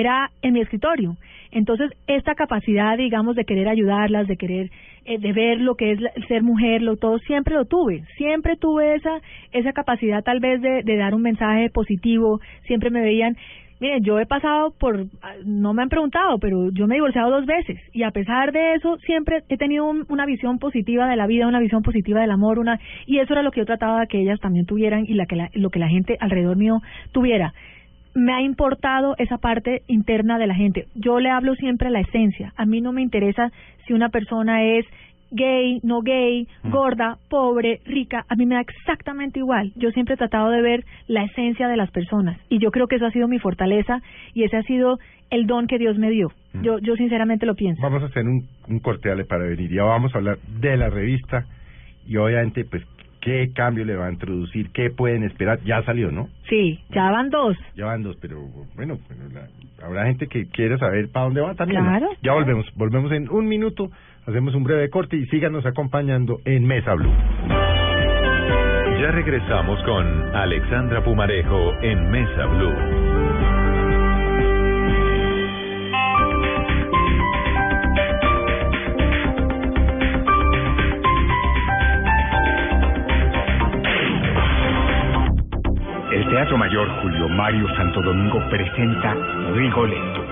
era 0.00 0.30
en 0.42 0.52
mi 0.54 0.60
escritorio. 0.60 1.16
Entonces, 1.50 1.90
esta 2.06 2.34
capacidad, 2.34 2.96
digamos, 2.98 3.34
de 3.34 3.44
querer 3.44 3.68
ayudarlas, 3.68 4.26
de 4.26 4.36
querer, 4.36 4.70
eh, 5.06 5.18
de 5.18 5.32
ver 5.32 5.60
lo 5.60 5.76
que 5.76 5.92
es 5.92 6.00
ser 6.28 6.42
mujer, 6.42 6.82
lo 6.82 6.96
todo, 6.96 7.18
siempre 7.20 7.54
lo 7.54 7.64
tuve. 7.64 8.04
Siempre 8.16 8.56
tuve 8.56 8.94
esa, 8.96 9.20
esa 9.52 9.72
capacidad 9.72 10.22
tal 10.22 10.40
vez 10.40 10.60
de, 10.60 10.82
de 10.82 10.96
dar 10.96 11.14
un 11.14 11.22
mensaje 11.22 11.70
positivo. 11.70 12.40
Siempre 12.66 12.90
me 12.90 13.00
veían, 13.00 13.34
miren, 13.80 14.04
yo 14.04 14.18
he 14.20 14.26
pasado 14.26 14.74
por, 14.78 15.06
ah, 15.22 15.32
no 15.46 15.72
me 15.72 15.80
han 15.82 15.88
preguntado, 15.88 16.38
pero 16.38 16.70
yo 16.70 16.86
me 16.86 16.96
he 16.96 16.98
divorciado 16.98 17.30
dos 17.30 17.46
veces. 17.46 17.80
Y 17.94 18.02
a 18.02 18.10
pesar 18.10 18.52
de 18.52 18.74
eso, 18.74 18.98
siempre 18.98 19.42
he 19.48 19.56
tenido 19.56 19.86
un- 19.86 20.04
una 20.10 20.26
visión 20.26 20.58
positiva 20.58 21.08
de 21.08 21.16
la 21.16 21.26
vida, 21.26 21.46
una 21.48 21.60
visión 21.60 21.82
positiva 21.82 22.20
del 22.20 22.30
amor, 22.30 22.58
una, 22.58 22.78
y 23.06 23.20
eso 23.20 23.32
era 23.32 23.42
lo 23.42 23.52
que 23.52 23.60
yo 23.60 23.64
trataba 23.66 24.00
de 24.00 24.06
que 24.08 24.20
ellas 24.20 24.38
también 24.40 24.66
tuvieran 24.66 25.06
y 25.06 25.14
la 25.14 25.24
que 25.24 25.36
la- 25.36 25.50
lo 25.54 25.70
que 25.70 25.78
la 25.78 25.88
gente 25.88 26.18
alrededor 26.20 26.58
mío 26.58 26.82
tuviera 27.12 27.54
me 28.18 28.32
ha 28.32 28.42
importado 28.42 29.14
esa 29.18 29.38
parte 29.38 29.82
interna 29.86 30.38
de 30.38 30.46
la 30.46 30.54
gente. 30.54 30.86
Yo 30.94 31.20
le 31.20 31.30
hablo 31.30 31.54
siempre 31.54 31.90
la 31.90 32.00
esencia. 32.00 32.52
A 32.56 32.66
mí 32.66 32.80
no 32.80 32.92
me 32.92 33.02
interesa 33.02 33.50
si 33.86 33.92
una 33.92 34.08
persona 34.08 34.64
es 34.64 34.84
gay, 35.30 35.80
no 35.82 36.00
gay, 36.00 36.48
gorda, 36.64 37.18
pobre, 37.28 37.80
rica. 37.84 38.24
A 38.28 38.34
mí 38.34 38.46
me 38.46 38.56
da 38.56 38.62
exactamente 38.62 39.38
igual. 39.38 39.72
Yo 39.76 39.90
siempre 39.90 40.14
he 40.14 40.18
tratado 40.18 40.50
de 40.50 40.62
ver 40.62 40.84
la 41.06 41.24
esencia 41.24 41.68
de 41.68 41.76
las 41.76 41.90
personas. 41.90 42.38
Y 42.48 42.58
yo 42.58 42.70
creo 42.70 42.88
que 42.88 42.96
eso 42.96 43.06
ha 43.06 43.12
sido 43.12 43.28
mi 43.28 43.38
fortaleza 43.38 44.00
y 44.34 44.44
ese 44.44 44.56
ha 44.56 44.62
sido 44.62 44.98
el 45.30 45.46
don 45.46 45.66
que 45.66 45.78
Dios 45.78 45.98
me 45.98 46.10
dio. 46.10 46.32
Yo, 46.62 46.78
yo 46.78 46.96
sinceramente 46.96 47.46
lo 47.46 47.54
pienso. 47.54 47.80
Vamos 47.82 48.02
a 48.02 48.06
hacer 48.06 48.26
un, 48.26 48.48
un 48.68 48.80
corte 48.80 49.10
Ale, 49.10 49.24
para 49.24 49.44
venir. 49.44 49.70
Ya 49.70 49.84
vamos 49.84 50.14
a 50.14 50.18
hablar 50.18 50.38
de 50.60 50.76
la 50.76 50.88
revista 50.88 51.44
y 52.06 52.16
obviamente, 52.16 52.64
pues, 52.64 52.82
qué 53.20 53.50
cambio 53.54 53.84
le 53.84 53.96
va 53.96 54.06
a 54.06 54.12
introducir, 54.12 54.70
qué 54.72 54.90
pueden 54.90 55.24
esperar. 55.24 55.60
Ya 55.64 55.82
salió, 55.82 56.10
¿no? 56.10 56.28
Sí, 56.48 56.80
ya 56.90 57.10
van 57.10 57.30
dos. 57.30 57.56
Ya 57.76 57.86
van 57.86 58.02
dos, 58.02 58.16
pero 58.20 58.40
bueno, 58.76 58.98
bueno, 59.08 59.24
la- 59.34 59.86
habrá 59.86 60.06
gente 60.06 60.26
que 60.26 60.46
quiere 60.48 60.78
saber 60.78 61.08
para 61.10 61.24
dónde 61.26 61.40
va 61.40 61.54
también. 61.54 61.82
¿no? 61.84 61.90
Claro. 61.90 62.08
Ya 62.22 62.32
volvemos, 62.32 62.66
volvemos 62.74 63.12
en 63.12 63.28
un 63.30 63.46
minuto, 63.46 63.90
hacemos 64.26 64.54
un 64.54 64.64
breve 64.64 64.88
corte 64.90 65.16
y 65.16 65.26
síganos 65.26 65.64
acompañando 65.66 66.38
en 66.44 66.66
Mesa 66.66 66.94
Blue. 66.94 67.12
Ya 69.00 69.12
regresamos 69.12 69.80
con 69.84 70.34
Alexandra 70.34 71.04
Pumarejo 71.04 71.72
en 71.82 72.10
Mesa 72.10 72.46
Blue. 72.46 73.27
Teatro 86.38 86.56
Mayor 86.56 86.88
Julio 87.02 87.28
Mario 87.28 87.66
Santo 87.74 88.00
Domingo 88.00 88.38
presenta 88.48 89.12
Rigoletto, 89.54 90.24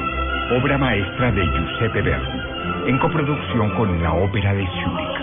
obra 0.57 0.79
maestra 0.79 1.33
de 1.33 1.45
Giuseppe 1.45 2.01
Verdi, 2.01 2.41
en 2.87 2.97
coproducción 2.99 3.71
con 3.71 4.01
la 4.01 4.13
Ópera 4.13 4.55
de 4.55 4.65
Zúrich. 4.67 5.17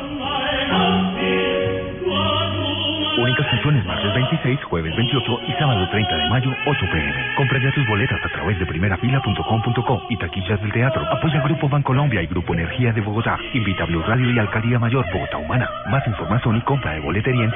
Únicas 3.17 3.47
funciones 3.47 3.85
martes 3.85 4.13
26, 4.13 4.63
jueves 4.65 4.93
28 4.97 5.39
y 5.47 5.53
sábado 5.53 5.87
30 5.89 6.17
de 6.17 6.29
mayo, 6.29 6.51
8 6.65 6.85
pm. 6.91 7.35
Compra 7.37 7.59
ya 7.63 7.71
tus 7.71 7.87
boletas 7.87 8.19
a 8.21 8.27
través 8.27 8.59
de 8.59 8.65
primerafila.com.co 8.65 10.03
y 10.09 10.17
taquillas 10.17 10.61
del 10.61 10.73
teatro. 10.73 11.01
Apoya 11.09 11.41
Grupo 11.43 11.69
Bancolombia 11.69 12.21
y 12.21 12.27
Grupo 12.27 12.53
Energía 12.53 12.91
de 12.91 12.99
Bogotá. 12.99 13.39
Invita 13.53 13.83
a 13.83 13.85
Blue 13.85 14.03
Radio 14.05 14.29
y 14.29 14.37
Alcaldía 14.37 14.79
Mayor 14.79 15.05
Bogotá 15.13 15.37
Humana. 15.37 15.69
Más 15.89 16.05
información 16.05 16.57
y 16.57 16.61
compra 16.63 16.91
de 16.91 16.99
boletería 16.99 17.45
en. 17.45 17.53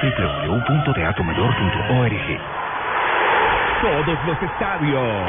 Todos 3.80 4.18
los 4.26 4.42
estadios, 4.42 5.24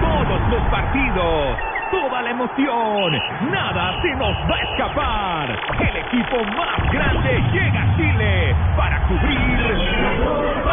todos 0.00 0.40
los 0.50 0.62
partidos, 0.68 1.56
toda 1.92 2.22
la 2.22 2.30
emoción, 2.30 3.12
nada 3.52 3.94
se 4.02 4.10
nos 4.16 4.34
va 4.50 4.56
a 4.56 4.62
escapar. 4.62 5.58
El 5.78 5.96
equipo 5.96 6.44
más 6.56 6.92
grande 6.92 7.40
llega 7.52 7.82
a 7.82 7.96
Chile 7.96 8.56
para 8.76 9.00
cubrir 9.06 10.63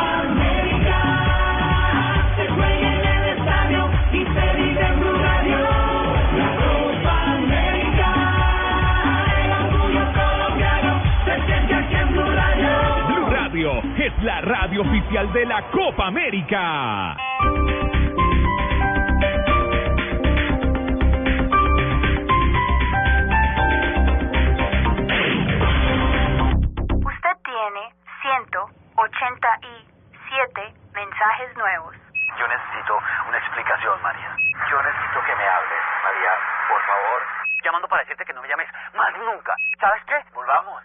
es 14.01 14.11
la 14.23 14.41
radio 14.41 14.81
oficial 14.81 15.31
de 15.31 15.45
la 15.45 15.61
Copa 15.69 16.07
América. 16.07 17.15
Usted 26.97 27.37
tiene 27.45 27.93
187 28.23 30.73
mensajes 30.95 31.55
nuevos. 31.57 31.95
Yo 32.39 32.47
necesito 32.47 32.97
una 33.27 33.37
explicación, 33.37 34.01
María. 34.01 34.35
Yo 34.71 34.81
necesito 34.81 35.21
que 35.27 35.35
me 35.35 35.45
hables, 35.45 35.90
María, 36.11 36.31
por 36.67 36.81
favor. 36.81 37.21
Llamando 37.63 37.87
para 37.87 38.03
decirte 38.03 38.25
que 38.25 38.33
no 38.33 38.41
me 38.41 38.47
llames 38.49 38.67
más 38.97 39.11
nunca. 39.17 39.53
¿Sabes 39.79 40.03
qué? 40.07 40.15
Volvamos. 40.33 40.83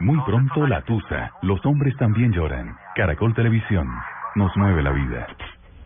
Muy 0.00 0.20
pronto 0.24 0.66
la 0.66 0.82
tusa. 0.82 1.30
Los 1.42 1.64
hombres 1.64 1.96
también 1.96 2.32
lloran. 2.32 2.76
Caracol 2.94 3.34
Televisión. 3.34 3.88
Nos 4.34 4.54
mueve 4.56 4.82
la 4.82 4.90
vida. 4.90 5.26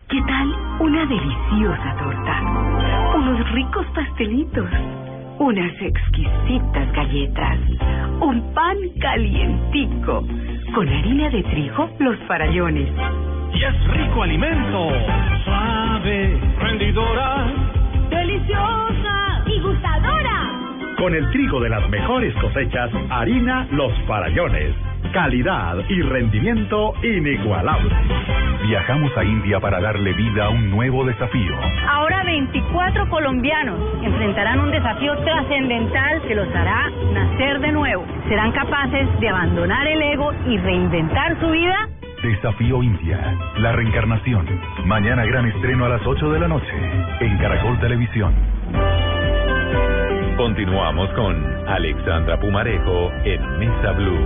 ¿Qué 0.09 0.21
tal 0.27 0.47
una 0.81 1.05
deliciosa 1.05 1.95
torta? 1.97 2.41
Unos 3.15 3.51
ricos 3.51 3.87
pastelitos, 3.95 4.69
unas 5.39 5.71
exquisitas 5.81 6.91
galletas, 6.91 7.57
un 8.19 8.53
pan 8.53 8.77
calientico, 8.99 10.23
con 10.75 10.89
harina 10.89 11.29
de 11.29 11.43
trigo, 11.43 11.89
los 11.99 12.19
farallones. 12.27 12.89
Y 13.53 13.63
es 13.63 13.87
rico 13.87 14.23
alimento. 14.23 14.89
Suave, 15.45 16.39
rendidora. 16.59 17.80
¡Deliciosa 18.41 19.43
y 19.45 19.59
gustadora! 19.61 20.95
Con 20.97 21.13
el 21.13 21.29
trigo 21.31 21.59
de 21.59 21.69
las 21.69 21.87
mejores 21.89 22.33
cosechas, 22.35 22.89
harina 23.09 23.67
Los 23.71 23.93
Farallones. 24.07 24.75
Calidad 25.13 25.77
y 25.89 26.01
rendimiento 26.01 26.93
inigualable. 27.03 27.93
Viajamos 28.63 29.15
a 29.17 29.23
India 29.23 29.59
para 29.59 29.79
darle 29.81 30.13
vida 30.13 30.45
a 30.45 30.49
un 30.49 30.69
nuevo 30.71 31.05
desafío. 31.05 31.55
Ahora 31.87 32.23
24 32.23 33.09
colombianos 33.09 33.79
enfrentarán 34.03 34.59
un 34.59 34.71
desafío 34.71 35.15
trascendental 35.17 36.21
que 36.23 36.35
los 36.35 36.47
hará 36.55 36.89
nacer 37.13 37.59
de 37.59 37.71
nuevo. 37.71 38.05
¿Serán 38.27 38.51
capaces 38.53 39.07
de 39.19 39.29
abandonar 39.29 39.87
el 39.87 40.01
ego 40.01 40.31
y 40.47 40.57
reinventar 40.57 41.39
su 41.39 41.49
vida? 41.49 41.89
Desafío 42.21 42.83
India, 42.83 43.35
la 43.57 43.71
reencarnación. 43.71 44.45
Mañana 44.85 45.25
gran 45.25 45.47
estreno 45.47 45.85
a 45.85 45.89
las 45.89 46.05
8 46.05 46.31
de 46.31 46.39
la 46.39 46.47
noche 46.47 46.71
en 47.19 47.37
Caracol 47.39 47.79
Televisión. 47.79 48.35
Continuamos 50.37 51.09
con 51.13 51.35
Alexandra 51.67 52.39
Pumarejo 52.39 53.11
en 53.23 53.57
Mesa 53.57 53.91
Blue. 53.93 54.19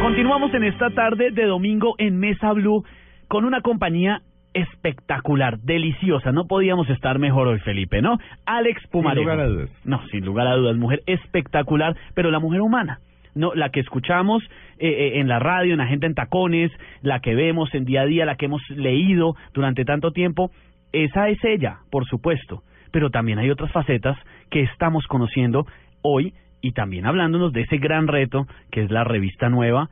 Continuamos 0.00 0.54
en 0.54 0.62
esta 0.62 0.90
tarde 0.90 1.32
de 1.32 1.44
domingo 1.44 1.96
en 1.98 2.20
Mesa 2.20 2.52
Blue 2.52 2.84
con 3.26 3.44
una 3.44 3.60
compañía 3.60 4.22
espectacular, 4.52 5.58
deliciosa. 5.58 6.30
No 6.30 6.46
podíamos 6.46 6.88
estar 6.88 7.18
mejor 7.18 7.48
hoy, 7.48 7.58
Felipe, 7.58 8.00
¿no? 8.00 8.18
Alex 8.46 8.86
Pumarejo. 8.92 9.28
Sin 9.28 9.38
lugar 9.38 9.40
a 9.40 9.48
dudas. 9.48 9.70
No, 9.84 10.06
sin 10.12 10.24
lugar 10.24 10.46
a 10.46 10.54
dudas, 10.54 10.76
mujer 10.76 11.02
espectacular, 11.06 11.96
pero 12.14 12.30
la 12.30 12.38
mujer 12.38 12.60
humana. 12.60 13.00
No, 13.34 13.52
la 13.54 13.70
que 13.70 13.80
escuchamos 13.80 14.44
eh, 14.78 14.88
eh, 14.88 15.20
en 15.20 15.28
la 15.28 15.38
radio, 15.38 15.72
en 15.72 15.78
la 15.78 15.86
gente 15.86 16.06
en 16.06 16.14
tacones, 16.14 16.70
la 17.02 17.20
que 17.20 17.34
vemos 17.34 17.74
en 17.74 17.84
día 17.84 18.02
a 18.02 18.06
día, 18.06 18.24
la 18.24 18.36
que 18.36 18.46
hemos 18.46 18.62
leído 18.70 19.36
durante 19.52 19.84
tanto 19.84 20.12
tiempo, 20.12 20.50
esa 20.92 21.28
es 21.28 21.42
ella, 21.44 21.78
por 21.90 22.06
supuesto. 22.06 22.62
Pero 22.90 23.10
también 23.10 23.38
hay 23.38 23.50
otras 23.50 23.72
facetas 23.72 24.16
que 24.50 24.62
estamos 24.62 25.06
conociendo 25.06 25.66
hoy 26.02 26.34
y 26.60 26.72
también 26.72 27.06
hablándonos 27.06 27.52
de 27.52 27.62
ese 27.62 27.78
gran 27.78 28.06
reto 28.06 28.46
que 28.70 28.82
es 28.82 28.90
la 28.90 29.04
revista 29.04 29.48
nueva 29.48 29.90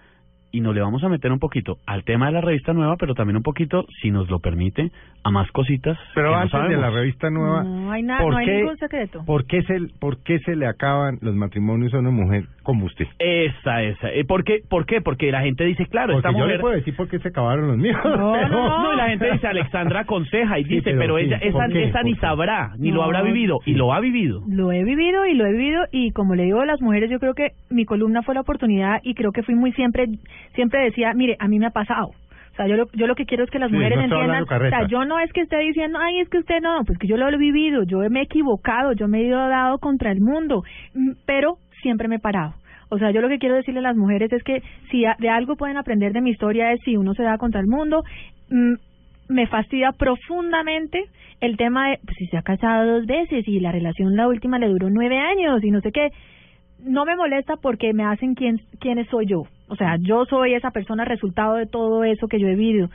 y 0.53 0.61
nos 0.61 0.75
le 0.75 0.81
vamos 0.83 1.03
a 1.03 1.09
meter 1.09 1.33
un 1.33 1.39
poquito 1.39 1.79
al 1.87 2.05
tema 2.05 2.27
de 2.27 2.33
la 2.33 2.41
revista 2.43 2.73
nueva, 2.73 2.97
pero 2.97 3.15
también 3.15 3.37
un 3.39 3.43
poquito, 3.43 3.87
si 4.01 4.11
nos 4.11 4.31
lo 4.31 4.39
permite, 4.39 4.91
a 5.25 5.31
más 5.31 5.51
cositas. 5.53 5.99
Pero 6.15 6.29
que 6.29 6.35
no 6.35 6.41
antes 6.43 6.69
de 6.69 6.77
la 6.77 6.91
revista 6.91 7.31
nueva, 7.31 7.63
No 7.65 7.91
hay, 7.91 8.03
nada, 8.03 8.21
¿por 8.21 8.33
no 8.33 8.39
hay 8.39 8.47
qué- 8.47 8.57
ningún 8.59 8.77
secreto. 8.77 9.23
¿por 9.25 9.47
qué, 9.47 9.63
se, 9.63 9.79
¿por 9.99 10.19
qué 10.23 10.39
se 10.41 10.55
le 10.55 10.67
acaban 10.67 11.19
los 11.23 11.35
matrimonios 11.35 11.95
a 11.95 11.99
una 11.99 12.11
mujer 12.11 12.45
como 12.63 12.85
usted? 12.87 13.07
Esa, 13.19 13.83
esa. 13.83 14.11
Eh, 14.13 14.25
¿Por 14.25 14.45
qué? 14.45 14.59
¿Por 14.69 14.85
qué? 14.87 15.01
Porque 15.01 15.31
la 15.33 15.43
gente 15.43 15.65
dice, 15.65 15.87
claro, 15.87 16.13
Porque 16.15 16.29
esta 16.29 16.33
yo 16.39 16.45
mujer... 16.45 16.57
le 16.57 16.61
puedo 16.61 16.75
decir 16.75 16.95
por 16.97 17.09
qué 17.09 17.19
se 17.19 17.29
acabaron 17.29 17.69
los 17.69 17.77
míos. 17.79 17.97
No, 18.05 18.33
pero- 18.33 18.49
no, 18.49 18.93
y 18.93 18.97
la 18.97 19.09
gente 19.09 19.33
dice, 19.33 19.47
Alexandra 19.47 20.01
aconseja 20.01 20.59
y 20.59 20.65
Sí, 20.65 20.69
dice, 20.77 20.91
pero 20.91 20.99
pero, 21.01 21.19
sí, 21.19 21.25
ella, 21.25 21.37
esa, 21.39 21.67
esa 21.67 22.03
ni 22.03 22.15
sabrá, 22.17 22.73
ni 22.79 22.91
lo 22.91 23.03
habrá 23.03 23.23
vivido, 23.23 23.59
y 23.65 23.75
lo 23.75 23.93
ha 23.93 24.01
vivido. 24.01 24.43
Lo 24.49 24.71
he 24.73 24.85
vivido 24.85 25.27
y 25.27 25.35
lo 25.35 25.47
he 25.47 25.53
vivido 25.53 25.83
y 25.93 26.11
como 26.13 26.35
le 26.35 26.45
digo 26.45 26.61
a 26.61 26.67
las 26.67 26.81
mujeres, 26.83 27.11
yo 27.11 27.19
creo 27.19 27.35
que 27.35 27.53
mi 27.71 27.85
columna 27.85 28.23
fue 28.23 28.35
la 28.35 28.43
oportunidad 28.43 29.01
y 29.03 29.15
creo 29.15 29.33
que 29.33 29.43
fui 29.43 29.55
muy 29.55 29.73
siempre, 29.73 30.07
siempre 30.55 30.85
decía, 30.85 31.13
mire, 31.15 31.37
a 31.39 31.49
mí 31.49 31.59
me 31.59 31.67
ha 31.67 31.71
pasado. 31.71 32.09
O 32.53 32.55
sea, 32.55 32.67
yo 32.67 32.77
lo, 32.77 32.87
yo 32.93 33.07
lo 33.07 33.15
que 33.15 33.25
quiero 33.25 33.45
es 33.45 33.51
que 33.51 33.59
las 33.59 33.71
Sí, 33.71 33.77
mujeres 33.77 33.97
no 33.97 34.05
entiendan, 34.05 34.43
o 34.43 34.69
sea, 34.69 34.87
yo 34.87 35.05
no 35.07 35.19
es 35.19 35.33
que 35.33 35.41
esté 35.41 35.59
diciendo, 35.59 35.99
ay, 36.01 36.21
es 36.21 36.29
que 36.29 36.39
usted 36.39 36.61
no, 36.61 36.85
pues 36.85 36.99
que 36.99 37.07
yo 37.07 37.17
lo 37.17 37.29
he 37.29 37.37
vivido, 37.39 37.83
yo 37.85 37.99
me 38.11 38.21
he 38.21 38.25
equivocado, 38.25 38.93
yo 38.93 39.09
me 39.09 39.21
he 39.21 39.25
ido 39.25 39.39
dado 39.49 39.79
contra 39.79 40.13
el 40.13 40.21
mundo, 40.21 40.63
mm, 40.95 41.13
pero 41.25 41.57
siempre 41.81 42.09
me 42.09 42.17
he 42.17 42.19
parado. 42.19 42.55
O 42.91 42.99
sea, 42.99 43.11
yo 43.11 43.23
lo 43.23 43.31
que 43.31 43.39
quiero 43.39 43.55
decirle 43.55 43.81
a 43.81 43.85
las 43.85 43.97
mujeres 43.97 44.31
es 44.35 44.43
que 44.43 44.63
si 44.91 45.05
de 45.19 45.29
algo 45.31 45.57
pueden 45.57 45.79
aprender 45.79 46.13
de 46.13 46.21
mi 46.21 46.31
historia 46.31 46.73
es 46.73 46.81
si 46.85 46.99
uno 46.99 47.15
se 47.15 47.23
da 47.23 47.39
contra 47.39 47.59
el 47.59 47.67
mundo, 47.67 48.05
mm, 48.51 48.75
me 49.31 49.47
fastidia 49.47 49.93
profundamente 49.93 51.05
el 51.41 51.57
tema 51.57 51.89
de 51.89 51.99
pues, 52.05 52.17
si 52.19 52.27
se 52.27 52.37
ha 52.37 52.43
casado 52.43 52.99
dos 52.99 53.07
veces 53.07 53.49
y 53.49 53.61
la 53.61 53.73
relación 53.73 54.15
la 54.15 54.29
última 54.29 54.59
le 54.59 54.69
duró 54.69 54.91
nueve 54.91 55.19
años 55.19 55.65
y 55.65 55.71
no 55.71 55.81
sé 55.81 55.91
qué. 55.91 56.11
No 56.85 57.07
me 57.07 57.17
molesta 57.17 57.57
porque 57.57 57.95
me 57.95 58.05
hacen 58.05 58.35
quién, 58.35 58.61
quiénes 58.79 59.09
soy 59.09 59.27
yo. 59.27 59.45
O 59.73 59.77
sea, 59.77 59.97
yo 59.99 60.27
soy 60.27 60.53
esa 60.53 60.71
persona 60.71 61.07
resultado 61.07 61.55
de 61.55 61.65
todo 61.65 62.05
eso 62.05 62.29
que 62.29 62.39
yo 62.39 62.47
he 62.47 62.55
vivido. 62.55 62.91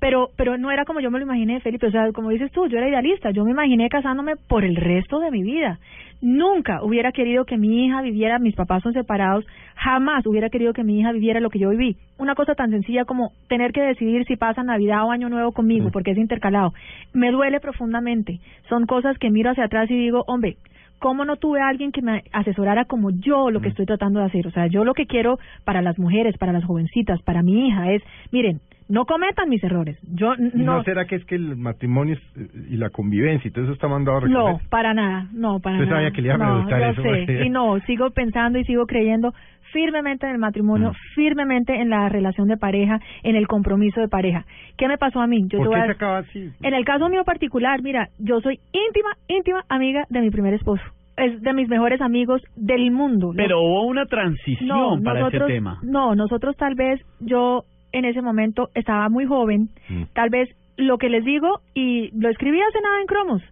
Pero, 0.00 0.30
pero 0.34 0.56
no 0.56 0.70
era 0.70 0.86
como 0.86 1.00
yo 1.00 1.10
me 1.10 1.18
lo 1.18 1.26
imaginé, 1.26 1.60
Felipe. 1.60 1.88
O 1.88 1.90
sea, 1.90 2.10
como 2.12 2.30
dices 2.30 2.50
tú, 2.52 2.66
yo 2.68 2.78
era 2.78 2.88
idealista. 2.88 3.32
Yo 3.32 3.44
me 3.44 3.50
imaginé 3.50 3.90
casándome 3.90 4.36
por 4.48 4.64
el 4.64 4.76
resto 4.76 5.20
de 5.20 5.30
mi 5.30 5.42
vida. 5.42 5.78
Nunca 6.22 6.82
hubiera 6.82 7.12
querido 7.12 7.44
que 7.44 7.58
mi 7.58 7.84
hija 7.84 8.00
viviera, 8.00 8.38
mis 8.38 8.54
papás 8.54 8.82
son 8.82 8.94
separados, 8.94 9.44
jamás 9.74 10.24
hubiera 10.24 10.48
querido 10.48 10.72
que 10.72 10.84
mi 10.84 10.98
hija 10.98 11.12
viviera 11.12 11.40
lo 11.40 11.50
que 11.50 11.58
yo 11.58 11.68
viví. 11.68 11.96
Una 12.16 12.34
cosa 12.34 12.54
tan 12.54 12.70
sencilla 12.70 13.04
como 13.04 13.32
tener 13.48 13.72
que 13.72 13.82
decidir 13.82 14.24
si 14.24 14.36
pasa 14.36 14.62
Navidad 14.62 15.04
o 15.04 15.10
Año 15.10 15.28
Nuevo 15.28 15.52
conmigo, 15.52 15.90
porque 15.92 16.12
es 16.12 16.18
intercalado. 16.18 16.72
Me 17.12 17.30
duele 17.30 17.60
profundamente. 17.60 18.40
Son 18.70 18.86
cosas 18.86 19.18
que 19.18 19.28
miro 19.28 19.50
hacia 19.50 19.64
atrás 19.64 19.90
y 19.90 19.98
digo, 19.98 20.24
hombre, 20.26 20.56
¿cómo 20.98 21.24
no 21.24 21.36
tuve 21.36 21.60
a 21.60 21.68
alguien 21.68 21.92
que 21.92 22.02
me 22.02 22.24
asesorara 22.32 22.84
como 22.84 23.10
yo 23.10 23.50
lo 23.50 23.60
que 23.60 23.68
estoy 23.68 23.86
tratando 23.86 24.20
de 24.20 24.26
hacer? 24.26 24.46
O 24.46 24.50
sea, 24.50 24.66
yo 24.66 24.84
lo 24.84 24.94
que 24.94 25.06
quiero 25.06 25.38
para 25.64 25.82
las 25.82 25.98
mujeres, 25.98 26.36
para 26.38 26.52
las 26.52 26.64
jovencitas, 26.64 27.22
para 27.22 27.42
mi 27.42 27.68
hija 27.68 27.92
es, 27.92 28.02
miren, 28.30 28.60
no 28.88 29.04
cometan 29.04 29.48
mis 29.48 29.62
errores. 29.64 29.98
Yo 30.14 30.34
n- 30.34 30.50
¿Y 30.54 30.58
no, 30.58 30.76
¿No 30.78 30.82
será 30.84 31.06
que 31.06 31.16
es 31.16 31.24
que 31.24 31.34
el 31.34 31.56
matrimonio 31.56 32.14
es- 32.14 32.70
y 32.70 32.76
la 32.76 32.90
convivencia 32.90 33.48
y 33.48 33.50
todo 33.50 33.64
eso 33.64 33.72
está 33.72 33.88
mandado 33.88 34.18
a 34.18 34.20
recoger? 34.20 34.52
no, 34.54 34.60
para 34.70 34.94
nada, 34.94 35.26
no, 35.32 35.58
para 35.60 35.76
Usted 35.76 35.86
nada. 35.88 35.96
sabía 36.02 36.10
que 36.12 36.22
le 36.22 36.28
iba 36.28 36.34
a 36.34 36.38
no, 36.38 36.44
preguntar 36.66 36.80
yo 36.80 36.86
eso, 37.02 37.02
sé, 37.26 37.44
y 37.46 37.50
no, 37.50 37.78
sigo 37.80 38.10
pensando 38.10 38.58
y 38.58 38.64
sigo 38.64 38.86
creyendo 38.86 39.32
firmemente 39.72 40.26
en 40.26 40.32
el 40.32 40.38
matrimonio, 40.38 40.92
firmemente 41.14 41.74
en 41.74 41.90
la 41.90 42.08
relación 42.08 42.48
de 42.48 42.56
pareja, 42.56 43.00
en 43.24 43.36
el 43.36 43.46
compromiso 43.48 44.00
de 44.00 44.08
pareja. 44.08 44.44
¿Qué 44.78 44.88
me 44.88 44.96
pasó 44.96 45.20
a 45.20 45.26
mí? 45.26 45.44
Yo 45.48 45.58
¿Por 45.58 45.70
qué 45.70 45.76
a- 45.76 45.84
se 45.86 45.90
acaba 45.92 46.18
así? 46.18 46.50
En 46.62 46.72
el 46.72 46.84
caso 46.84 47.08
mío 47.08 47.24
particular, 47.24 47.82
mira, 47.82 48.08
yo 48.18 48.40
soy 48.40 48.58
íntima, 48.72 49.10
íntima 49.28 49.64
amiga 49.68 50.04
de 50.08 50.20
mi 50.20 50.30
primer 50.30 50.54
esposo. 50.54 50.82
Es 51.16 51.40
de 51.42 51.52
mis 51.54 51.68
mejores 51.68 52.00
amigos 52.00 52.42
del 52.56 52.90
mundo. 52.90 53.32
Pero 53.34 53.60
hubo 53.60 53.86
una 53.86 54.04
transición 54.06 54.68
no, 54.68 55.02
para 55.02 55.20
nosotros, 55.20 55.42
ese 55.50 55.54
tema. 55.54 55.78
No, 55.82 56.14
nosotros 56.14 56.56
tal 56.56 56.74
vez, 56.74 57.00
yo 57.20 57.62
en 57.92 58.04
ese 58.04 58.22
momento 58.22 58.70
estaba 58.74 59.08
muy 59.08 59.26
joven, 59.26 59.68
Mm. 59.88 60.02
tal 60.14 60.30
vez 60.30 60.48
lo 60.76 60.98
que 60.98 61.08
les 61.08 61.24
digo, 61.24 61.60
y 61.74 62.10
lo 62.18 62.28
escribí 62.28 62.60
hace 62.60 62.80
nada 62.80 63.00
en 63.00 63.06
Cromos, 63.06 63.42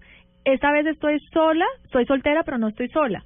esta 0.44 0.70
vez 0.72 0.86
estoy 0.86 1.18
sola, 1.32 1.64
estoy 1.84 2.04
soltera, 2.06 2.42
pero 2.42 2.58
no 2.58 2.68
estoy 2.68 2.88
sola. 2.88 3.24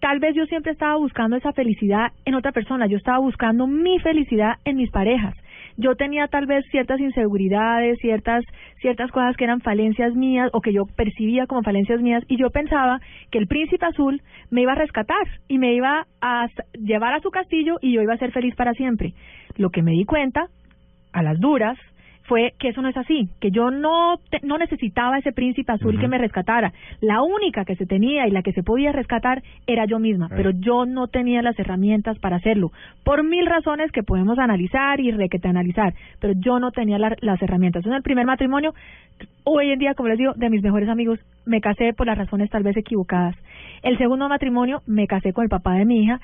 Tal 0.00 0.20
vez 0.20 0.34
yo 0.36 0.44
siempre 0.46 0.72
estaba 0.72 0.96
buscando 0.96 1.36
esa 1.36 1.52
felicidad 1.52 2.12
en 2.24 2.34
otra 2.34 2.52
persona, 2.52 2.86
yo 2.86 2.96
estaba 2.98 3.18
buscando 3.18 3.66
mi 3.66 3.98
felicidad 4.00 4.56
en 4.64 4.76
mis 4.76 4.90
parejas. 4.90 5.34
Yo 5.80 5.94
tenía 5.94 6.26
tal 6.26 6.46
vez 6.46 6.66
ciertas 6.72 6.98
inseguridades, 6.98 7.98
ciertas 8.00 8.44
ciertas 8.80 9.12
cosas 9.12 9.36
que 9.36 9.44
eran 9.44 9.60
falencias 9.60 10.12
mías 10.14 10.50
o 10.52 10.60
que 10.60 10.72
yo 10.72 10.86
percibía 10.86 11.46
como 11.46 11.62
falencias 11.62 12.00
mías 12.00 12.24
y 12.26 12.36
yo 12.36 12.50
pensaba 12.50 13.00
que 13.30 13.38
el 13.38 13.46
príncipe 13.46 13.86
azul 13.86 14.20
me 14.50 14.62
iba 14.62 14.72
a 14.72 14.74
rescatar 14.74 15.26
y 15.46 15.58
me 15.58 15.74
iba 15.74 16.06
a 16.20 16.48
llevar 16.74 17.14
a 17.14 17.20
su 17.20 17.30
castillo 17.30 17.76
y 17.80 17.92
yo 17.92 18.02
iba 18.02 18.14
a 18.14 18.18
ser 18.18 18.32
feliz 18.32 18.56
para 18.56 18.74
siempre. 18.74 19.14
Lo 19.56 19.70
que 19.70 19.82
me 19.82 19.92
di 19.92 20.04
cuenta 20.04 20.48
a 21.12 21.22
las 21.22 21.38
duras 21.38 21.78
fue 22.28 22.52
que 22.58 22.68
eso 22.68 22.82
no 22.82 22.88
es 22.88 22.96
así, 22.96 23.28
que 23.40 23.50
yo 23.50 23.70
no 23.70 24.18
te- 24.30 24.40
no 24.46 24.58
necesitaba 24.58 25.18
ese 25.18 25.32
príncipe 25.32 25.72
azul 25.72 25.94
que 25.98 26.08
me 26.08 26.18
rescatara. 26.18 26.72
La 27.00 27.22
única 27.22 27.64
que 27.64 27.74
se 27.74 27.86
tenía 27.86 28.26
y 28.28 28.30
la 28.30 28.42
que 28.42 28.52
se 28.52 28.62
podía 28.62 28.92
rescatar 28.92 29.42
era 29.66 29.86
yo 29.86 29.98
misma, 29.98 30.28
pero 30.36 30.50
yo 30.50 30.84
no 30.84 31.08
tenía 31.08 31.42
las 31.42 31.58
herramientas 31.58 32.18
para 32.18 32.36
hacerlo, 32.36 32.70
por 33.02 33.24
mil 33.24 33.46
razones 33.46 33.90
que 33.92 34.02
podemos 34.02 34.38
analizar 34.38 35.00
y 35.00 35.10
requete 35.10 35.48
analizar, 35.48 35.94
pero 36.20 36.34
yo 36.36 36.58
no 36.60 36.70
tenía 36.70 36.98
la- 36.98 37.16
las 37.20 37.40
herramientas. 37.42 37.84
En 37.86 37.94
el 37.94 38.02
primer 38.02 38.26
matrimonio, 38.26 38.74
hoy 39.44 39.70
en 39.70 39.78
día, 39.78 39.94
como 39.94 40.08
les 40.10 40.18
digo, 40.18 40.34
de 40.36 40.50
mis 40.50 40.62
mejores 40.62 40.88
amigos, 40.88 41.18
me 41.46 41.60
casé 41.62 41.94
por 41.94 42.06
las 42.06 42.18
razones 42.18 42.50
tal 42.50 42.62
vez 42.62 42.76
equivocadas. 42.76 43.34
El 43.82 43.96
segundo 43.96 44.28
matrimonio, 44.28 44.82
me 44.86 45.06
casé 45.06 45.32
con 45.32 45.44
el 45.44 45.48
papá 45.50 45.74
de 45.74 45.86
mi 45.86 46.02
hija, 46.04 46.20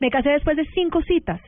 me 0.00 0.10
casé 0.10 0.30
después 0.30 0.56
de 0.56 0.64
cinco 0.74 1.02
citas, 1.02 1.40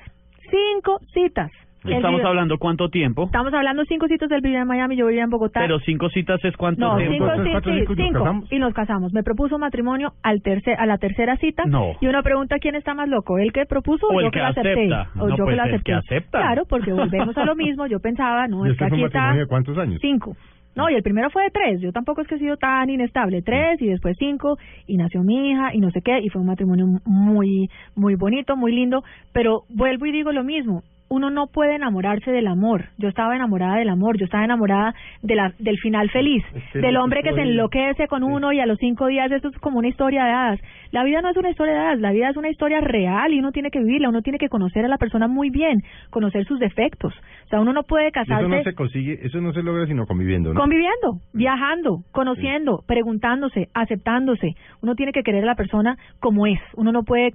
cinco 0.51 1.01
citas. 1.15 1.51
Estamos 1.85 2.23
hablando 2.25 2.59
cuánto 2.59 2.89
tiempo, 2.89 3.25
Estamos 3.25 3.55
hablando 3.55 3.85
cinco 3.85 4.07
citas 4.09 4.29
del 4.29 4.41
vivía 4.41 4.63
en 4.63 4.67
Miami, 4.69 4.97
yo 4.97 5.07
vivía 5.07 5.23
en 5.25 5.31
Bogotá. 5.31 5.61
pero 5.61 5.79
cinco 5.81 6.09
citas 6.11 6.39
es 6.45 6.57
cuánto 6.57 6.81
no, 6.85 6.97
tiempo. 6.97 7.15
cinco, 7.15 7.43
sí, 7.45 7.51
¿Cuántos 7.51 7.73
sí, 7.73 7.79
cinco 7.87 7.93
y 7.95 7.97
nos 8.11 8.13
casamos? 8.13 8.53
y 8.53 8.59
nos 8.59 8.75
casamos. 8.75 9.13
Me 9.13 9.23
propuso 9.23 9.59
matrimonio 9.59 10.13
al 10.23 10.43
tercer, 10.43 10.75
a 10.79 10.87
la 10.87 10.99
tercera 10.99 11.37
cita. 11.37 11.65
No. 11.67 11.93
Y 12.01 12.07
uno 12.09 12.23
pregunta 12.23 12.59
quién 12.59 12.75
está 12.75 12.95
más 12.95 13.09
loco, 13.09 13.39
el 13.39 13.53
que 13.53 13.65
propuso 13.67 14.07
o, 14.09 14.15
O 14.15 14.21
el 14.21 14.27
yo 14.27 14.31
que 14.31 14.39
que 14.39 14.43
la 14.43 14.49
acepté. 14.49 14.73
acepta. 14.73 15.11
O 15.21 15.29
No, 15.29 15.37
yo 15.37 15.45
pues 15.45 15.51
que 15.53 15.57
la 15.57 15.63
el 15.65 15.69
acepté. 15.75 15.85
que 15.85 15.93
acepta. 15.95 16.39
Claro, 16.41 16.63
porque 16.69 16.93
volvemos 16.93 17.37
a 17.39 17.45
lo 17.45 17.55
mismo. 17.55 17.87
Yo 17.87 18.01
pensaba, 18.01 18.49
no, 18.49 18.67
¿Y 18.67 18.71
es 18.73 18.77
que 18.77 18.85
aquí 18.85 19.03
está 19.05 19.19
matrimonio 19.19 19.43
de 19.45 19.49
cuántos 19.49 19.79
años? 19.79 19.99
cinco. 20.01 20.37
No, 20.77 20.89
y 20.91 20.95
el 20.95 21.03
primero 21.03 21.29
fue 21.31 21.43
de 21.45 21.51
tres. 21.51 21.81
Yo 21.81 21.91
tampoco 21.93 22.21
es 22.21 22.29
que 22.29 22.37
he 22.37 22.39
sido 22.39 22.57
tan 22.57 22.89
inestable. 22.91 23.43
Tres 23.43 23.81
y 23.83 23.87
después 23.87 24.17
cinco 24.19 24.59
y 24.87 24.97
nació 24.97 25.23
mi 25.25 25.51
hija 25.51 25.75
y 25.75 25.79
no 25.81 25.91
sé 25.91 26.03
qué. 26.03 26.21
Y 26.21 26.29
fue 26.29 26.41
un 26.41 26.47
matrimonio 26.47 26.87
muy, 27.05 27.69
muy 27.97 28.15
bonito, 28.15 28.57
muy 28.57 28.73
lindo. 28.73 29.03
Pero 29.33 29.63
vuelvo 29.71 30.07
y 30.07 30.13
digo 30.13 30.31
lo 30.33 30.45
mismo. 30.45 30.83
Uno 31.09 31.31
no 31.31 31.47
puede 31.47 31.75
enamorarse 31.75 32.31
del 32.31 32.47
amor. 32.47 32.87
Yo 32.99 33.09
estaba 33.09 33.35
enamorada 33.35 33.77
del 33.77 33.89
amor, 33.89 34.19
yo 34.19 34.25
estaba 34.25 34.45
enamorada 34.45 34.95
de 35.23 35.35
la, 35.35 35.53
del 35.59 35.79
final 35.79 36.11
feliz, 36.11 36.45
del 36.75 36.97
hombre 36.97 37.23
que 37.23 37.33
se 37.33 37.43
enloquece 37.43 38.07
con 38.09 38.23
uno 38.23 38.53
y 38.53 38.61
a 38.61 38.67
los 38.67 38.79
cinco 38.79 39.07
días 39.07 39.31
esto 39.33 39.49
es 39.49 39.59
como 39.59 39.79
una 39.79 39.89
historia 39.89 40.25
de 40.25 40.31
hadas. 40.31 40.61
La 40.91 41.05
vida 41.05 41.21
no 41.23 41.31
es 41.31 41.37
una 41.37 41.51
historia 41.51 41.75
de 41.75 41.81
hadas, 41.81 42.01
la 42.01 42.13
vida 42.13 42.31
es 42.31 42.37
una 42.37 42.51
historia 42.51 42.81
real 42.81 43.33
y 43.33 43.39
uno 43.39 43.53
tiene 43.53 43.71
que 43.71 43.79
vivirla, 43.79 44.09
uno 44.09 44.23
tiene 44.23 44.39
que 44.39 44.49
conocer 44.49 44.85
a 44.85 44.89
la 44.89 44.99
persona 44.99 45.29
muy 45.29 45.51
bien, 45.51 45.83
conocer 46.11 46.45
sus 46.45 46.59
defectos. 46.59 47.15
O 47.47 47.49
sea, 47.49 47.61
uno 47.61 47.73
no 47.73 47.83
puede 47.83 48.11
casarse 48.13 48.45
Eso 48.45 48.57
no 48.57 48.63
se 48.63 48.75
consigue, 48.75 49.19
eso 49.23 49.41
no 49.41 49.53
se 49.53 49.63
logra 49.63 49.87
sino 49.87 50.07
conviviendo, 50.07 50.53
¿no? 50.53 50.61
Conviviendo, 50.61 51.21
viajando, 51.33 52.03
conociendo, 52.13 52.83
preguntándose, 52.87 53.69
aceptándose. 53.73 54.55
Uno 54.83 54.95
tiene 54.95 55.13
que 55.13 55.23
querer 55.23 55.45
a 55.45 55.47
la 55.47 55.55
persona 55.55 55.97
como 56.21 56.47
es. 56.47 56.61
Uno 56.77 56.93
no 56.93 57.05
puede 57.05 57.33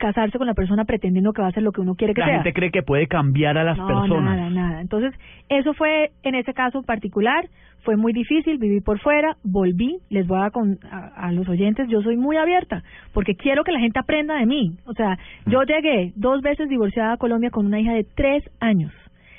casarse 0.00 0.38
con 0.38 0.46
la 0.48 0.54
persona 0.54 0.84
pretendiendo 0.84 1.32
que 1.32 1.42
va 1.42 1.48
a 1.48 1.52
ser 1.52 1.62
lo 1.62 1.70
que 1.72 1.80
uno 1.82 1.94
quiere 1.94 2.14
que 2.14 2.22
La 2.22 2.26
sea. 2.26 2.34
gente 2.36 2.52
cree 2.52 2.70
que 2.72 2.82
puede 2.82 3.06
cambiar 3.06 3.56
a 3.58 3.62
las 3.64 3.78
no, 3.78 3.86
personas. 3.86 4.36
nada, 4.36 4.50
nada. 4.50 4.80
Entonces, 4.80 5.14
eso 5.48 5.74
fue 5.74 6.10
en 6.24 6.34
ese 6.34 6.52
caso 6.54 6.82
particular. 6.82 7.44
Fue 7.82 7.96
muy 7.96 8.12
difícil, 8.12 8.58
viví 8.58 8.80
por 8.80 8.98
fuera, 8.98 9.36
volví. 9.44 9.98
Les 10.10 10.26
voy 10.26 10.40
a, 10.42 10.50
con, 10.50 10.78
a, 10.90 11.28
a 11.28 11.32
los 11.32 11.48
oyentes, 11.48 11.86
yo 11.88 12.02
soy 12.02 12.16
muy 12.16 12.36
abierta, 12.36 12.82
porque 13.14 13.34
quiero 13.36 13.62
que 13.64 13.72
la 13.72 13.80
gente 13.80 13.98
aprenda 13.98 14.34
de 14.36 14.46
mí. 14.46 14.72
O 14.86 14.92
sea, 14.94 15.18
yo 15.46 15.62
llegué 15.62 16.12
dos 16.16 16.42
veces 16.42 16.68
divorciada 16.68 17.12
a 17.12 17.16
Colombia 17.16 17.50
con 17.50 17.66
una 17.66 17.78
hija 17.80 17.92
de 17.92 18.04
tres 18.04 18.42
años. 18.60 18.92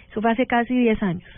Eso 0.10 0.22
fue 0.22 0.32
hace 0.32 0.46
casi 0.48 0.74
diez 0.78 1.02
años. 1.04 1.30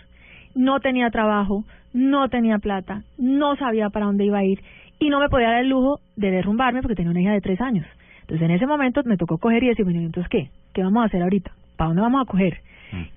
No 0.54 0.80
tenía 0.80 1.10
trabajo, 1.10 1.64
no 1.92 2.28
tenía 2.28 2.58
plata, 2.58 3.02
no 3.18 3.56
sabía 3.56 3.90
para 3.90 4.06
dónde 4.06 4.24
iba 4.24 4.38
a 4.38 4.44
ir 4.44 4.60
y 4.98 5.08
no 5.10 5.20
me 5.20 5.28
podía 5.28 5.50
dar 5.50 5.60
el 5.60 5.68
lujo 5.68 5.98
de 6.16 6.30
derrumbarme 6.30 6.80
porque 6.80 6.94
tenía 6.94 7.10
una 7.10 7.20
hija 7.20 7.32
de 7.32 7.40
tres 7.40 7.60
años. 7.60 7.86
Entonces, 8.24 8.48
en 8.48 8.54
ese 8.54 8.66
momento 8.66 9.02
me 9.04 9.18
tocó 9.18 9.38
coger 9.38 9.62
y 9.62 9.68
decir, 9.68 9.84
bueno, 9.84 10.00
entonces, 10.00 10.30
¿qué? 10.30 10.48
¿Qué 10.72 10.82
vamos 10.82 11.02
a 11.02 11.06
hacer 11.06 11.22
ahorita? 11.22 11.52
¿Para 11.76 11.88
dónde 11.88 12.02
vamos 12.02 12.22
a 12.22 12.30
coger? 12.30 12.58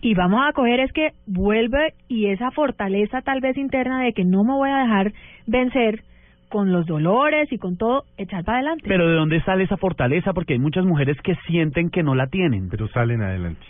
Y 0.01 0.15
vamos 0.15 0.41
a 0.43 0.53
coger 0.53 0.79
es 0.79 0.91
que 0.91 1.11
vuelve 1.27 1.93
y 2.07 2.27
esa 2.27 2.49
fortaleza 2.49 3.21
tal 3.21 3.41
vez 3.41 3.57
interna 3.57 4.01
de 4.01 4.13
que 4.13 4.25
no 4.25 4.43
me 4.43 4.53
voy 4.53 4.71
a 4.71 4.79
dejar 4.79 5.13
vencer 5.45 6.01
con 6.49 6.71
los 6.71 6.85
dolores 6.85 7.51
y 7.51 7.57
con 7.57 7.77
todo, 7.77 8.05
echar 8.17 8.43
para 8.43 8.59
adelante. 8.59 8.85
Pero 8.87 9.07
¿de 9.07 9.15
dónde 9.15 9.41
sale 9.41 9.63
esa 9.63 9.77
fortaleza? 9.77 10.33
Porque 10.33 10.53
hay 10.53 10.59
muchas 10.59 10.85
mujeres 10.85 11.17
que 11.21 11.35
sienten 11.45 11.89
que 11.89 12.03
no 12.03 12.15
la 12.15 12.27
tienen. 12.27 12.69
Pero 12.69 12.87
salen 12.87 13.21
adelante. 13.21 13.61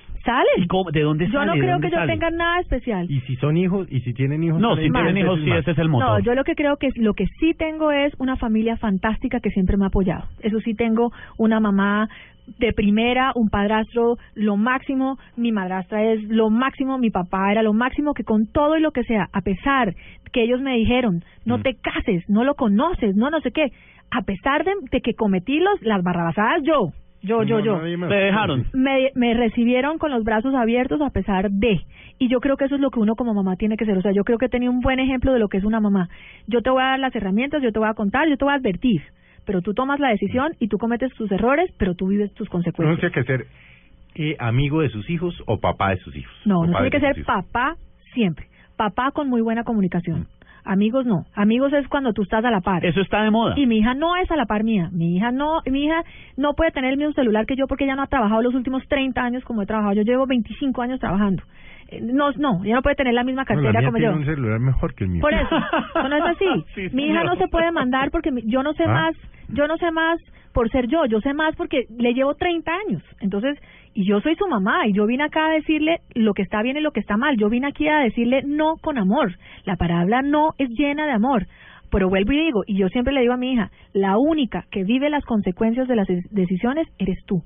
¿De 0.92 1.02
dónde 1.02 1.26
Yo 1.28 1.40
sale? 1.40 1.46
no 1.46 1.54
¿De 1.54 1.60
creo 1.60 1.80
que 1.80 1.90
yo 1.90 2.06
tenga 2.06 2.30
nada 2.30 2.60
especial. 2.60 3.10
Y 3.10 3.22
si 3.22 3.36
son 3.38 3.58
hijos, 3.58 3.88
y 3.90 4.02
si 4.02 4.14
tienen 4.14 4.44
hijos... 4.44 4.60
No, 4.60 4.76
salen 4.76 4.88
si 4.88 4.92
tienen 4.92 5.18
hijos, 5.18 5.40
sí, 5.44 5.52
ese 5.52 5.72
es 5.72 5.78
el 5.78 5.90
motor. 5.90 6.20
No, 6.20 6.20
yo 6.20 6.36
lo 6.36 6.44
que 6.44 6.56
creo 6.56 6.78
que 6.78 6.88
es, 6.88 6.98
lo 6.98 7.14
que 7.14 7.26
sí 7.40 7.54
tengo 7.58 7.92
es 7.92 8.14
una 8.20 8.36
familia 8.36 8.78
fantástica 8.78 9.40
que 9.40 9.50
siempre 9.52 9.78
me 9.78 9.86
ha 9.86 9.88
apoyado. 9.88 10.26
Eso 10.42 10.60
sí 10.60 10.74
tengo 10.74 11.12
una 11.38 11.60
mamá 11.60 12.10
de 12.60 12.74
primera, 12.74 13.32
un 13.36 13.50
padrastro 13.50 14.18
lo 14.36 14.56
máximo, 14.56 15.18
mi 15.36 15.52
madrastra 15.52 16.04
es 16.04 16.24
lo 16.24 16.50
máximo, 16.50 16.98
mi 16.98 17.10
papá 17.10 17.52
era 17.52 17.62
lo 17.62 17.74
máximo, 17.74 18.14
que 18.14 18.24
con 18.24 18.48
todo 18.48 18.78
y 18.78 18.82
lo 18.82 18.92
que 18.92 19.04
sea, 19.04 19.28
a 19.34 19.42
pesar 19.42 19.96
que 20.32 20.44
ellos 20.44 20.62
me 20.62 20.78
dijeron, 20.78 21.24
no 21.46 21.62
te 21.62 21.76
cases, 21.76 22.24
no 22.30 22.44
lo 22.44 22.56
conoces, 22.56 23.16
no 23.16 23.30
no 23.30 23.40
sé 23.42 23.52
qué, 23.52 23.72
a 24.12 24.22
pesar 24.22 24.64
de, 24.64 24.72
de 24.92 25.02
que 25.02 25.14
cometí 25.14 25.60
los, 25.60 25.82
las 25.82 26.04
barrabasadas 26.04 26.64
yo, 26.64 26.92
yo, 27.22 27.44
yo, 27.44 27.60
No, 27.60 27.66
yo. 27.86 28.08
Te 28.08 28.16
dejaron. 28.16 28.66
Me, 28.74 29.12
me 29.16 29.34
recibieron 29.34 29.98
con 29.98 30.12
los 30.12 30.24
brazos 30.24 30.54
abiertos 30.56 31.02
a 31.02 31.10
pesar 31.10 31.50
de. 31.52 31.82
Y 32.20 32.30
yo 32.30 32.40
creo 32.40 32.58
que 32.58 32.66
eso 32.66 32.76
es 32.76 32.82
lo 32.82 32.90
que 32.92 33.00
uno 33.00 33.16
como 33.16 33.34
mamá 33.34 33.56
tiene 33.58 33.78
que 33.78 33.86
ser. 33.86 33.98
O 33.98 34.02
sea, 34.02 34.12
yo 34.12 34.24
creo 34.24 34.38
que 34.38 34.50
tenía 34.50 34.70
un 34.70 34.82
buen 34.82 35.00
ejemplo 35.00 35.34
de 35.34 35.40
lo 35.40 35.48
que 35.50 35.58
es 35.58 35.64
una 35.64 35.80
mamá. 35.80 36.10
Yo 36.48 36.62
te 36.62 36.70
voy 36.70 36.82
a 36.82 36.88
dar 36.88 37.00
las 37.00 37.16
herramientas, 37.16 37.62
yo 37.62 37.72
te 37.72 37.80
voy 37.80 37.88
a 37.90 37.94
contar, 37.94 38.28
yo 38.28 38.38
te 38.38 38.46
voy 38.46 38.54
a 38.54 38.58
advertir. 38.58 39.02
Pero 39.46 39.62
tú 39.62 39.74
tomas 39.74 40.00
la 40.00 40.10
decisión 40.10 40.54
y 40.60 40.68
tú 40.68 40.78
cometes 40.78 41.14
tus 41.14 41.32
errores, 41.32 41.72
pero 41.78 41.96
tú 41.96 42.08
vives 42.08 42.34
tus 42.34 42.48
No 42.48 42.52
consecuencias. 42.52 43.00
tiene 43.00 43.14
que 43.14 43.24
ser 43.24 43.48
eh, 44.16 44.36
amigo 44.40 44.82
de 44.82 44.90
sus 44.90 45.10
hijos 45.10 45.42
o 45.46 45.60
papá 45.60 45.92
de 45.92 45.98
sus 45.98 46.16
hijos. 46.16 46.34
No, 46.46 46.66
no 46.66 46.72
tiene 46.74 46.90
que 46.90 47.00
ser 47.00 47.24
papá 47.24 47.76
siempre. 48.14 48.48
Papá 48.76 49.12
con 49.12 49.30
muy 49.30 49.42
buena 49.42 49.64
comunicación. 49.64 50.28
Amigos 50.68 51.06
no. 51.06 51.26
Amigos 51.34 51.72
es 51.74 51.88
cuando 51.88 52.14
tú 52.14 52.24
estás 52.24 52.44
a 52.46 52.52
la 52.52 52.62
par. 52.62 52.86
Eso 52.86 53.02
está 53.02 53.24
de 53.24 53.32
moda. 53.32 53.54
Y 53.58 53.66
mi 53.66 53.78
hija 53.80 53.94
no 53.94 54.16
es 54.18 54.30
a 54.32 54.36
la 54.36 54.46
par 54.46 54.64
mía. 54.64 54.90
Mi 54.92 55.16
hija 55.16 55.32
no, 55.32 55.62
mi 55.66 55.86
hija 55.86 56.04
no 56.36 56.54
puede 56.54 56.72
tener 56.72 56.92
el 56.92 56.98
mismo 56.98 57.14
celular 57.14 57.46
que 57.46 57.56
yo 57.56 57.68
porque 57.68 57.86
ella 57.86 57.96
no 57.96 58.04
ha 58.04 58.08
trabajado 58.08 58.42
los 58.42 58.54
últimos 58.54 58.86
30 58.88 59.22
años 59.22 59.44
como 59.44 59.62
he 59.62 59.66
trabajado. 59.66 59.94
Yo 59.94 60.04
llevo 60.04 60.26
25 60.28 60.82
años 60.82 61.00
trabajando. 61.00 61.44
Eh, 61.90 62.02
No, 62.02 62.32
no, 62.34 62.64
ella 62.66 62.76
no 62.76 62.82
puede 62.82 62.96
tener 62.98 63.14
la 63.14 63.24
misma 63.24 63.46
No, 63.48 63.56
la 63.56 63.62
cartera 63.72 63.80
mía 63.82 63.88
como 63.88 63.98
tiene 63.98 64.14
yo. 64.14 64.20
un 64.20 64.26
celular 64.26 64.60
mejor 64.60 64.94
que 64.94 65.04
el 65.06 65.10
mío. 65.12 65.22
Por 65.22 65.34
eso, 65.34 65.56
no 66.10 66.16
es 66.16 66.24
así. 66.24 66.66
Sí, 66.76 66.90
mi 66.94 67.06
hija 67.08 67.24
no 67.24 67.36
se 67.38 67.48
puede 67.48 67.72
mandar 67.72 68.12
porque 68.12 68.32
mi- 68.32 68.44
yo 68.46 68.62
no 68.62 68.74
sé 68.74 68.84
¿Ah? 68.84 68.88
más, 68.88 69.16
yo 69.50 69.68
no 69.68 69.78
sé 69.78 69.90
más 69.92 70.20
por 70.54 70.70
ser 70.72 70.88
yo, 70.88 71.06
yo 71.06 71.22
sé 71.22 71.34
más 71.34 71.56
porque 71.56 71.86
le 71.98 72.14
llevo 72.14 72.34
30 72.34 72.72
años. 72.88 73.04
Entonces, 73.22 73.58
y 73.98 74.06
yo 74.06 74.22
soy 74.22 74.36
su 74.36 74.48
mamá 74.48 74.86
y 74.86 74.94
yo 74.94 75.08
vine 75.08 75.24
acá 75.24 75.48
a 75.48 75.54
decirle 75.54 76.02
lo 76.14 76.36
que 76.36 76.44
está 76.44 76.62
bien 76.62 76.78
y 76.78 76.82
lo 76.82 76.92
que 76.92 77.00
está 77.00 77.18
mal. 77.18 77.36
Yo 77.36 77.50
vine 77.50 77.66
aquí 77.66 77.88
a 77.88 77.98
decirle 77.98 78.44
no 78.46 78.76
con 78.78 79.00
amor. 79.00 79.34
La 79.66 79.76
palabra 79.76 80.22
no 80.22 80.54
es 80.60 80.70
llena 80.70 81.08
de 81.08 81.14
amor. 81.14 81.48
Pero 81.90 82.08
vuelvo 82.08 82.32
y 82.32 82.38
digo, 82.38 82.62
y 82.68 82.78
yo 82.78 82.90
siempre 82.90 83.12
le 83.12 83.22
digo 83.22 83.34
a 83.34 83.38
mi 83.38 83.54
hija, 83.54 83.72
la 83.94 84.20
única 84.20 84.66
que 84.70 84.84
vive 84.84 85.10
las 85.10 85.26
consecuencias 85.26 85.88
de 85.88 85.96
las 85.96 86.08
decisiones 86.30 86.88
eres 87.00 87.18
tú. 87.26 87.42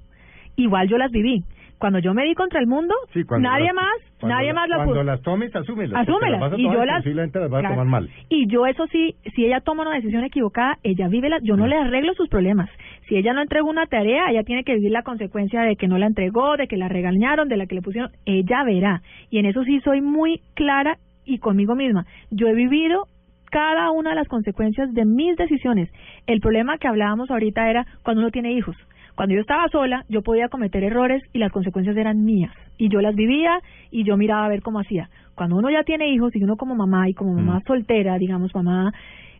Igual 0.58 0.90
yo 0.90 0.98
las 0.98 1.10
viví. 1.12 1.46
Cuando 1.82 1.98
yo 2.00 2.14
me 2.14 2.24
di 2.26 2.36
contra 2.36 2.60
el 2.60 2.68
mundo, 2.68 2.94
Sí, 3.12 3.24
cuando 3.24 3.50
nadie 3.50 3.74
más, 3.74 3.88
cuando 4.20 4.36
nadie 4.38 4.50
la- 4.50 4.54
más 4.54 4.70
la 4.70 4.76
Cuando 4.78 4.94
pudo. 4.94 5.04
las 5.04 5.22
tomes, 5.24 5.56
asúmelas. 5.56 6.00
Asúmelas. 6.08 6.54
Y 6.60 6.64
yo 6.64 6.86
las. 6.86 6.98
posiblemente 6.98 7.40
las 7.40 7.50
vas 7.50 7.58
a 7.58 7.62
Claro. 7.62 7.76
tomar 7.76 7.88
mal. 8.04 8.10
Y 8.30 8.48
yo, 8.48 8.68
eso 8.68 8.86
sí, 8.92 9.16
si 9.36 9.46
ella 9.48 9.62
toma 9.62 9.82
una 9.82 9.96
decisión 9.96 10.24
equivocada, 10.24 10.78
ella 10.84 11.08
vive 11.08 11.28
la. 11.30 11.40
Yo 11.42 11.58
no 11.58 11.66
le 11.66 11.76
arreglo 11.76 12.14
sus 12.14 12.30
problemas. 12.30 12.70
Si 13.10 13.18
ella 13.18 13.34
no 13.34 13.42
entregó 13.42 13.68
una 13.70 13.88
tarea, 13.88 14.30
ella 14.30 14.44
tiene 14.44 14.64
que 14.64 14.76
vivir 14.76 14.92
la 14.92 15.02
consecuencia 15.02 15.64
de 15.64 15.76
que 15.76 15.88
no 15.88 15.98
la 15.98 16.06
entregó, 16.06 16.56
de 16.56 16.68
que 16.68 16.78
la 16.78 16.88
regañaron, 16.88 17.50
de 17.50 17.58
la 17.58 17.66
que 17.66 17.74
le 17.76 17.82
pusieron. 17.82 18.12
Ella 18.28 18.64
verá. 18.64 19.02
Y 19.32 19.40
en 19.40 19.48
eso 19.48 19.64
sí 19.64 19.80
soy 19.82 20.02
muy 20.02 20.40
clara 20.54 20.98
y 21.26 21.40
conmigo 21.40 21.74
misma. 21.76 22.06
Yo 22.30 22.48
he 22.48 22.54
vivido 22.54 23.06
cada 23.50 23.92
una 23.92 24.12
de 24.12 24.16
las 24.18 24.28
consecuencias 24.28 24.94
de 24.94 25.04
mis 25.06 25.36
decisiones. 25.36 25.90
El 26.28 26.40
problema 26.42 26.78
que 26.78 26.88
hablábamos 26.88 27.30
ahorita 27.32 27.70
era 27.70 27.86
cuando 28.04 28.22
uno 28.22 28.30
tiene 28.32 28.54
hijos. 28.54 28.78
Cuando 29.16 29.36
yo 29.36 29.42
estaba 29.42 29.68
sola, 29.70 30.04
yo 30.10 30.22
podía 30.22 30.50
cometer 30.50 30.84
errores 30.84 31.24
y 31.34 31.40
las 31.40 31.52
consecuencias 31.52 31.96
eran 31.98 32.24
mías. 32.24 32.54
Y 32.78 32.90
yo 32.90 33.02
las 33.02 33.16
vivía 33.16 33.60
y 33.92 34.04
yo 34.04 34.18
miraba 34.18 34.46
a 34.46 34.50
ver 34.50 34.62
cómo 34.62 34.80
hacía. 34.80 35.10
Cuando 35.36 35.58
uno 35.58 35.70
ya 35.70 35.84
tiene 35.84 36.10
hijos 36.10 36.36
y 36.36 36.44
uno 36.44 36.56
como 36.56 36.76
mamá 36.76 37.10
y 37.10 37.14
como 37.14 37.34
mamá 37.34 37.62
soltera, 37.66 38.18
digamos 38.18 38.54
mamá, 38.56 38.92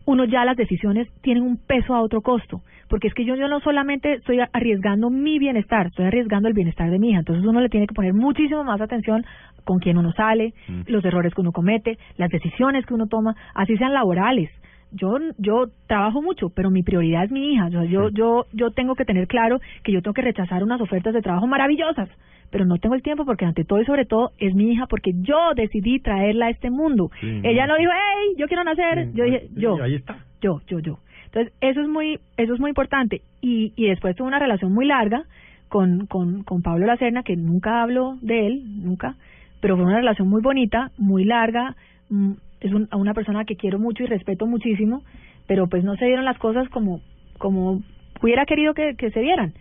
uno 0.04 0.24
ya 0.24 0.44
las 0.44 0.56
decisiones 0.56 1.08
tienen 1.22 1.42
un 1.42 1.56
peso 1.56 1.94
a 1.94 2.02
otro 2.02 2.20
costo. 2.22 2.60
Porque 2.88 3.08
es 3.08 3.14
que 3.14 3.24
yo, 3.24 3.36
yo 3.36 3.48
no 3.48 3.60
solamente 3.60 4.14
estoy 4.14 4.38
arriesgando 4.52 5.08
mi 5.08 5.38
bienestar, 5.38 5.86
estoy 5.86 6.06
arriesgando 6.06 6.48
el 6.48 6.54
bienestar 6.54 6.90
de 6.90 6.98
mi 6.98 7.10
hija. 7.10 7.20
Entonces 7.20 7.44
uno 7.44 7.60
le 7.60 7.68
tiene 7.68 7.86
que 7.86 7.94
poner 7.94 8.12
muchísimo 8.12 8.64
más 8.64 8.80
atención 8.80 9.24
con 9.64 9.78
quién 9.78 9.96
uno 9.96 10.12
sale, 10.12 10.54
los 10.86 11.04
errores 11.04 11.32
que 11.34 11.40
uno 11.40 11.52
comete, 11.52 11.96
las 12.16 12.30
decisiones 12.30 12.84
que 12.84 12.94
uno 12.94 13.06
toma, 13.06 13.34
así 13.54 13.76
sean 13.76 13.94
laborales 13.94 14.50
yo 14.92 15.18
yo 15.38 15.66
trabajo 15.86 16.22
mucho, 16.22 16.50
pero 16.50 16.70
mi 16.70 16.82
prioridad 16.82 17.24
es 17.24 17.30
mi 17.30 17.52
hija. 17.52 17.68
Yo 17.68 17.84
yo 17.84 18.08
yo 18.10 18.46
yo 18.52 18.70
tengo 18.70 18.94
que 18.94 19.04
tener 19.04 19.26
claro 19.26 19.60
que 19.82 19.92
yo 19.92 20.02
tengo 20.02 20.14
que 20.14 20.22
rechazar 20.22 20.62
unas 20.62 20.80
ofertas 20.80 21.14
de 21.14 21.22
trabajo 21.22 21.46
maravillosas, 21.46 22.08
pero 22.50 22.64
no 22.64 22.78
tengo 22.78 22.94
el 22.94 23.02
tiempo 23.02 23.24
porque 23.24 23.44
ante 23.44 23.64
todo 23.64 23.80
y 23.80 23.84
sobre 23.84 24.04
todo 24.04 24.30
es 24.38 24.54
mi 24.54 24.72
hija 24.72 24.86
porque 24.86 25.12
yo 25.16 25.54
decidí 25.54 26.00
traerla 26.00 26.46
a 26.46 26.50
este 26.50 26.70
mundo. 26.70 27.10
Sí. 27.20 27.40
Ella 27.42 27.66
no 27.66 27.76
dijo, 27.76 27.90
"Hey, 27.92 28.34
yo 28.38 28.46
quiero 28.46 28.64
nacer." 28.64 29.06
Sí, 29.06 29.10
yo 29.14 29.24
dije, 29.24 29.48
"Yo." 29.56 29.82
ahí 29.82 29.94
está. 29.94 30.18
Yo, 30.40 30.60
yo, 30.66 30.78
yo. 30.80 30.98
Entonces, 31.26 31.52
eso 31.60 31.80
es 31.80 31.88
muy 31.88 32.18
eso 32.36 32.54
es 32.54 32.60
muy 32.60 32.68
importante 32.70 33.22
y 33.40 33.72
y 33.76 33.86
después 33.88 34.14
tuve 34.16 34.28
una 34.28 34.38
relación 34.38 34.72
muy 34.72 34.86
larga 34.86 35.24
con 35.68 36.06
con 36.06 36.42
con 36.42 36.60
Pablo 36.60 36.86
Lacerna 36.86 37.22
que 37.22 37.36
nunca 37.36 37.82
hablo 37.82 38.18
de 38.20 38.46
él, 38.46 38.62
nunca, 38.84 39.16
pero 39.60 39.76
fue 39.76 39.86
una 39.86 39.96
relación 39.96 40.28
muy 40.28 40.42
bonita, 40.42 40.90
muy 40.98 41.24
larga, 41.24 41.74
mm, 42.10 42.32
es 42.62 42.72
un- 42.72 42.88
a 42.90 42.96
una 42.96 43.14
persona 43.14 43.44
que 43.44 43.56
quiero 43.56 43.78
mucho 43.78 44.02
y 44.02 44.06
respeto 44.06 44.46
muchísimo, 44.46 45.02
pero 45.46 45.66
pues 45.68 45.84
no 45.84 45.96
se 45.96 46.06
dieron 46.06 46.24
las 46.24 46.38
cosas 46.38 46.68
como 46.70 47.00
como 47.38 47.82
hubiera 48.22 48.46
querido 48.46 48.72
que, 48.74 48.94
que 48.96 49.10
se 49.10 49.20
dieran. 49.20 49.52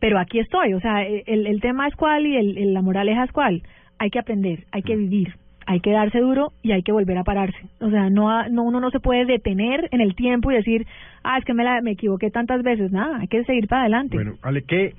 Pero 0.00 0.18
aquí 0.18 0.38
estoy, 0.38 0.72
o 0.74 0.80
sea, 0.80 1.04
el, 1.04 1.46
el 1.46 1.60
tema 1.60 1.86
es 1.88 1.94
cuál 1.96 2.26
y 2.26 2.36
el, 2.36 2.56
el- 2.58 2.74
la 2.74 2.82
moraleja 2.82 3.24
es 3.24 3.32
cuál. 3.32 3.62
Hay 3.98 4.10
que 4.10 4.18
aprender, 4.18 4.64
hay 4.72 4.82
que 4.82 4.96
vivir, 4.96 5.34
hay 5.66 5.80
que 5.80 5.90
darse 5.90 6.18
duro 6.20 6.52
y 6.62 6.72
hay 6.72 6.82
que 6.82 6.92
volver 6.92 7.18
a 7.18 7.24
pararse. 7.24 7.58
O 7.80 7.90
sea, 7.90 8.08
no, 8.10 8.48
no 8.48 8.62
uno 8.62 8.80
no 8.80 8.90
se 8.90 9.00
puede 9.00 9.24
detener 9.26 9.88
en 9.90 10.00
el 10.00 10.14
tiempo 10.14 10.50
y 10.50 10.54
decir, 10.56 10.86
ah, 11.24 11.36
es 11.38 11.44
que 11.44 11.54
me, 11.54 11.64
la, 11.64 11.80
me 11.82 11.92
equivoqué 11.92 12.30
tantas 12.30 12.62
veces. 12.62 12.90
Nada, 12.92 13.18
hay 13.20 13.28
que 13.28 13.44
seguir 13.44 13.68
para 13.68 13.82
adelante. 13.82 14.16
Bueno, 14.16 14.34
Ale, 14.42 14.62
¿qué, 14.62 14.94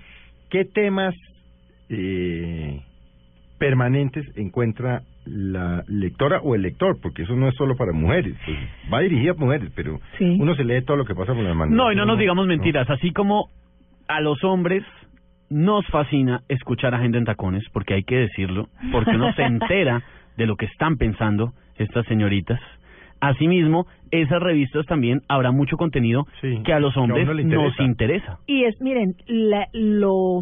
qué 0.50 0.66
temas 0.66 1.16
eh, 1.90 2.82
permanentes 3.58 4.26
encuentra 4.36 5.04
la 5.30 5.84
lectora 5.88 6.40
o 6.42 6.56
el 6.56 6.62
lector? 6.62 6.98
Porque 7.02 7.24
eso 7.24 7.36
no 7.36 7.48
es 7.48 7.56
solo 7.56 7.76
para 7.76 7.92
mujeres, 7.94 8.36
pues 8.46 8.58
va 8.92 9.00
dirigido 9.02 9.34
a 9.34 9.38
mujeres, 9.38 9.72
pero 9.76 10.00
Sí. 10.18 10.38
uno 10.40 10.56
se 10.56 10.64
lee 10.64 10.82
todo 10.84 10.98
lo 10.98 11.06
que 11.06 11.16
pasa 11.16 11.34
por 11.34 11.44
las 11.44 11.56
manos. 11.56 11.76
No, 11.76 11.92
y 11.92 11.96
no 11.96 12.06
nos 12.06 12.18
digamos 12.18 12.46
¿no? 12.46 12.50
mentiras. 12.50 12.90
Así 12.90 13.12
como 13.12 13.50
a 14.08 14.22
los 14.22 14.44
hombres 14.44 14.84
nos 15.50 15.86
fascina 15.88 16.42
escuchar 16.50 16.94
a 16.96 17.00
gente 17.00 17.18
en 17.18 17.26
tacones, 17.26 17.64
porque 17.72 17.94
hay 17.94 18.04
que 18.04 18.18
decirlo, 18.18 18.68
porque 18.92 19.12
uno 19.12 19.32
se 19.34 19.44
entera 19.44 20.02
de 20.36 20.46
lo 20.46 20.56
que 20.56 20.66
están 20.66 20.98
pensando 20.98 21.54
estas 21.78 22.06
señoritas. 22.08 22.60
Asimismo, 23.20 23.88
esas 24.12 24.40
revistas 24.42 24.86
también 24.86 25.22
habrá 25.28 25.52
mucho 25.52 25.76
contenido 25.78 26.26
que 26.64 26.72
a 26.74 26.80
los 26.80 26.96
a 26.96 27.00
hombres 27.02 27.26
nos 27.28 27.40
interesa. 27.40 27.84
interesa. 27.84 28.38
Y 28.46 28.64
es, 28.66 28.80
miren, 28.80 29.16
la- 29.26 29.68
lo, 29.74 30.42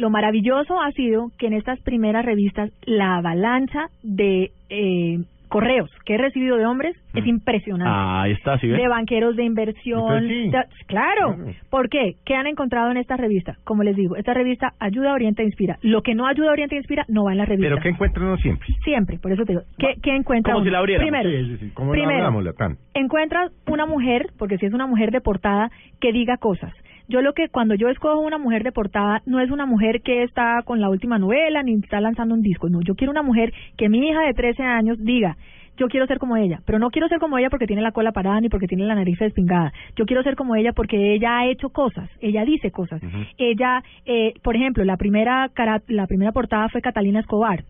Lo 0.00 0.08
maravilloso 0.08 0.80
ha 0.80 0.90
sido 0.92 1.30
que 1.38 1.46
en 1.48 1.52
estas 1.52 1.78
primeras 1.80 2.24
revistas 2.24 2.70
la 2.86 3.16
avalancha 3.18 3.88
de 4.02 4.50
eh, 4.70 5.18
correos 5.48 5.90
que 6.06 6.14
he 6.14 6.16
recibido 6.16 6.56
de 6.56 6.64
hombres 6.64 6.96
es 7.12 7.26
impresionante. 7.26 7.92
Ah, 7.92 8.22
ahí 8.22 8.32
está, 8.32 8.56
¿sí 8.58 8.68
ves? 8.68 8.78
de 8.78 8.88
banqueros 8.88 9.36
de 9.36 9.44
inversión. 9.44 10.26
Sí. 10.26 10.48
de- 10.48 10.64
claro. 10.86 11.36
¿Por 11.68 11.90
qué? 11.90 12.14
¿Qué 12.24 12.34
han 12.34 12.46
encontrado 12.46 12.90
en 12.90 12.96
esta 12.96 13.16
revista? 13.16 13.56
Como 13.64 13.82
les 13.82 13.94
digo, 13.94 14.16
esta 14.16 14.32
revista 14.32 14.72
ayuda, 14.78 15.12
orienta, 15.12 15.42
e 15.42 15.46
inspira. 15.46 15.76
Lo 15.82 16.00
que 16.02 16.14
no 16.14 16.26
ayuda, 16.26 16.52
orienta, 16.52 16.76
e 16.76 16.78
inspira 16.78 17.04
no 17.08 17.24
va 17.24 17.32
en 17.32 17.38
la 17.38 17.44
revista. 17.44 17.68
Pero 17.68 17.82
¿qué 17.82 17.88
encuentra 17.90 18.22
uno 18.24 18.36
siempre? 18.38 18.68
Siempre, 18.84 19.18
por 19.18 19.32
eso 19.32 19.44
te 19.44 19.52
digo. 19.52 19.64
¿Qué, 19.76 19.94
qué 20.02 20.14
encuentra 20.16 20.54
Como 20.54 20.64
si 20.64 20.70
la 20.70 20.78
abriéramos. 20.78 21.10
Primero, 21.10 21.30
Sí, 21.30 21.56
sí, 21.58 21.72
la 21.76 21.90
primero 21.90 22.64
encuentras 22.94 23.52
una 23.66 23.84
mujer, 23.86 24.28
porque 24.38 24.56
si 24.56 24.66
es 24.66 24.72
una 24.72 24.86
mujer 24.86 25.10
de 25.10 25.20
portada, 25.20 25.70
que 26.00 26.12
diga 26.12 26.36
cosas. 26.38 26.72
Yo 27.10 27.22
lo 27.22 27.32
que 27.34 27.48
cuando 27.48 27.74
yo 27.74 27.88
escojo 27.88 28.20
una 28.20 28.38
mujer 28.38 28.62
de 28.62 28.70
portada 28.72 29.20
no 29.26 29.40
es 29.40 29.50
una 29.50 29.66
mujer 29.66 30.00
que 30.02 30.22
está 30.22 30.62
con 30.64 30.80
la 30.80 30.88
última 30.88 31.18
novela 31.18 31.62
ni 31.62 31.74
está 31.74 32.00
lanzando 32.00 32.34
un 32.34 32.40
disco, 32.42 32.68
no, 32.68 32.80
yo 32.82 32.94
quiero 32.94 33.10
una 33.10 33.22
mujer 33.22 33.52
que 33.76 33.88
mi 33.88 33.98
hija 34.08 34.20
de 34.22 34.32
13 34.32 34.62
años 34.62 34.96
diga, 35.00 35.36
yo 35.76 35.88
quiero 35.88 36.06
ser 36.06 36.18
como 36.18 36.36
ella, 36.36 36.60
pero 36.66 36.78
no 36.78 36.90
quiero 36.90 37.08
ser 37.08 37.18
como 37.18 37.36
ella 37.38 37.50
porque 37.50 37.66
tiene 37.66 37.82
la 37.82 37.90
cola 37.92 38.12
parada 38.12 38.40
ni 38.40 38.48
porque 38.48 38.66
tiene 38.68 38.84
la 38.84 38.94
nariz 38.94 39.18
despingada. 39.18 39.72
Yo 39.96 40.04
quiero 40.06 40.22
ser 40.22 40.36
como 40.36 40.54
ella 40.54 40.72
porque 40.72 41.14
ella 41.14 41.38
ha 41.38 41.46
hecho 41.46 41.70
cosas, 41.70 42.08
ella 42.20 42.44
dice 42.44 42.70
cosas. 42.70 43.00
Ella, 43.38 43.82
eh, 44.04 44.34
por 44.42 44.54
ejemplo, 44.56 44.84
la 44.84 44.96
primera 44.96 45.48
cara, 45.54 45.80
la 45.88 46.06
primera 46.06 46.32
portada 46.32 46.68
fue 46.68 46.80
Catalina 46.82 47.20
Escobar 47.20 47.64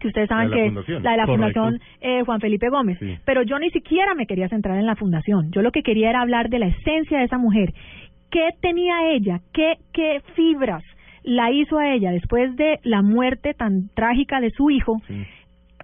que 0.00 0.08
ustedes 0.08 0.28
saben 0.28 0.50
La 0.50 0.56
que 0.56 0.64
fundación. 0.66 1.02
la 1.04 1.10
de 1.12 1.16
la 1.16 1.26
Correcto. 1.26 1.60
fundación 1.62 1.80
eh, 2.00 2.22
Juan 2.24 2.40
Felipe 2.40 2.68
Gómez, 2.70 2.98
Sí. 2.98 3.18
pero 3.24 3.42
yo 3.42 3.58
ni 3.60 3.70
siquiera 3.70 4.14
me 4.16 4.26
quería 4.26 4.48
centrar 4.48 4.76
en 4.78 4.86
la 4.86 4.96
fundación. 4.96 5.52
Yo 5.52 5.62
lo 5.62 5.70
que 5.70 5.84
quería 5.84 6.10
era 6.10 6.22
hablar 6.22 6.48
de 6.48 6.58
la 6.58 6.66
esencia 6.66 7.18
de 7.18 7.24
esa 7.24 7.38
mujer. 7.38 7.72
¿Qué 8.32 8.48
tenía 8.62 9.12
ella? 9.12 9.40
¿Qué, 9.52 9.74
qué 9.92 10.22
fibras 10.34 10.82
la 11.22 11.50
hizo 11.52 11.78
a 11.78 11.92
ella 11.92 12.10
después 12.10 12.56
de 12.56 12.80
la 12.82 13.02
muerte 13.02 13.52
tan 13.52 13.90
trágica 13.94 14.40
de 14.40 14.50
su 14.50 14.70
hijo? 14.70 15.02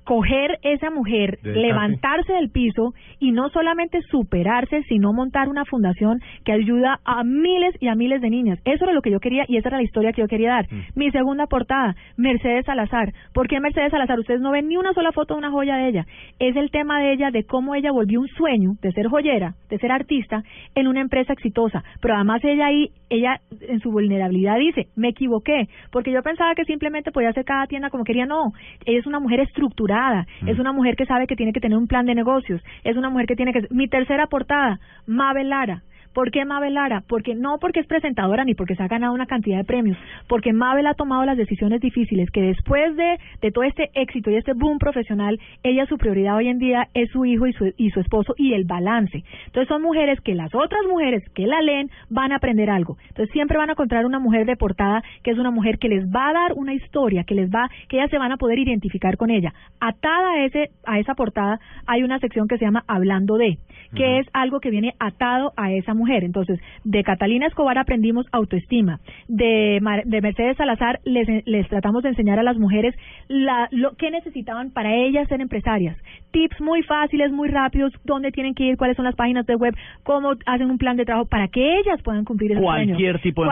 Coger 0.09 0.59
esa 0.62 0.88
mujer, 0.88 1.38
Dedicarse. 1.42 1.61
levantarse 1.61 2.32
del 2.32 2.48
piso 2.48 2.94
y 3.20 3.30
no 3.32 3.50
solamente 3.50 4.00
superarse, 4.11 4.82
sino 4.84 5.12
montar 5.12 5.50
una 5.50 5.66
fundación 5.66 6.18
que 6.46 6.52
ayuda 6.52 6.98
a 7.04 7.24
miles 7.24 7.74
y 7.78 7.88
a 7.88 7.94
miles 7.94 8.22
de 8.22 8.30
niñas. 8.30 8.59
Eso 8.64 8.84
era 8.84 8.94
lo 8.94 9.02
que 9.02 9.11
yo 9.11 9.20
quería 9.20 9.44
y 9.46 9.59
esa 9.59 9.68
era 9.68 9.76
la 9.76 9.82
historia 9.82 10.12
que 10.12 10.22
yo 10.22 10.26
quería 10.26 10.52
dar. 10.52 10.66
Mi 10.94 11.11
segunda 11.11 11.46
portada, 11.46 11.94
Mercedes 12.16 12.64
Salazar. 12.64 13.12
¿Por 13.34 13.48
qué 13.48 13.61
Mercedes 13.61 13.90
Salazar? 13.90 14.18
Ustedes 14.18 14.40
no 14.40 14.50
ven 14.52 14.68
ni 14.68 14.78
una 14.78 14.94
sola 14.94 15.12
foto 15.12 15.34
de 15.34 15.40
una 15.40 15.50
joya 15.50 15.76
de 15.76 15.88
ella. 15.88 16.06
Es 16.38 16.56
el 16.56 16.70
tema 16.70 17.00
de 17.00 17.12
ella, 17.12 17.30
de 17.30 17.44
cómo 17.44 17.74
ella 17.74 17.92
volvió 17.92 18.18
un 18.22 18.28
sueño 18.28 18.76
de 18.80 18.92
ser 18.92 19.09
joyera, 19.09 19.56
de 19.68 19.76
ser 19.76 19.92
artista, 19.92 20.42
en 20.74 20.88
una 20.88 21.02
empresa 21.02 21.34
exitosa. 21.34 21.84
Pero 22.00 22.14
además 22.14 22.42
ella 22.44 22.64
ahí, 22.64 22.92
ella 23.11 23.42
en 23.61 23.80
su 23.80 23.90
vulnerabilidad 23.90 24.56
dice, 24.56 24.86
me 24.96 25.09
equivoqué, 25.11 25.68
porque 25.92 26.12
yo 26.12 26.22
pensaba 26.22 26.54
que 26.54 26.64
simplemente 26.64 27.12
podía 27.12 27.28
hacer 27.28 27.44
cada 27.44 27.66
tienda 27.66 27.90
como 27.90 28.04
quería. 28.04 28.24
No, 28.24 28.52
ella 28.86 29.00
es 29.00 29.06
una 29.06 29.20
mujer 29.20 29.40
estructurada, 29.40 29.97
es 30.46 30.59
una 30.59 30.72
mujer 30.72 30.96
que 30.96 31.07
sabe 31.07 31.26
que 31.26 31.36
tiene 31.36 31.53
que 31.53 31.61
tener 31.61 31.76
un 31.76 31.86
plan 31.86 32.07
de 32.07 32.14
negocios, 32.14 32.62
es 32.84 32.96
una 32.96 33.11
mujer 33.11 33.26
que 33.26 33.36
tiene 33.36 33.53
que... 33.53 33.66
Mi 33.70 33.88
tercera 33.88 34.26
portada, 34.26 34.80
Mabel 35.07 35.51
Lara. 35.51 35.82
¿Por 36.19 36.33
qué 36.33 36.45
Mabel 36.45 36.75
Lara? 36.75 37.05
Porque 37.07 37.37
no 37.37 37.59
porque 37.61 37.79
es 37.79 37.87
presentadora 37.87 38.45
ni 38.45 38.55
porque 38.55 38.75
se 38.75 38.83
ha 38.83 38.89
ganado 38.89 39.14
una 39.14 39.27
cantidad 39.27 39.57
de 39.57 39.62
premios, 39.62 39.97
porque 40.27 40.53
Mabel 40.53 40.89
ha 40.89 40.95
tomado 40.95 41.25
las 41.25 41.37
decisiones 41.37 41.81
difíciles, 41.81 42.29
que 42.33 42.43
después 42.43 42.97
de, 42.97 43.21
de 43.41 43.53
todo 43.53 43.62
este 43.62 43.91
éxito 43.95 44.29
y 44.29 44.35
este 44.35 44.53
boom 44.53 44.81
profesional, 44.81 45.39
ella 45.62 45.87
su 45.87 45.97
prioridad 45.97 46.35
hoy 46.35 46.49
en 46.49 46.59
día 46.59 46.89
es 46.93 47.09
su 47.12 47.25
hijo 47.25 47.47
y 47.47 47.53
su, 47.53 47.73
y 47.77 47.91
su 47.91 48.01
esposo 48.01 48.35
y 48.37 48.55
el 48.55 48.64
balance. 48.64 49.23
Entonces 49.47 49.69
son 49.69 49.81
mujeres 49.81 50.21
que 50.23 50.35
las 50.35 50.53
otras 50.57 50.81
mujeres 50.91 51.23
que 51.37 51.47
la 51.47 51.62
leen 51.62 51.89
van 52.11 52.33
a 52.33 52.39
aprender 52.39 52.69
algo. 52.69 52.97
Entonces 53.11 53.33
siempre 53.33 53.57
van 53.57 53.69
a 53.69 53.75
encontrar 53.75 54.05
una 54.05 54.19
mujer 54.19 54.45
de 54.45 54.57
portada 54.57 55.05
que 55.23 55.31
es 55.31 55.39
una 55.39 55.53
mujer 55.53 55.79
que 55.79 55.89
les 55.89 56.05
va 56.07 56.31
a 56.31 56.33
dar 56.33 56.53
una 56.57 56.75
historia, 56.75 57.23
que 57.23 57.37
les 57.37 57.49
va, 57.49 57.71
que 57.89 57.99
ellas 57.99 58.11
se 58.11 58.19
van 58.19 58.33
a 58.33 58.39
poder 58.39 58.59
identificar 58.59 59.19
con 59.19 59.31
ella. 59.31 59.55
Atada 59.79 60.33
a 60.33 60.45
ese, 60.45 60.71
a 60.85 60.99
esa 60.99 61.14
portada 61.14 61.61
hay 61.87 62.03
una 62.03 62.19
sección 62.19 62.49
que 62.49 62.59
se 62.59 62.64
llama 62.64 62.83
Hablando 62.89 63.37
de, 63.37 63.59
que 63.95 64.19
es 64.19 64.27
algo 64.33 64.59
que 64.59 64.71
viene 64.71 64.95
atado 64.99 65.53
a 65.57 65.71
esa 65.71 65.95
mujer. 65.95 66.07
Entonces, 66.24 66.61
de 66.84 67.02
Catalina 67.04 67.46
Escobar 67.46 67.78
aprendimos 67.78 68.26
autoestima. 68.32 69.00
De, 69.28 69.78
Mar- 69.82 70.04
de 70.04 70.20
Mercedes 70.20 70.56
Salazar 70.56 71.00
les, 71.04 71.26
les 71.46 71.68
tratamos 71.68 72.02
de 72.02 72.11
enseñar 72.11 72.38
a 72.38 72.42
las 72.42 72.56
mujeres 72.59 72.94
la, 73.28 73.68
lo 73.70 73.94
que 73.96 74.11
necesitaban 74.11 74.70
para 74.70 74.94
ellas 74.94 75.28
ser 75.28 75.40
empresarias. 75.40 75.96
Tips 76.30 76.61
muy 76.61 76.82
fáciles, 76.82 77.32
muy 77.32 77.48
rápidos, 77.48 77.92
dónde 78.04 78.32
tienen 78.32 78.54
que 78.54 78.64
ir, 78.64 78.76
cuáles 78.76 78.96
son 78.96 79.04
las 79.04 79.14
páginas 79.14 79.46
de 79.46 79.54
web, 79.56 79.74
cómo 80.02 80.32
hacen 80.46 80.70
un 80.70 80.78
plan 80.78 80.96
de 80.96 81.04
trabajo 81.04 81.26
para 81.28 81.48
que 81.48 81.78
ellas 81.78 82.00
puedan 82.02 82.24
cumplir 82.24 82.52
ese 82.52 82.61
sueño. 82.61 82.94
Cualquier 82.94 83.20
tipo 83.20 83.42
de 83.42 83.48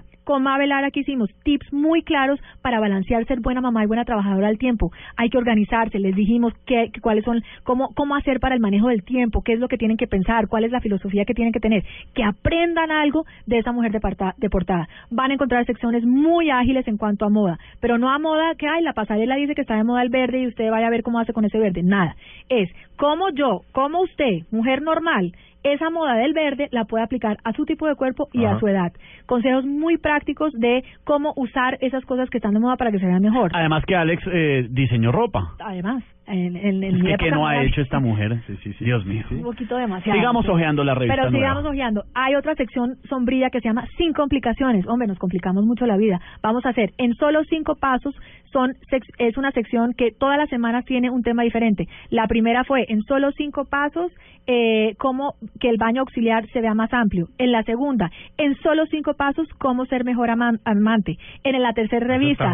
mujer. 0.00 0.15
Con 0.26 0.42
Mabel 0.42 0.72
que 0.92 1.00
hicimos 1.00 1.30
tips 1.44 1.72
muy 1.72 2.02
claros 2.02 2.40
para 2.60 2.80
balancear 2.80 3.24
ser 3.26 3.38
buena 3.38 3.60
mamá 3.60 3.84
y 3.84 3.86
buena 3.86 4.04
trabajadora 4.04 4.48
al 4.48 4.58
tiempo. 4.58 4.90
Hay 5.16 5.30
que 5.30 5.38
organizarse, 5.38 6.00
les 6.00 6.16
dijimos 6.16 6.52
qué, 6.66 6.90
cuáles 7.00 7.24
son, 7.24 7.44
cómo, 7.62 7.90
cómo 7.94 8.16
hacer 8.16 8.40
para 8.40 8.56
el 8.56 8.60
manejo 8.60 8.88
del 8.88 9.04
tiempo, 9.04 9.42
qué 9.42 9.52
es 9.52 9.60
lo 9.60 9.68
que 9.68 9.78
tienen 9.78 9.96
que 9.96 10.08
pensar, 10.08 10.48
cuál 10.48 10.64
es 10.64 10.72
la 10.72 10.80
filosofía 10.80 11.24
que 11.24 11.32
tienen 11.32 11.52
que 11.52 11.60
tener, 11.60 11.84
que 12.12 12.24
aprendan 12.24 12.90
algo 12.90 13.24
de 13.46 13.58
esa 13.58 13.70
mujer 13.70 13.92
de, 13.92 14.00
parta- 14.00 14.34
de 14.36 14.50
portada. 14.50 14.88
Van 15.12 15.30
a 15.30 15.34
encontrar 15.34 15.64
secciones 15.64 16.04
muy 16.04 16.50
ágiles 16.50 16.88
en 16.88 16.96
cuanto 16.96 17.24
a 17.24 17.30
moda, 17.30 17.56
pero 17.80 17.96
no 17.96 18.10
a 18.10 18.18
moda 18.18 18.56
que, 18.58 18.66
ay, 18.66 18.82
la 18.82 18.94
pasarela 18.94 19.36
dice 19.36 19.54
que 19.54 19.60
está 19.60 19.76
de 19.76 19.84
moda 19.84 20.02
el 20.02 20.08
verde 20.08 20.40
y 20.40 20.48
usted 20.48 20.68
vaya 20.72 20.88
a 20.88 20.90
ver 20.90 21.04
cómo 21.04 21.20
hace 21.20 21.32
con 21.32 21.44
ese 21.44 21.60
verde. 21.60 21.84
Nada. 21.84 22.16
Es 22.48 22.68
cómo 22.96 23.30
yo, 23.30 23.60
cómo 23.70 24.00
usted, 24.02 24.40
mujer 24.50 24.82
normal, 24.82 25.30
esa 25.72 25.90
moda 25.90 26.14
del 26.14 26.32
verde 26.32 26.68
la 26.70 26.84
puede 26.84 27.04
aplicar 27.04 27.38
a 27.44 27.52
su 27.52 27.64
tipo 27.64 27.86
de 27.86 27.94
cuerpo 27.94 28.28
y 28.32 28.44
a 28.44 28.58
su 28.58 28.66
edad. 28.68 28.92
Consejos 29.26 29.64
muy 29.64 29.98
prácticos 29.98 30.52
de 30.52 30.84
cómo 31.04 31.32
usar 31.36 31.78
esas 31.80 32.04
cosas 32.04 32.30
que 32.30 32.38
están 32.38 32.54
de 32.54 32.60
moda 32.60 32.76
para 32.76 32.90
que 32.90 32.98
se 32.98 33.06
vean 33.06 33.22
mejor. 33.22 33.50
Además 33.54 33.84
que 33.86 33.96
Alex 33.96 34.22
eh, 34.32 34.66
diseñó 34.70 35.12
ropa. 35.12 35.54
Además, 35.58 36.04
en, 36.26 36.56
en, 36.56 36.82
en 36.82 36.84
Es 36.84 36.92
mi 36.94 37.00
que, 37.02 37.08
época 37.14 37.24
¿qué 37.24 37.30
no 37.30 37.46
ha 37.46 37.62
hecho 37.62 37.80
esta 37.80 38.00
mujer? 38.00 38.36
Dios 38.80 39.04
mío. 39.06 39.24
un 39.30 39.42
poquito 39.42 39.76
demasiado. 39.76 40.18
Sigamos 40.18 40.48
hojeando 40.48 40.84
la 40.84 40.94
revista 40.94 41.14
Pero 41.16 41.30
nueva. 41.30 41.46
sigamos 41.48 41.64
hojeando. 41.70 42.02
Hay 42.14 42.34
otra 42.34 42.54
sección 42.54 42.96
sombría 43.08 43.50
que 43.50 43.60
se 43.60 43.68
llama 43.68 43.86
Sin 43.96 44.12
complicaciones. 44.12 44.86
Hombre, 44.86 45.06
nos 45.08 45.18
complicamos 45.18 45.64
mucho 45.64 45.86
la 45.86 45.96
vida. 45.96 46.20
Vamos 46.42 46.64
a 46.66 46.70
hacer 46.70 46.90
en 46.98 47.14
solo 47.14 47.42
cinco 47.44 47.76
pasos. 47.76 48.14
Son 48.52 48.72
es 49.18 49.36
una 49.36 49.50
sección 49.52 49.92
que 49.96 50.12
todas 50.12 50.38
las 50.38 50.48
semanas 50.48 50.84
tiene 50.84 51.10
un 51.10 51.22
tema 51.22 51.42
diferente. 51.42 51.86
La 52.10 52.26
primera 52.26 52.64
fue 52.64 52.86
en 52.88 53.02
solo 53.02 53.30
cinco 53.32 53.64
pasos 53.64 54.10
eh, 54.46 54.94
cómo 54.98 55.34
que 55.60 55.68
el 55.68 55.76
baño 55.78 56.00
auxiliar 56.02 56.46
se 56.52 56.60
vea 56.60 56.74
más 56.74 56.92
amplio. 56.92 57.26
En 57.38 57.52
la 57.52 57.62
segunda, 57.64 58.10
en 58.38 58.54
solo 58.56 58.86
cinco 58.86 59.14
pasos 59.14 59.48
cómo 59.58 59.84
ser 59.86 60.04
mejor 60.04 60.30
aman- 60.30 60.60
amante. 60.64 61.16
En 61.44 61.60
la 61.60 61.72
tercera 61.72 62.06
revista, 62.06 62.52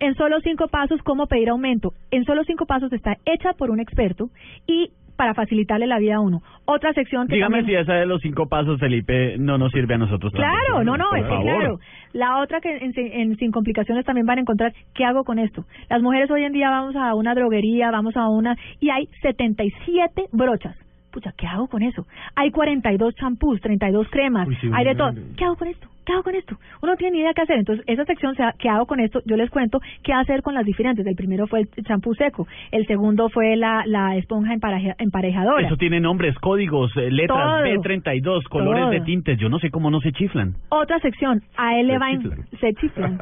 en 0.00 0.14
solo 0.14 0.40
cinco 0.40 0.68
pasos 0.68 1.00
cómo 1.02 1.26
pedir 1.26 1.48
aumento. 1.50 1.92
En 2.10 2.24
solo 2.24 2.44
cinco 2.44 2.66
pasos 2.66 2.92
está 2.92 3.16
hecha 3.24 3.52
por 3.54 3.70
un 3.70 3.80
experto 3.80 4.28
y 4.66 4.90
para 5.16 5.34
facilitarle 5.34 5.86
la 5.86 5.98
vida 5.98 6.16
a 6.16 6.20
uno. 6.20 6.40
Otra 6.64 6.94
sección 6.94 7.28
que 7.28 7.34
Dígame 7.34 7.58
también- 7.58 7.78
si 7.78 7.82
esa 7.82 7.92
de 7.98 8.06
los 8.06 8.22
cinco 8.22 8.46
pasos, 8.48 8.80
Felipe, 8.80 9.36
no 9.38 9.58
nos 9.58 9.70
sirve 9.70 9.94
a 9.94 9.98
nosotros 9.98 10.32
también. 10.32 10.50
Claro, 10.66 10.82
no, 10.82 10.96
no, 10.96 11.14
es 11.14 11.24
que 11.24 11.42
claro. 11.42 11.78
La 12.14 12.38
otra 12.38 12.60
que 12.62 12.74
en, 12.74 12.92
en 12.96 13.36
Sin 13.36 13.52
Complicaciones 13.52 14.06
también 14.06 14.26
van 14.26 14.38
a 14.38 14.40
encontrar, 14.40 14.72
¿qué 14.94 15.04
hago 15.04 15.24
con 15.24 15.38
esto? 15.38 15.66
Las 15.90 16.00
mujeres 16.00 16.30
hoy 16.30 16.44
en 16.44 16.52
día 16.52 16.70
vamos 16.70 16.96
a 16.96 17.14
una 17.14 17.34
droguería, 17.34 17.90
vamos 17.90 18.16
a 18.16 18.30
una, 18.30 18.56
y 18.80 18.88
hay 18.88 19.08
77 19.20 20.24
brochas. 20.32 20.74
Pucha, 21.12 21.32
¿qué 21.36 21.46
hago 21.46 21.66
con 21.66 21.82
eso? 21.82 22.06
Hay 22.36 22.50
42 22.50 23.14
champús, 23.16 23.60
32 23.60 24.08
cremas, 24.10 24.46
Uy, 24.48 24.56
sí, 24.60 24.70
hay 24.72 24.84
de 24.84 24.94
todo. 24.94 25.12
¿Qué 25.36 25.44
hago 25.44 25.56
con 25.56 25.68
esto? 25.68 25.88
¿Qué 26.06 26.12
hago 26.14 26.22
con 26.22 26.34
esto? 26.34 26.56
Uno 26.82 26.92
no 26.92 26.96
tiene 26.96 27.16
ni 27.18 27.22
idea 27.22 27.32
qué 27.34 27.42
hacer. 27.42 27.58
Entonces, 27.58 27.84
esa 27.86 28.04
sección, 28.04 28.34
se 28.34 28.42
ha- 28.42 28.54
¿qué 28.58 28.68
hago 28.68 28.86
con 28.86 29.00
esto? 29.00 29.20
Yo 29.26 29.36
les 29.36 29.50
cuento 29.50 29.80
qué 30.02 30.12
hacer 30.12 30.42
con 30.42 30.54
las 30.54 30.64
diferentes. 30.64 31.06
El 31.06 31.14
primero 31.14 31.46
fue 31.46 31.60
el 31.60 31.84
champú 31.84 32.14
seco, 32.14 32.48
el 32.72 32.86
segundo 32.86 33.28
fue 33.28 33.54
la, 33.56 33.82
la 33.86 34.16
esponja 34.16 34.54
empareja- 34.54 34.94
emparejadora. 34.98 35.66
Eso 35.66 35.76
tiene 35.76 36.00
nombres, 36.00 36.34
códigos, 36.38 36.90
eh, 36.96 37.10
letras, 37.10 37.38
Todo. 37.38 37.82
B32, 37.82 38.44
colores 38.48 38.82
Todo. 38.82 38.90
de 38.90 39.00
tintes. 39.02 39.38
Yo 39.38 39.48
no 39.48 39.58
sé 39.58 39.70
cómo 39.70 39.90
no 39.90 40.00
se 40.00 40.10
chiflan. 40.12 40.54
Otra 40.70 40.98
sección, 41.00 41.42
a 41.56 41.78
él 41.78 41.86
le 41.88 41.98
va 41.98 42.10
en- 42.10 42.22
se 42.60 42.72
chiflan. 42.74 43.20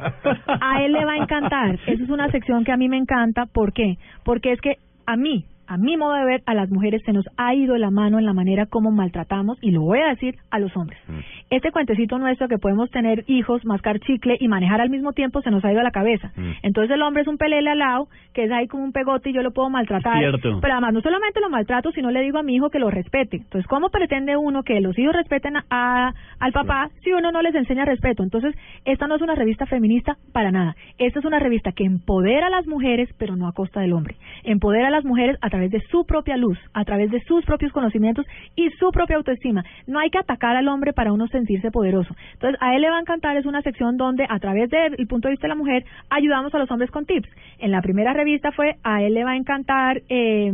A 0.61 0.83
él 0.83 0.93
le 0.93 1.05
va 1.05 1.13
a 1.13 1.17
encantar. 1.17 1.75
Esa 1.87 2.03
es 2.03 2.09
una 2.09 2.29
sección 2.31 2.63
que 2.63 2.71
a 2.71 2.77
mí 2.77 2.87
me 2.87 2.97
encanta. 2.97 3.45
¿Por 3.45 3.73
qué? 3.73 3.95
Porque 4.23 4.51
es 4.53 4.61
que 4.61 4.75
a 5.05 5.15
mí, 5.17 5.43
a 5.69 5.77
mi 5.77 5.95
modo 5.97 6.13
de 6.15 6.25
ver, 6.25 6.41
a 6.45 6.53
las 6.53 6.69
mujeres 6.69 7.01
se 7.05 7.13
nos 7.13 7.25
ha 7.37 7.53
ido 7.55 7.77
la 7.77 7.91
mano 7.91 8.19
en 8.19 8.25
la 8.25 8.33
manera 8.33 8.65
como 8.65 8.91
maltratamos, 8.91 9.57
y 9.61 9.71
lo 9.71 9.81
voy 9.81 9.99
a 9.99 10.09
decir, 10.09 10.35
a 10.51 10.59
los 10.59 10.75
hombres. 10.75 10.99
Este 11.49 11.71
cuentecito 11.71 12.17
nuestro 12.19 12.47
que 12.47 12.57
podemos 12.57 12.89
tener 12.91 13.23
hijos, 13.27 13.63
mascar 13.65 13.99
chicle 13.99 14.35
y 14.39 14.47
manejar 14.47 14.81
al 14.81 14.89
mismo 14.89 15.13
tiempo 15.13 15.41
se 15.41 15.51
nos 15.51 15.63
ha 15.63 15.71
ido 15.71 15.79
a 15.79 15.83
la 15.83 15.91
cabeza. 15.91 16.31
Entonces 16.63 16.93
el 16.95 17.01
hombre 17.01 17.21
es 17.21 17.27
un 17.27 17.37
pelele 17.37 17.69
al 17.69 17.79
lado, 17.79 18.07
que 18.33 18.43
es 18.45 18.51
ahí 18.51 18.67
como 18.67 18.83
un 18.83 18.91
pegote 18.91 19.29
y 19.29 19.33
yo 19.33 19.41
lo 19.43 19.51
puedo 19.51 19.69
maltratar. 19.69 20.17
Cierto. 20.19 20.59
Pero 20.61 20.73
además 20.73 20.93
no 20.93 21.01
solamente 21.01 21.39
lo 21.39 21.49
maltrato, 21.49 21.91
sino 21.91 22.09
le 22.11 22.21
digo 22.21 22.37
a 22.39 22.43
mi 22.43 22.55
hijo 22.55 22.69
que 22.69 22.79
lo 22.79 22.89
respete. 22.89 23.37
Entonces, 23.37 23.67
¿cómo 23.67 23.89
pretende 23.89 24.37
uno 24.37 24.63
que 24.63 24.79
los 24.81 24.97
hijos 24.97 25.15
respeten 25.15 25.57
a, 25.57 25.65
a- 25.69 26.13
al 26.39 26.51
papá 26.51 26.89
si 27.03 27.11
uno 27.11 27.31
no 27.31 27.41
les 27.41 27.53
enseña 27.55 27.85
respeto? 27.85 28.23
Entonces, 28.23 28.55
esta 28.85 29.07
no 29.07 29.15
es 29.15 29.21
una 29.21 29.35
revista 29.35 29.65
feminista 29.65 30.17
para 30.33 30.51
nada. 30.51 30.75
Esta 30.97 31.19
es 31.19 31.25
una 31.25 31.39
revista 31.39 31.71
que 31.73 31.83
empodera 31.83 32.47
a 32.47 32.49
las 32.49 32.65
mujeres, 32.67 33.09
pero 33.17 33.35
no 33.35 33.47
a 33.47 33.53
costa 33.53 33.81
del 33.81 33.93
hombre. 33.93 34.15
Empodera 34.43 34.87
a 34.87 34.91
las 34.91 35.03
mujeres 35.05 35.37
a 35.41 35.49
través 35.49 35.58
través 35.59 35.71
de 35.71 35.81
su 35.91 36.05
propia 36.05 36.37
luz, 36.37 36.57
a 36.73 36.85
través 36.85 37.11
de 37.11 37.21
sus 37.23 37.43
propios 37.43 37.73
conocimientos 37.73 38.25
y 38.55 38.69
su 38.79 38.91
propia 38.91 39.17
autoestima. 39.17 39.65
No 39.87 39.99
hay 39.99 40.09
que 40.09 40.17
atacar 40.17 40.55
al 40.55 40.67
hombre 40.69 40.93
para 40.93 41.11
uno 41.11 41.27
sentirse 41.27 41.69
poderoso. 41.69 42.15
Entonces, 42.33 42.57
a 42.61 42.75
él 42.75 42.81
le 42.81 42.89
va 42.89 42.97
a 42.97 43.01
encantar, 43.01 43.35
es 43.35 43.45
una 43.45 43.61
sección 43.61 43.97
donde 43.97 44.25
a 44.29 44.39
través 44.39 44.69
del 44.69 44.95
punto 45.07 45.27
de 45.27 45.33
vista 45.33 45.47
de 45.47 45.49
la 45.49 45.55
mujer 45.55 45.83
ayudamos 46.09 46.53
a 46.55 46.59
los 46.59 46.71
hombres 46.71 46.91
con 46.91 47.05
tips. 47.05 47.29
En 47.59 47.71
la 47.71 47.81
primera 47.81 48.13
revista 48.13 48.51
fue 48.53 48.75
a 48.83 49.03
él 49.03 49.13
le 49.13 49.25
va 49.25 49.31
a 49.31 49.35
encantar, 49.35 50.01
eh, 50.07 50.51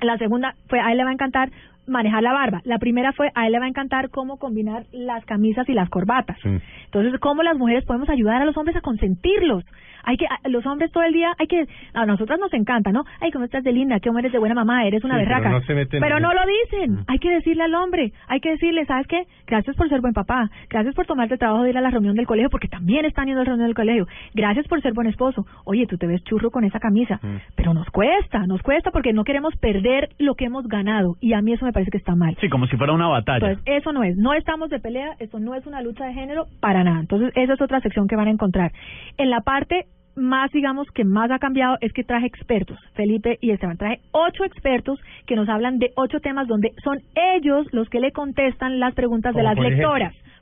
la 0.00 0.16
segunda 0.16 0.54
fue 0.68 0.80
a 0.80 0.92
él 0.92 0.98
le 0.98 1.04
va 1.04 1.10
a 1.10 1.14
encantar 1.14 1.50
manejar 1.86 2.22
la 2.22 2.32
barba. 2.32 2.60
La 2.64 2.78
primera 2.78 3.12
fue, 3.12 3.30
a 3.34 3.46
él 3.46 3.52
le 3.52 3.58
va 3.58 3.66
a 3.66 3.68
encantar 3.68 4.10
cómo 4.10 4.38
combinar 4.38 4.84
las 4.92 5.24
camisas 5.24 5.68
y 5.68 5.72
las 5.72 5.88
corbatas. 5.88 6.38
Entonces, 6.44 7.18
cómo 7.20 7.42
las 7.42 7.56
mujeres 7.56 7.84
podemos 7.84 8.08
ayudar 8.08 8.42
a 8.42 8.44
los 8.44 8.56
hombres 8.56 8.76
a 8.76 8.80
consentirlos. 8.80 9.64
Hay 10.08 10.16
que, 10.18 10.26
a- 10.26 10.48
los 10.48 10.64
hombres 10.66 10.92
todo 10.92 11.02
el 11.02 11.12
día, 11.12 11.32
hay 11.36 11.48
que, 11.48 11.66
a 11.92 12.06
nosotras 12.06 12.38
nos 12.38 12.52
encanta, 12.54 12.92
¿no? 12.92 13.02
Ay, 13.20 13.32
cómo 13.32 13.44
estás 13.44 13.64
de 13.64 13.72
linda, 13.72 13.98
cómo 13.98 14.20
eres 14.20 14.30
de 14.30 14.38
buena 14.38 14.54
mamá, 14.54 14.86
eres 14.86 15.02
una 15.02 15.14
Sí, 15.18 15.24
pero 15.24 15.34
berraca. 15.36 15.50
no 15.50 15.60
se 15.62 15.74
meten 15.74 16.00
Pero 16.00 16.16
en 16.18 16.22
no 16.22 16.32
lo 16.32 16.40
dicen. 16.46 17.04
Hay 17.08 17.18
que 17.18 17.28
decirle 17.28 17.64
al 17.64 17.74
hombre, 17.74 18.12
hay 18.28 18.38
que 18.38 18.50
decirle, 18.50 18.86
¿sabes 18.86 19.08
qué? 19.08 19.24
Gracias 19.48 19.74
por 19.74 19.88
ser 19.88 20.00
buen 20.00 20.12
papá, 20.14 20.48
gracias 20.70 20.94
por 20.94 21.06
tomarte 21.06 21.34
el 21.34 21.40
trabajo 21.40 21.64
de 21.64 21.70
ir 21.70 21.78
a 21.78 21.80
la 21.80 21.90
reunión 21.90 22.14
del 22.14 22.24
colegio, 22.28 22.50
porque 22.50 22.68
también 22.68 23.04
están 23.04 23.26
yendo 23.26 23.40
a 23.40 23.44
la 23.44 23.48
reunión 23.48 23.66
del 23.66 23.74
colegio. 23.74 24.06
Gracias 24.32 24.68
por 24.68 24.80
ser 24.80 24.92
buen 24.92 25.08
esposo. 25.08 25.44
Oye, 25.64 25.88
tú 25.88 25.98
te 25.98 26.06
ves 26.06 26.22
churro 26.22 26.52
con 26.52 26.62
esa 26.62 26.78
camisa. 26.78 27.18
Pero 27.56 27.74
nos 27.74 27.90
cuesta, 27.90 28.46
nos 28.46 28.62
cuesta 28.62 28.92
porque 28.92 29.12
no 29.12 29.24
queremos 29.24 29.56
perder 29.56 30.10
lo 30.20 30.36
que 30.36 30.44
hemos 30.44 30.68
ganado. 30.68 31.16
Y 31.20 31.32
a 31.32 31.42
mí 31.42 31.52
eso 31.52 31.64
me 31.64 31.72
parece 31.76 31.90
que 31.90 31.98
está 31.98 32.14
mal. 32.14 32.34
Sí, 32.40 32.48
como 32.48 32.66
si 32.68 32.76
fuera 32.78 32.94
una 32.94 33.08
batalla. 33.08 33.50
Entonces, 33.50 33.62
eso 33.66 33.92
no 33.92 34.02
es. 34.02 34.16
No 34.16 34.32
estamos 34.32 34.70
de 34.70 34.80
pelea, 34.80 35.14
eso 35.18 35.38
no 35.38 35.54
es 35.54 35.66
una 35.66 35.82
lucha 35.82 36.06
de 36.06 36.14
género 36.14 36.46
para 36.60 36.82
nada. 36.82 37.00
Entonces, 37.00 37.32
esa 37.34 37.52
es 37.52 37.60
otra 37.60 37.80
sección 37.80 38.08
que 38.08 38.16
van 38.16 38.28
a 38.28 38.30
encontrar. 38.30 38.72
En 39.18 39.28
la 39.28 39.42
parte 39.42 39.84
más, 40.14 40.50
digamos, 40.52 40.90
que 40.92 41.04
más 41.04 41.30
ha 41.30 41.38
cambiado 41.38 41.76
es 41.82 41.92
que 41.92 42.02
traje 42.02 42.26
expertos, 42.26 42.78
Felipe 42.94 43.36
y 43.42 43.50
Esteban. 43.50 43.76
Traje 43.76 44.00
ocho 44.12 44.44
expertos 44.44 44.98
que 45.26 45.36
nos 45.36 45.50
hablan 45.50 45.78
de 45.78 45.90
ocho 45.96 46.20
temas 46.20 46.48
donde 46.48 46.72
son 46.82 47.02
ellos 47.36 47.66
los 47.72 47.90
que 47.90 48.00
le 48.00 48.10
contestan 48.10 48.80
las 48.80 48.94
preguntas 48.94 49.34
de 49.34 49.42
las 49.42 49.58
ejemplo. 49.58 49.90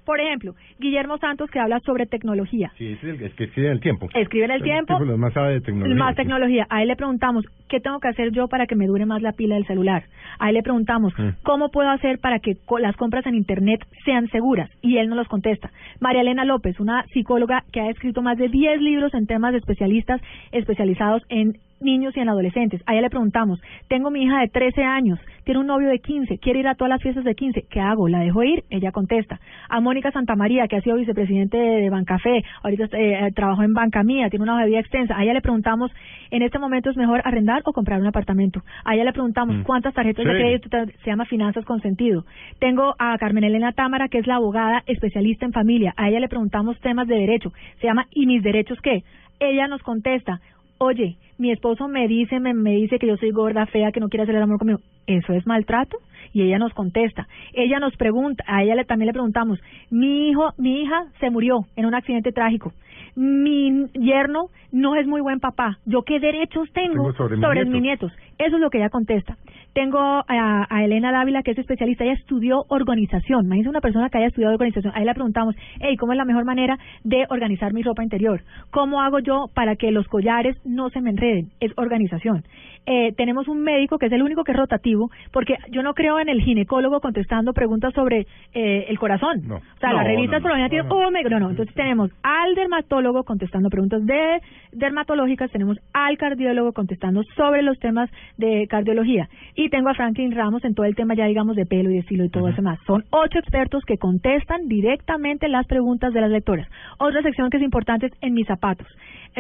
Por 0.04 0.20
ejemplo, 0.20 0.54
Guillermo 0.78 1.18
Santos 1.18 1.50
que 1.50 1.58
habla 1.58 1.80
sobre 1.80 2.06
tecnología. 2.06 2.72
Sí, 2.76 2.92
es, 2.92 3.02
el, 3.04 3.22
es 3.22 3.34
que 3.34 3.44
escribe 3.44 3.68
en 3.68 3.74
el 3.74 3.80
tiempo. 3.80 4.08
Escribe 4.14 4.44
en 4.44 4.50
el 4.50 4.62
tiempo. 4.62 4.98
Lo 4.98 5.16
más 5.18 5.32
sabe 5.32 5.54
de 5.54 5.60
tecnología. 5.60 5.96
Más 5.96 6.16
tecnología. 6.16 6.66
A 6.68 6.82
él 6.82 6.88
le 6.88 6.96
preguntamos, 6.96 7.44
¿qué 7.68 7.80
tengo 7.80 8.00
que 8.00 8.08
hacer 8.08 8.30
yo 8.32 8.48
para 8.48 8.66
que 8.66 8.76
me 8.76 8.86
dure 8.86 9.06
más 9.06 9.22
la 9.22 9.32
pila 9.32 9.54
del 9.54 9.66
celular? 9.66 10.04
A 10.38 10.48
él 10.48 10.54
le 10.54 10.62
preguntamos, 10.62 11.12
Mm. 11.18 11.28
¿cómo 11.42 11.70
puedo 11.70 11.88
hacer 11.90 12.18
para 12.18 12.38
que 12.38 12.56
las 12.80 12.96
compras 12.96 13.26
en 13.26 13.34
Internet 13.34 13.80
sean 14.04 14.28
seguras? 14.28 14.70
Y 14.82 14.98
él 14.98 15.08
no 15.08 15.14
los 15.16 15.28
contesta. 15.28 15.70
María 16.00 16.22
Elena 16.22 16.44
López, 16.44 16.78
una 16.80 17.04
psicóloga 17.12 17.64
que 17.72 17.80
ha 17.80 17.90
escrito 17.90 18.20
más 18.22 18.36
de 18.36 18.48
10 18.48 18.80
libros 18.80 19.14
en 19.14 19.26
temas 19.26 19.52
de 19.52 19.58
especialistas 19.58 20.20
especializados 20.52 21.22
en 21.28 21.56
niños 21.84 22.16
y 22.16 22.20
en 22.20 22.28
adolescentes. 22.28 22.82
A 22.86 22.92
ella 22.92 23.02
le 23.02 23.10
preguntamos, 23.10 23.60
tengo 23.88 24.10
mi 24.10 24.22
hija 24.22 24.40
de 24.40 24.48
13 24.48 24.82
años, 24.82 25.20
tiene 25.44 25.60
un 25.60 25.66
novio 25.66 25.88
de 25.88 25.98
15, 25.98 26.38
quiere 26.38 26.60
ir 26.60 26.68
a 26.68 26.74
todas 26.74 26.88
las 26.88 27.02
fiestas 27.02 27.24
de 27.24 27.34
15, 27.34 27.66
¿qué 27.70 27.80
hago? 27.80 28.08
¿La 28.08 28.20
dejo 28.20 28.42
ir? 28.42 28.64
Ella 28.70 28.92
contesta. 28.92 29.38
A 29.68 29.80
Mónica 29.80 30.10
Santamaría, 30.10 30.66
que 30.66 30.76
ha 30.76 30.80
sido 30.80 30.96
vicepresidente 30.96 31.58
de, 31.58 31.90
Bancafé, 31.90 32.42
ahorita 32.62 32.88
eh, 32.92 33.30
trabajó 33.34 33.62
en 33.62 33.74
Banca 33.74 34.02
Mía, 34.02 34.30
tiene 34.30 34.42
una 34.42 34.54
hoja 34.54 34.62
de 34.62 34.70
vida 34.70 34.80
extensa. 34.80 35.16
A 35.16 35.22
ella 35.22 35.34
le 35.34 35.42
preguntamos, 35.42 35.92
¿en 36.30 36.42
este 36.42 36.58
momento 36.58 36.90
es 36.90 36.96
mejor 36.96 37.20
arrendar 37.24 37.62
o 37.64 37.72
comprar 37.72 38.00
un 38.00 38.06
apartamento? 38.06 38.62
A 38.84 38.94
ella 38.94 39.04
le 39.04 39.12
preguntamos, 39.12 39.64
¿cuántas 39.64 39.94
tarjetas 39.94 40.24
de 40.24 40.32
crédito 40.32 40.68
se 41.02 41.10
llama 41.10 41.26
Finanzas 41.26 41.64
con 41.64 41.80
Sentido? 41.80 42.24
Tengo 42.58 42.94
a 42.98 43.16
Carmen 43.18 43.44
Elena 43.44 43.72
Támara, 43.72 44.08
que 44.08 44.18
es 44.18 44.26
la 44.26 44.36
abogada 44.36 44.82
especialista 44.86 45.44
en 45.44 45.52
familia. 45.52 45.94
A 45.96 46.08
ella 46.08 46.20
le 46.20 46.28
preguntamos 46.28 46.78
temas 46.80 47.06
de 47.06 47.16
derecho. 47.16 47.52
Se 47.80 47.86
llama 47.86 48.06
¿Y 48.10 48.26
mis 48.26 48.42
derechos 48.42 48.78
qué? 48.80 49.02
Ella 49.40 49.66
nos 49.66 49.82
contesta, 49.82 50.40
oye, 50.84 51.16
mi 51.38 51.50
esposo 51.50 51.88
me 51.88 52.06
dice, 52.06 52.38
me, 52.40 52.54
me 52.54 52.72
dice 52.72 52.98
que 52.98 53.06
yo 53.06 53.16
soy 53.16 53.30
gorda, 53.30 53.66
fea, 53.66 53.92
que 53.92 54.00
no 54.00 54.08
quiere 54.08 54.24
hacer 54.24 54.36
el 54.36 54.42
amor 54.42 54.58
conmigo. 54.58 54.80
¿Eso 55.06 55.32
es 55.32 55.46
maltrato? 55.46 55.98
Y 56.32 56.42
ella 56.42 56.58
nos 56.58 56.72
contesta. 56.72 57.26
Ella 57.52 57.78
nos 57.78 57.96
pregunta, 57.96 58.44
a 58.46 58.62
ella 58.62 58.74
le, 58.74 58.84
también 58.84 59.06
le 59.06 59.12
preguntamos, 59.12 59.58
mi 59.90 60.30
hijo, 60.30 60.52
mi 60.58 60.82
hija 60.82 61.06
se 61.20 61.30
murió 61.30 61.66
en 61.76 61.86
un 61.86 61.94
accidente 61.94 62.32
trágico. 62.32 62.72
Mi 63.16 63.86
yerno 63.94 64.48
no 64.72 64.96
es 64.96 65.06
muy 65.06 65.20
buen 65.20 65.40
papá. 65.40 65.78
¿Yo 65.86 66.02
qué 66.02 66.18
derechos 66.18 66.68
tengo, 66.72 67.12
Tengo 67.12 67.12
sobre 67.40 67.64
mis 67.64 67.72
mis 67.72 67.82
nietos? 67.82 68.12
Eso 68.38 68.56
es 68.56 68.60
lo 68.60 68.70
que 68.70 68.78
ella 68.78 68.90
contesta. 68.90 69.36
Tengo 69.72 69.98
a, 69.98 70.66
a 70.68 70.84
Elena 70.84 71.12
Dávila, 71.12 71.42
que 71.42 71.52
es 71.52 71.58
especialista, 71.58 72.04
ella 72.04 72.14
estudió 72.14 72.64
organización. 72.68 73.46
Imagínense 73.46 73.70
una 73.70 73.80
persona 73.80 74.08
que 74.08 74.18
haya 74.18 74.28
estudiado 74.28 74.54
organización. 74.54 74.92
Ahí 74.96 75.04
le 75.04 75.14
preguntamos, 75.14 75.54
hey, 75.80 75.96
¿cómo 75.96 76.12
es 76.12 76.18
la 76.18 76.24
mejor 76.24 76.44
manera 76.44 76.78
de 77.04 77.26
organizar 77.28 77.72
mi 77.72 77.82
ropa 77.82 78.02
interior? 78.02 78.42
¿Cómo 78.70 79.00
hago 79.00 79.20
yo 79.20 79.48
para 79.54 79.76
que 79.76 79.90
los 79.90 80.06
collares 80.08 80.56
no 80.64 80.90
se 80.90 81.00
me 81.00 81.10
enreden? 81.10 81.50
Es 81.60 81.72
organización. 81.76 82.44
Eh, 82.86 83.12
tenemos 83.16 83.48
un 83.48 83.62
médico 83.62 83.98
que 83.98 84.06
es 84.06 84.12
el 84.12 84.22
único 84.22 84.44
que 84.44 84.52
es 84.52 84.58
rotativo, 84.58 85.10
porque 85.32 85.56
yo 85.70 85.82
no 85.82 85.94
creo 85.94 86.20
en 86.20 86.28
el 86.28 86.42
ginecólogo 86.42 87.00
contestando 87.00 87.52
preguntas 87.52 87.94
sobre 87.94 88.26
eh, 88.52 88.86
el 88.88 88.98
corazón. 88.98 89.40
O 89.50 89.60
sea, 89.78 89.90
No, 89.90 89.96
las 89.96 90.06
revistas 90.06 90.42
no, 90.42 90.52
un 90.52 91.12
médico. 91.12 91.30
No, 91.30 91.40
no. 91.40 91.50
Entonces 91.50 91.74
tenemos 91.74 92.10
al 92.22 92.54
dermatólogo 92.54 93.03
contestando 93.24 93.68
preguntas 93.68 94.04
de 94.06 94.40
dermatológicas, 94.72 95.50
tenemos 95.50 95.78
al 95.92 96.16
cardiólogo 96.16 96.72
contestando 96.72 97.22
sobre 97.36 97.62
los 97.62 97.78
temas 97.78 98.10
de 98.38 98.66
cardiología. 98.68 99.28
Y 99.54 99.68
tengo 99.68 99.90
a 99.90 99.94
Franklin 99.94 100.32
Ramos 100.32 100.64
en 100.64 100.74
todo 100.74 100.86
el 100.86 100.94
tema 100.94 101.14
ya 101.14 101.26
digamos 101.26 101.56
de 101.56 101.66
pelo 101.66 101.90
y 101.90 101.94
de 101.94 101.98
estilo 102.00 102.24
y 102.24 102.30
todo 102.30 102.48
eso 102.48 102.62
más. 102.62 102.78
Son 102.86 103.04
ocho 103.10 103.38
expertos 103.38 103.84
que 103.84 103.98
contestan 103.98 104.68
directamente 104.68 105.48
las 105.48 105.66
preguntas 105.66 106.12
de 106.14 106.20
las 106.20 106.30
lectoras. 106.30 106.68
Otra 106.98 107.22
sección 107.22 107.50
que 107.50 107.58
es 107.58 107.62
importante 107.62 108.06
es 108.06 108.12
en 108.20 108.34
mis 108.34 108.46
zapatos. 108.46 108.86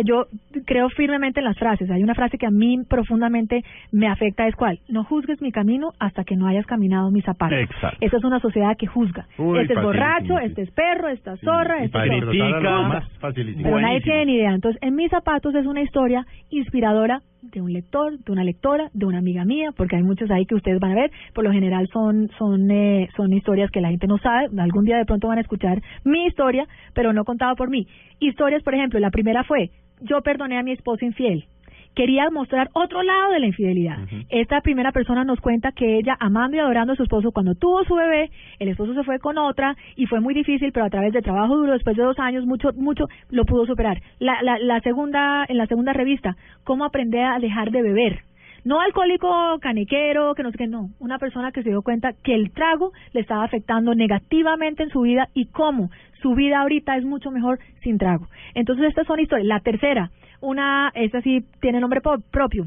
Yo 0.02 0.26
creo 0.66 0.88
firmemente 0.90 1.40
en 1.40 1.44
las 1.44 1.58
frases. 1.58 1.90
Hay 1.90 2.02
una 2.02 2.14
frase 2.14 2.38
que 2.38 2.46
a 2.46 2.50
mí 2.50 2.78
profundamente 2.88 3.62
me 3.92 4.08
afecta 4.08 4.46
es 4.46 4.56
cuál. 4.56 4.80
No 4.88 5.04
juzgues 5.04 5.40
mi 5.40 5.52
camino 5.52 5.92
hasta 5.98 6.24
que 6.24 6.36
no 6.36 6.46
hayas 6.46 6.66
caminado 6.66 7.10
mis 7.10 7.24
zapatos. 7.24 7.58
Exacto. 7.58 7.98
Esa 8.00 8.16
es 8.16 8.24
una 8.24 8.40
sociedad 8.40 8.76
que 8.76 8.86
juzga. 8.86 9.26
Uy, 9.38 9.60
este 9.60 9.74
es 9.74 9.82
borracho, 9.82 10.38
sí. 10.38 10.44
este 10.46 10.62
es 10.62 10.70
perro, 10.72 11.08
esta 11.08 11.34
es 11.34 11.40
zorra, 11.40 11.84
este 11.84 11.98
es 11.98 13.12
facilísimo. 13.20 13.62
Pero 13.62 13.80
nadie 13.80 14.00
tiene 14.00 14.26
ni 14.26 14.34
idea. 14.36 14.52
Entonces, 14.52 14.80
en 14.82 14.94
mis 14.94 15.10
zapatos 15.10 15.54
es 15.54 15.66
una 15.66 15.82
historia 15.82 16.26
inspiradora 16.50 17.20
de 17.52 17.60
un 17.60 17.72
lector, 17.72 18.18
de 18.18 18.32
una 18.32 18.44
lectora, 18.44 18.90
de 18.94 19.06
una 19.06 19.18
amiga 19.18 19.44
mía, 19.44 19.70
porque 19.76 19.96
hay 19.96 20.02
muchos 20.02 20.30
ahí 20.30 20.46
que 20.46 20.54
ustedes 20.54 20.80
van 20.80 20.92
a 20.92 20.94
ver. 20.94 21.10
Por 21.34 21.44
lo 21.44 21.52
general 21.52 21.88
son 21.92 22.30
son 22.38 22.70
eh, 22.70 23.08
son 23.16 23.32
historias 23.32 23.70
que 23.70 23.80
la 23.80 23.90
gente 23.90 24.06
no 24.06 24.18
sabe. 24.18 24.48
Algún 24.58 24.84
día 24.84 24.96
de 24.96 25.04
pronto 25.04 25.28
van 25.28 25.38
a 25.38 25.42
escuchar 25.42 25.80
mi 26.04 26.26
historia, 26.26 26.66
pero 26.94 27.12
no 27.12 27.24
contada 27.24 27.54
por 27.54 27.70
mí. 27.70 27.86
Historias, 28.18 28.62
por 28.62 28.74
ejemplo, 28.74 28.98
la 28.98 29.10
primera 29.10 29.44
fue 29.44 29.70
yo 30.00 30.20
perdoné 30.22 30.58
a 30.58 30.62
mi 30.62 30.72
esposo 30.72 31.04
infiel. 31.04 31.46
Quería 31.94 32.28
mostrar 32.28 32.70
otro 32.72 33.04
lado 33.04 33.32
de 33.32 33.38
la 33.38 33.46
infidelidad. 33.46 33.98
Esta 34.28 34.60
primera 34.62 34.90
persona 34.90 35.22
nos 35.22 35.40
cuenta 35.40 35.70
que 35.70 35.96
ella, 35.96 36.16
amando 36.18 36.56
y 36.56 36.60
adorando 36.60 36.92
a 36.92 36.96
su 36.96 37.04
esposo, 37.04 37.30
cuando 37.30 37.54
tuvo 37.54 37.84
su 37.84 37.94
bebé, 37.94 38.30
el 38.58 38.68
esposo 38.68 38.94
se 38.94 39.04
fue 39.04 39.20
con 39.20 39.38
otra 39.38 39.76
y 39.94 40.06
fue 40.06 40.20
muy 40.20 40.34
difícil, 40.34 40.72
pero 40.72 40.86
a 40.86 40.90
través 40.90 41.12
de 41.12 41.22
trabajo 41.22 41.56
duro, 41.56 41.72
después 41.72 41.96
de 41.96 42.02
dos 42.02 42.18
años, 42.18 42.46
mucho, 42.46 42.72
mucho, 42.74 43.06
lo 43.30 43.44
pudo 43.44 43.64
superar. 43.64 44.02
La, 44.18 44.42
la, 44.42 44.58
la 44.58 44.80
segunda, 44.80 45.44
en 45.48 45.56
la 45.56 45.66
segunda 45.66 45.92
revista, 45.92 46.36
cómo 46.64 46.84
aprender 46.84 47.24
a 47.26 47.38
dejar 47.38 47.70
de 47.70 47.82
beber. 47.82 48.22
No 48.64 48.80
alcohólico 48.80 49.58
canequero, 49.60 50.34
que 50.34 50.42
no 50.42 50.50
sé 50.50 50.58
qué, 50.58 50.66
no. 50.66 50.88
Una 50.98 51.18
persona 51.18 51.52
que 51.52 51.62
se 51.62 51.68
dio 51.68 51.82
cuenta 51.82 52.14
que 52.24 52.34
el 52.34 52.50
trago 52.50 52.92
le 53.12 53.20
estaba 53.20 53.44
afectando 53.44 53.94
negativamente 53.94 54.82
en 54.82 54.90
su 54.90 55.02
vida 55.02 55.28
y 55.34 55.46
cómo 55.46 55.90
su 56.22 56.34
vida 56.34 56.60
ahorita 56.60 56.96
es 56.96 57.04
mucho 57.04 57.30
mejor 57.30 57.58
sin 57.82 57.98
trago. 57.98 58.26
Entonces, 58.54 58.86
estas 58.86 59.06
son 59.06 59.20
historias. 59.20 59.46
La 59.46 59.60
tercera, 59.60 60.10
una, 60.40 60.90
esta 60.94 61.20
sí 61.20 61.44
tiene 61.60 61.80
nombre 61.80 62.00
propio. 62.30 62.66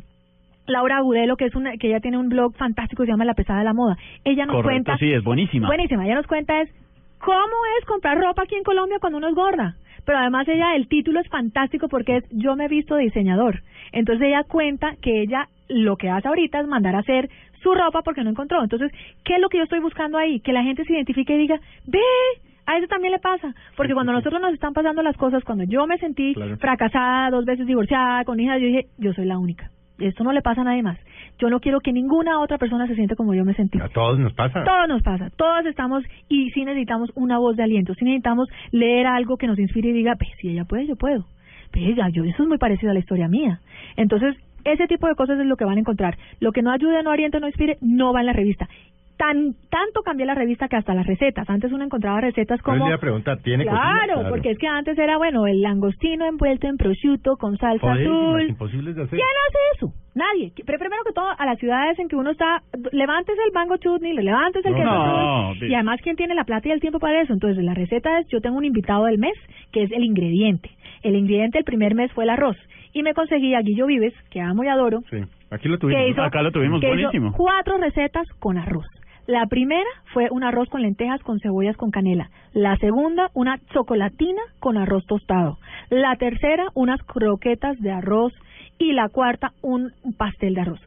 Laura 0.67 0.97
Agudelo, 0.97 1.37
que 1.37 1.45
es 1.45 1.55
una, 1.55 1.77
que 1.77 1.87
ella 1.87 1.99
tiene 1.99 2.17
un 2.17 2.29
blog 2.29 2.55
fantástico 2.55 3.01
que 3.01 3.07
se 3.07 3.13
llama 3.13 3.25
La 3.25 3.33
Pesada 3.33 3.59
de 3.59 3.65
la 3.65 3.73
Moda. 3.73 3.97
Ella 4.23 4.45
nos 4.45 4.57
Correcto, 4.57 4.91
cuenta. 4.91 4.97
sí, 4.97 5.11
es 5.11 5.23
buenísima. 5.23 5.67
Buenísima. 5.67 6.05
Ella 6.05 6.15
nos 6.15 6.27
cuenta 6.27 6.61
es 6.61 6.69
cómo 7.19 7.55
es 7.79 7.85
comprar 7.85 8.19
ropa 8.19 8.43
aquí 8.43 8.55
en 8.55 8.63
Colombia 8.63 8.97
cuando 8.99 9.17
uno 9.17 9.29
es 9.29 9.35
gorda. 9.35 9.75
Pero 10.07 10.19
además 10.19 10.47
ella, 10.47 10.73
el 10.77 10.87
título 10.87 11.19
es 11.19 11.27
fantástico 11.27 11.89
porque 11.89 12.17
es 12.17 12.23
Yo 12.31 12.55
me 12.55 12.65
he 12.65 12.69
visto 12.69 12.95
diseñador. 12.95 13.61
Entonces 13.91 14.25
ella 14.25 14.45
cuenta 14.45 14.95
que 15.01 15.21
ella 15.21 15.49
lo 15.67 15.97
que 15.97 16.09
hace 16.09 16.29
ahorita 16.29 16.61
es 16.61 16.67
mandar 16.67 16.95
a 16.95 16.99
hacer 16.99 17.29
su 17.61 17.73
ropa 17.73 18.01
porque 18.03 18.23
no 18.23 18.29
encontró. 18.29 18.63
Entonces, 18.63 18.89
¿qué 19.25 19.35
es 19.35 19.41
lo 19.41 19.49
que 19.49 19.57
yo 19.57 19.65
estoy 19.65 19.79
buscando 19.81 20.17
ahí? 20.17 20.39
Que 20.39 20.53
la 20.53 20.63
gente 20.63 20.85
se 20.85 20.93
identifique 20.93 21.35
y 21.35 21.39
diga, 21.39 21.59
ve, 21.85 21.99
a 22.65 22.77
eso 22.77 22.87
también 22.87 23.11
le 23.11 23.19
pasa. 23.19 23.53
Porque 23.75 23.93
cuando 23.93 24.13
nosotros 24.13 24.39
nos 24.41 24.53
están 24.53 24.73
pasando 24.73 25.03
las 25.03 25.17
cosas, 25.17 25.43
cuando 25.43 25.65
yo 25.65 25.85
me 25.87 25.97
sentí 25.97 26.33
Claro. 26.35 26.55
fracasada, 26.55 27.29
dos 27.29 27.43
veces 27.43 27.67
divorciada, 27.67 28.23
con 28.23 28.39
hijas, 28.39 28.61
yo 28.61 28.67
dije, 28.67 28.85
yo 28.97 29.11
soy 29.11 29.25
la 29.25 29.37
única. 29.37 29.71
Esto 29.99 30.23
no 30.23 30.31
le 30.31 30.41
pasa 30.41 30.61
a 30.61 30.63
nadie 30.63 30.83
más. 30.83 30.97
Yo 31.39 31.49
no 31.49 31.59
quiero 31.59 31.79
que 31.79 31.93
ninguna 31.93 32.39
otra 32.39 32.57
persona 32.57 32.87
se 32.87 32.95
siente 32.95 33.15
como 33.15 33.33
yo 33.33 33.45
me 33.45 33.53
sentí. 33.53 33.79
A 33.79 33.89
todos 33.89 34.19
nos 34.19 34.33
pasa. 34.33 34.63
Todo 34.63 34.87
nos 34.87 35.03
pasa, 35.03 35.29
todos 35.35 35.65
estamos 35.65 36.03
y 36.29 36.51
sí 36.51 36.65
necesitamos 36.65 37.11
una 37.15 37.37
voz 37.37 37.55
de 37.55 37.63
aliento, 37.63 37.93
sí 37.93 38.05
necesitamos 38.05 38.49
leer 38.71 39.07
algo 39.07 39.37
que 39.37 39.47
nos 39.47 39.59
inspire 39.59 39.89
y 39.89 39.93
diga, 39.93 40.15
pues 40.15 40.31
si 40.39 40.49
ella 40.49 40.65
puede, 40.65 40.87
yo 40.87 40.95
puedo. 40.95 41.25
Pues 41.71 41.95
yo, 42.13 42.23
eso 42.23 42.43
es 42.43 42.47
muy 42.47 42.57
parecido 42.57 42.91
a 42.91 42.93
la 42.93 42.99
historia 42.99 43.27
mía. 43.27 43.59
Entonces, 43.97 44.35
ese 44.63 44.87
tipo 44.87 45.07
de 45.07 45.15
cosas 45.15 45.39
es 45.39 45.45
lo 45.45 45.57
que 45.57 45.65
van 45.65 45.77
a 45.77 45.81
encontrar. 45.81 46.17
Lo 46.39 46.51
que 46.51 46.61
no 46.61 46.71
ayude, 46.71 47.01
no 47.03 47.11
oriente, 47.11 47.39
no 47.39 47.47
inspire, 47.47 47.77
no 47.81 48.13
va 48.13 48.21
en 48.21 48.25
la 48.25 48.33
revista. 48.33 48.67
Tan 49.17 49.53
tanto 49.69 50.01
cambié 50.03 50.25
la 50.25 50.35
revista 50.35 50.67
que 50.67 50.75
hasta 50.75 50.93
las 50.93 51.05
recetas. 51.07 51.49
Antes 51.49 51.71
uno 51.71 51.83
encontraba 51.83 52.21
recetas 52.21 52.61
como 52.61 52.77
le 52.77 52.85
iba 52.85 52.95
a 52.95 52.99
preguntar, 52.99 53.37
¿tiene 53.39 53.63
claro, 53.65 54.13
cocina? 54.13 54.29
porque 54.29 54.51
es 54.51 54.57
que 54.59 54.67
antes 54.67 54.97
era 54.97 55.17
bueno 55.17 55.47
el 55.47 55.61
langostino 55.61 56.25
envuelto 56.27 56.67
en 56.67 56.77
prosciutto 56.77 57.35
con 57.37 57.57
salsa 57.57 57.85
Jodidísimas, 57.87 58.27
azul. 58.35 58.41
imposibles 58.49 58.95
de 58.95 59.03
hacer. 59.03 59.17
¿Quién 59.19 59.27
hace 59.47 59.57
eso? 59.75 59.93
Nadie. 60.15 60.51
Pero 60.65 60.79
primero 60.79 61.03
que 61.05 61.13
todo, 61.13 61.29
a 61.37 61.45
las 61.45 61.57
ciudades 61.59 61.97
en 61.99 62.07
que 62.07 62.15
uno 62.15 62.31
está, 62.31 62.61
levántese 62.91 63.39
el 63.45 63.51
mango 63.53 63.77
chutney, 63.77 64.13
levántese 64.13 64.67
el 64.69 64.73
No, 64.75 64.79
queso 64.79 64.93
no, 64.95 65.65
y 65.67 65.73
además, 65.73 65.99
¿quién 66.03 66.15
tiene 66.15 66.33
la 66.35 66.43
plata 66.43 66.67
y 66.67 66.71
el 66.71 66.79
tiempo 66.79 66.99
para 66.99 67.21
eso? 67.21 67.33
Entonces, 67.33 67.63
la 67.63 67.73
receta 67.73 68.19
es, 68.19 68.27
yo 68.29 68.39
tengo 68.41 68.57
un 68.57 68.65
invitado 68.65 69.05
del 69.05 69.17
mes, 69.19 69.33
que 69.71 69.83
es 69.83 69.91
el 69.91 70.03
ingrediente. 70.03 70.69
El 71.03 71.15
ingrediente 71.15 71.59
del 71.59 71.65
primer 71.65 71.93
mes 71.95 72.11
fue 72.13 72.23
el 72.23 72.31
arroz. 72.31 72.57
Y 72.93 73.03
me 73.03 73.13
conseguí 73.13 73.53
a 73.53 73.61
Guillo 73.61 73.85
Vives, 73.85 74.13
que 74.31 74.41
amo 74.41 74.63
y 74.63 74.67
adoro, 74.67 75.01
Sí, 75.11 75.17
aquí 75.51 75.67
lo 75.69 75.77
tuvimos. 75.77 76.07
hizo, 76.09 76.23
Acá 76.23 76.41
lo 76.41 76.51
tuvimos, 76.51 76.81
buenísimo. 76.81 77.31
cuatro 77.37 77.77
recetas 77.77 78.27
con 78.39 78.57
arroz. 78.57 78.85
La 79.27 79.45
primera 79.47 79.85
fue 80.13 80.27
un 80.31 80.43
arroz 80.43 80.69
con 80.69 80.81
lentejas 80.81 81.21
con 81.21 81.39
cebollas 81.39 81.75
con 81.77 81.91
canela. 81.91 82.29
La 82.53 82.77
segunda, 82.77 83.29
una 83.33 83.59
chocolatina 83.73 84.41
con 84.59 84.77
arroz 84.77 85.05
tostado. 85.05 85.57
La 85.89 86.15
tercera, 86.15 86.65
unas 86.73 87.01
croquetas 87.03 87.79
de 87.81 87.91
arroz. 87.91 88.33
Y 88.79 88.93
la 88.93 89.09
cuarta, 89.09 89.51
un 89.61 89.91
pastel 90.17 90.53
de 90.53 90.61
arroz. 90.61 90.79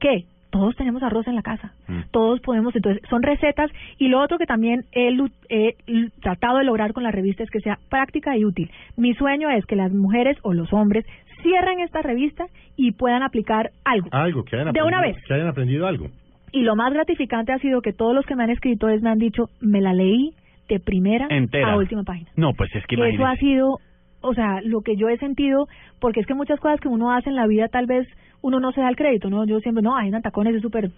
¿Qué? 0.00 0.24
Todos 0.50 0.74
tenemos 0.76 1.02
arroz 1.02 1.26
en 1.28 1.34
la 1.34 1.42
casa. 1.42 1.72
Todos 2.12 2.40
podemos, 2.40 2.74
entonces, 2.74 3.02
son 3.10 3.22
recetas. 3.22 3.70
Y 3.98 4.08
lo 4.08 4.20
otro 4.22 4.38
que 4.38 4.46
también 4.46 4.84
he, 4.92 5.10
he 5.50 5.74
tratado 6.22 6.58
de 6.58 6.64
lograr 6.64 6.94
con 6.94 7.02
la 7.02 7.10
revista 7.10 7.42
es 7.42 7.50
que 7.50 7.60
sea 7.60 7.78
práctica 7.90 8.36
y 8.38 8.44
útil. 8.46 8.70
Mi 8.96 9.12
sueño 9.14 9.50
es 9.50 9.66
que 9.66 9.76
las 9.76 9.92
mujeres 9.92 10.38
o 10.42 10.54
los 10.54 10.72
hombres 10.72 11.04
cierren 11.42 11.80
esta 11.80 12.00
revista 12.00 12.46
y 12.74 12.92
puedan 12.92 13.22
aplicar 13.22 13.70
algo. 13.84 14.08
Algo, 14.12 14.44
que 14.44 14.56
hayan 14.56 14.72
De 14.72 14.82
una 14.82 14.98
aprendido- 14.98 15.14
vez. 15.18 15.24
Que 15.28 15.34
hayan 15.34 15.48
aprendido 15.48 15.86
algo. 15.86 16.06
Y 16.52 16.62
lo 16.62 16.76
más 16.76 16.92
gratificante 16.92 17.52
ha 17.52 17.58
sido 17.58 17.82
que 17.82 17.92
todos 17.92 18.14
los 18.14 18.24
que 18.26 18.34
me 18.36 18.44
han 18.44 18.50
escrito 18.50 18.88
es 18.88 19.02
me 19.02 19.10
han 19.10 19.18
dicho, 19.18 19.50
me 19.60 19.80
la 19.80 19.92
leí 19.92 20.32
de 20.68 20.80
primera 20.80 21.26
Entera. 21.30 21.72
a 21.72 21.76
última 21.76 22.02
página. 22.02 22.30
No, 22.36 22.52
pues 22.54 22.74
es 22.74 22.84
que 22.86 22.96
Eso 22.96 23.24
ha 23.24 23.36
sido, 23.36 23.78
o 24.20 24.34
sea, 24.34 24.60
lo 24.62 24.80
que 24.80 24.96
yo 24.96 25.08
he 25.08 25.18
sentido, 25.18 25.68
porque 26.00 26.20
es 26.20 26.26
que 26.26 26.34
muchas 26.34 26.60
cosas 26.60 26.80
que 26.80 26.88
uno 26.88 27.12
hace 27.12 27.28
en 27.30 27.36
la 27.36 27.46
vida 27.46 27.68
tal 27.68 27.86
vez 27.86 28.06
uno 28.42 28.60
no 28.60 28.72
se 28.72 28.80
da 28.80 28.88
el 28.88 28.96
crédito, 28.96 29.30
¿no? 29.30 29.44
Yo 29.44 29.60
siempre, 29.60 29.82
no, 29.82 29.96
hay 29.96 30.08
en 30.08 30.22
tacones 30.22 30.54
es 30.54 30.62
súper 30.62 30.90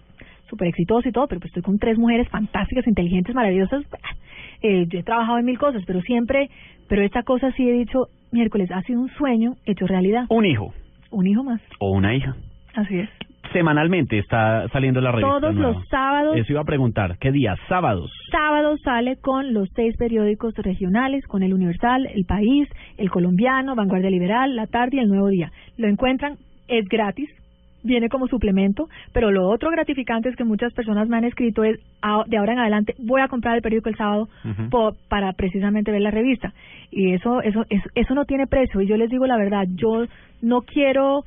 súper 0.49 0.67
exitoso 0.67 1.07
y 1.07 1.11
todo, 1.11 1.27
pero 1.27 1.39
pues 1.39 1.49
estoy 1.49 1.63
con 1.63 1.77
tres 1.77 1.97
mujeres 1.97 2.27
fantásticas, 2.29 2.87
inteligentes, 2.87 3.35
maravillosas. 3.35 3.83
Eh, 4.61 4.87
yo 4.89 4.99
he 4.99 5.03
trabajado 5.03 5.37
en 5.37 5.45
mil 5.45 5.57
cosas, 5.57 5.83
pero 5.85 6.01
siempre, 6.01 6.49
pero 6.87 7.03
esta 7.03 7.23
cosa 7.23 7.51
sí 7.53 7.69
he 7.69 7.71
dicho, 7.71 8.07
miércoles, 8.31 8.69
ha 8.71 8.81
sido 8.81 8.99
un 8.99 9.09
sueño 9.09 9.53
hecho 9.65 9.87
realidad. 9.87 10.25
Un 10.29 10.45
hijo 10.45 10.73
Un 11.11 11.27
hijo 11.27 11.43
más, 11.43 11.61
o 11.79 11.91
una 11.91 12.13
hija. 12.15 12.35
así 12.75 12.99
es. 12.99 13.09
Semanalmente 13.53 14.17
está 14.19 14.67
saliendo 14.69 15.01
la 15.01 15.11
revista. 15.11 15.39
Todos 15.39 15.55
nueva. 15.55 15.73
los 15.73 15.87
sábados 15.87 16.37
Eso 16.37 16.51
iba 16.53 16.61
a 16.61 16.65
preguntar. 16.65 17.17
¿Qué 17.19 17.31
día? 17.31 17.55
Sábados. 17.67 18.11
sábado 18.31 18.77
sale 18.77 19.17
con 19.17 19.53
los 19.53 19.69
seis 19.75 19.95
periódicos 19.97 20.53
regionales, 20.55 21.25
con 21.27 21.43
el 21.43 21.53
Universal, 21.53 22.07
El 22.13 22.25
País, 22.25 22.67
El 22.97 23.09
Colombiano, 23.09 23.75
Vanguardia 23.75 24.09
Liberal, 24.09 24.55
La 24.55 24.67
Tarde 24.67 24.97
y 24.97 24.99
El 24.99 25.09
Nuevo 25.09 25.27
Día. 25.29 25.51
Lo 25.77 25.87
encuentran, 25.87 26.37
es 26.67 26.87
gratis, 26.87 27.29
viene 27.81 28.09
como 28.09 28.27
suplemento, 28.27 28.87
pero 29.13 29.31
lo 29.31 29.47
otro 29.47 29.71
gratificante 29.71 30.29
es 30.29 30.35
que 30.35 30.43
muchas 30.43 30.73
personas 30.73 31.07
me 31.07 31.17
han 31.17 31.23
escrito 31.23 31.63
es, 31.63 31.79
"Ah, 32.01 32.23
de 32.27 32.37
ahora 32.37 32.53
en 32.53 32.59
adelante 32.59 32.93
voy 32.99 33.21
a 33.21 33.29
comprar 33.29 33.55
el 33.55 33.61
periódico 33.61 33.89
el 33.89 33.95
sábado 33.95 34.27
para 35.07 35.31
precisamente 35.33 35.91
ver 35.91 36.01
la 36.01 36.11
revista. 36.11 36.53
Y 36.91 37.13
eso, 37.13 37.41
eso, 37.41 37.65
eso, 37.69 37.89
eso 37.95 38.13
no 38.15 38.25
tiene 38.25 38.47
precio. 38.47 38.81
Y 38.81 38.87
yo 38.87 38.97
les 38.97 39.09
digo 39.09 39.25
la 39.27 39.37
verdad, 39.37 39.65
yo 39.75 40.05
no 40.41 40.61
quiero, 40.61 41.23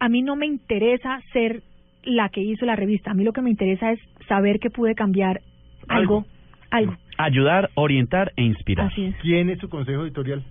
a 0.00 0.08
mí 0.08 0.22
no 0.22 0.36
me 0.36 0.46
interesa 0.46 1.20
ser 1.32 1.62
la 2.04 2.28
que 2.28 2.40
hizo 2.40 2.64
la 2.66 2.76
revista. 2.76 3.10
A 3.10 3.14
mí 3.14 3.24
lo 3.24 3.32
que 3.32 3.42
me 3.42 3.50
interesa 3.50 3.92
es 3.92 4.00
saber 4.28 4.58
que 4.60 4.70
pude 4.70 4.94
cambiar 4.94 5.40
algo, 5.88 6.24
algo. 6.70 6.94
Ayudar, 7.18 7.70
orientar 7.74 8.32
e 8.36 8.42
inspirar. 8.42 8.86
Así 8.88 9.06
es. 9.06 9.16
¿Quién 9.22 9.50
es 9.50 9.58
su 9.58 9.68
consejo 9.68 10.02
editorial? 10.02 10.42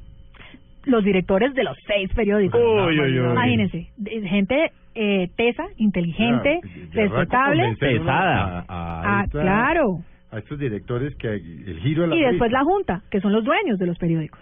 Los 0.86 1.04
directores 1.04 1.54
de 1.54 1.64
los 1.64 1.78
seis 1.88 2.10
periódicos. 2.14 2.60
Uy, 2.62 3.00
uy, 3.00 3.20
uy. 3.20 3.32
Imagínense, 3.32 3.88
gente 4.28 4.72
eh, 4.94 5.30
tesa, 5.36 5.66
inteligente, 5.78 6.60
respetable. 6.92 7.76
Pesada. 7.80 8.60
A, 8.60 8.66
a 8.68 9.20
Ah, 9.20 9.24
esta- 9.26 9.42
claro. 9.42 10.00
A 10.32 10.40
estos 10.40 10.60
directores 10.60 11.16
que 11.16 11.28
el 11.36 11.80
giro 11.82 12.02
de 12.04 12.08
la 12.10 12.16
y 12.16 12.22
después 12.22 12.52
la 12.52 12.64
Junta, 12.64 13.02
que 13.10 13.22
son 13.22 13.32
los 13.32 13.44
dueños 13.46 13.80
de 13.80 13.86
los 13.88 13.98
periódicos. 13.98 14.40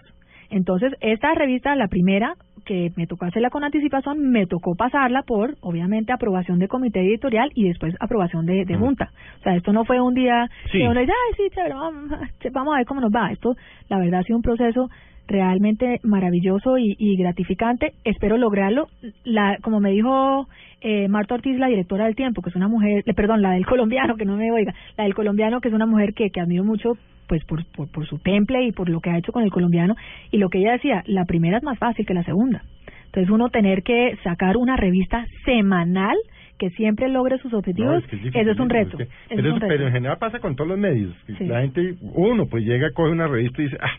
Entonces, 0.50 0.92
esta 1.00 1.34
revista, 1.34 1.74
la 1.76 1.88
primera, 1.88 2.34
que 2.64 2.90
me 2.96 3.06
tocó 3.06 3.26
hacerla 3.26 3.50
con 3.50 3.64
anticipación, 3.64 4.18
me 4.30 4.46
tocó 4.46 4.74
pasarla 4.74 5.22
por, 5.22 5.54
obviamente, 5.60 6.12
aprobación 6.12 6.58
de 6.58 6.68
comité 6.68 7.00
editorial 7.00 7.50
y 7.54 7.68
después 7.68 7.94
aprobación 8.00 8.46
de, 8.46 8.64
de 8.64 8.76
junta. 8.76 9.10
O 9.40 9.42
sea, 9.42 9.54
esto 9.54 9.72
no 9.72 9.84
fue 9.84 10.00
un 10.00 10.14
día 10.14 10.48
Sí. 10.72 10.78
que 10.78 10.88
uno 10.88 11.00
dice, 11.00 11.12
ay, 11.12 11.34
sí, 11.36 11.54
chévere, 11.54 11.74
vamos, 11.74 12.10
vamos 12.52 12.74
a 12.74 12.78
ver 12.78 12.86
cómo 12.86 13.00
nos 13.00 13.12
va. 13.12 13.30
Esto, 13.32 13.54
la 13.88 13.98
verdad, 13.98 14.20
ha 14.20 14.22
sido 14.24 14.36
un 14.36 14.42
proceso 14.42 14.88
realmente 15.26 16.00
maravilloso 16.02 16.76
y, 16.78 16.96
y 16.98 17.16
gratificante. 17.16 17.92
Espero 18.04 18.36
lograrlo. 18.36 18.88
La, 19.24 19.56
como 19.62 19.80
me 19.80 19.90
dijo 19.90 20.48
eh, 20.80 21.08
Marta 21.08 21.34
Ortiz, 21.34 21.58
la 21.58 21.68
directora 21.68 22.04
del 22.04 22.14
Tiempo, 22.14 22.42
que 22.42 22.50
es 22.50 22.56
una 22.56 22.68
mujer, 22.68 23.02
eh, 23.06 23.14
perdón, 23.14 23.40
la 23.42 23.52
del 23.52 23.66
colombiano, 23.72 24.16
que 24.16 24.24
no 24.26 24.36
me 24.36 24.50
oiga, 24.52 24.74
la 24.96 25.04
del 25.04 25.14
colombiano, 25.14 25.60
que 25.60 25.68
es 25.68 25.74
una 25.74 25.86
mujer 25.86 26.12
que, 26.14 26.30
que 26.30 26.40
admiro 26.40 26.64
mucho 26.64 26.96
pues 27.28 27.44
por, 27.44 27.64
por, 27.66 27.90
por 27.90 28.06
su 28.06 28.18
temple 28.18 28.64
y 28.64 28.72
por 28.72 28.88
lo 28.88 29.00
que 29.00 29.10
ha 29.10 29.18
hecho 29.18 29.32
con 29.32 29.42
el 29.44 29.50
colombiano. 29.50 29.94
Y 30.30 30.38
lo 30.38 30.48
que 30.48 30.58
ella 30.58 30.72
decía, 30.72 31.02
la 31.06 31.24
primera 31.24 31.58
es 31.58 31.62
más 31.62 31.78
fácil 31.78 32.04
que 32.06 32.14
la 32.14 32.24
segunda. 32.24 32.62
Entonces 33.06 33.30
uno 33.30 33.48
tener 33.48 33.82
que 33.82 34.16
sacar 34.24 34.56
una 34.56 34.76
revista 34.76 35.24
semanal 35.44 36.16
que 36.58 36.70
siempre 36.70 37.08
logre 37.08 37.38
sus 37.38 37.52
No, 37.52 37.58
objetivos, 37.58 38.02
es 38.04 38.10
que 38.10 38.16
es 38.28 38.34
eso 38.36 38.50
es 38.52 38.58
un 38.60 38.70
reto. 38.70 38.98
es 38.98 39.08
que- 39.08 39.14
eso 39.14 39.42
pero, 39.42 39.54
un 39.54 39.60
reto. 39.60 39.66
pero 39.68 39.86
en 39.86 39.92
general 39.92 40.18
pasa 40.18 40.38
con 40.38 40.54
todos 40.56 40.68
los 40.70 40.78
medios. 40.78 41.14
Sí. 41.38 41.44
La 41.46 41.60
gente, 41.60 41.94
uno 42.00 42.46
pues 42.46 42.64
llega, 42.64 42.90
coge 42.92 43.10
una 43.12 43.26
revista 43.26 43.60
y 43.60 43.64
dice, 43.66 43.76
ah, 43.80 43.92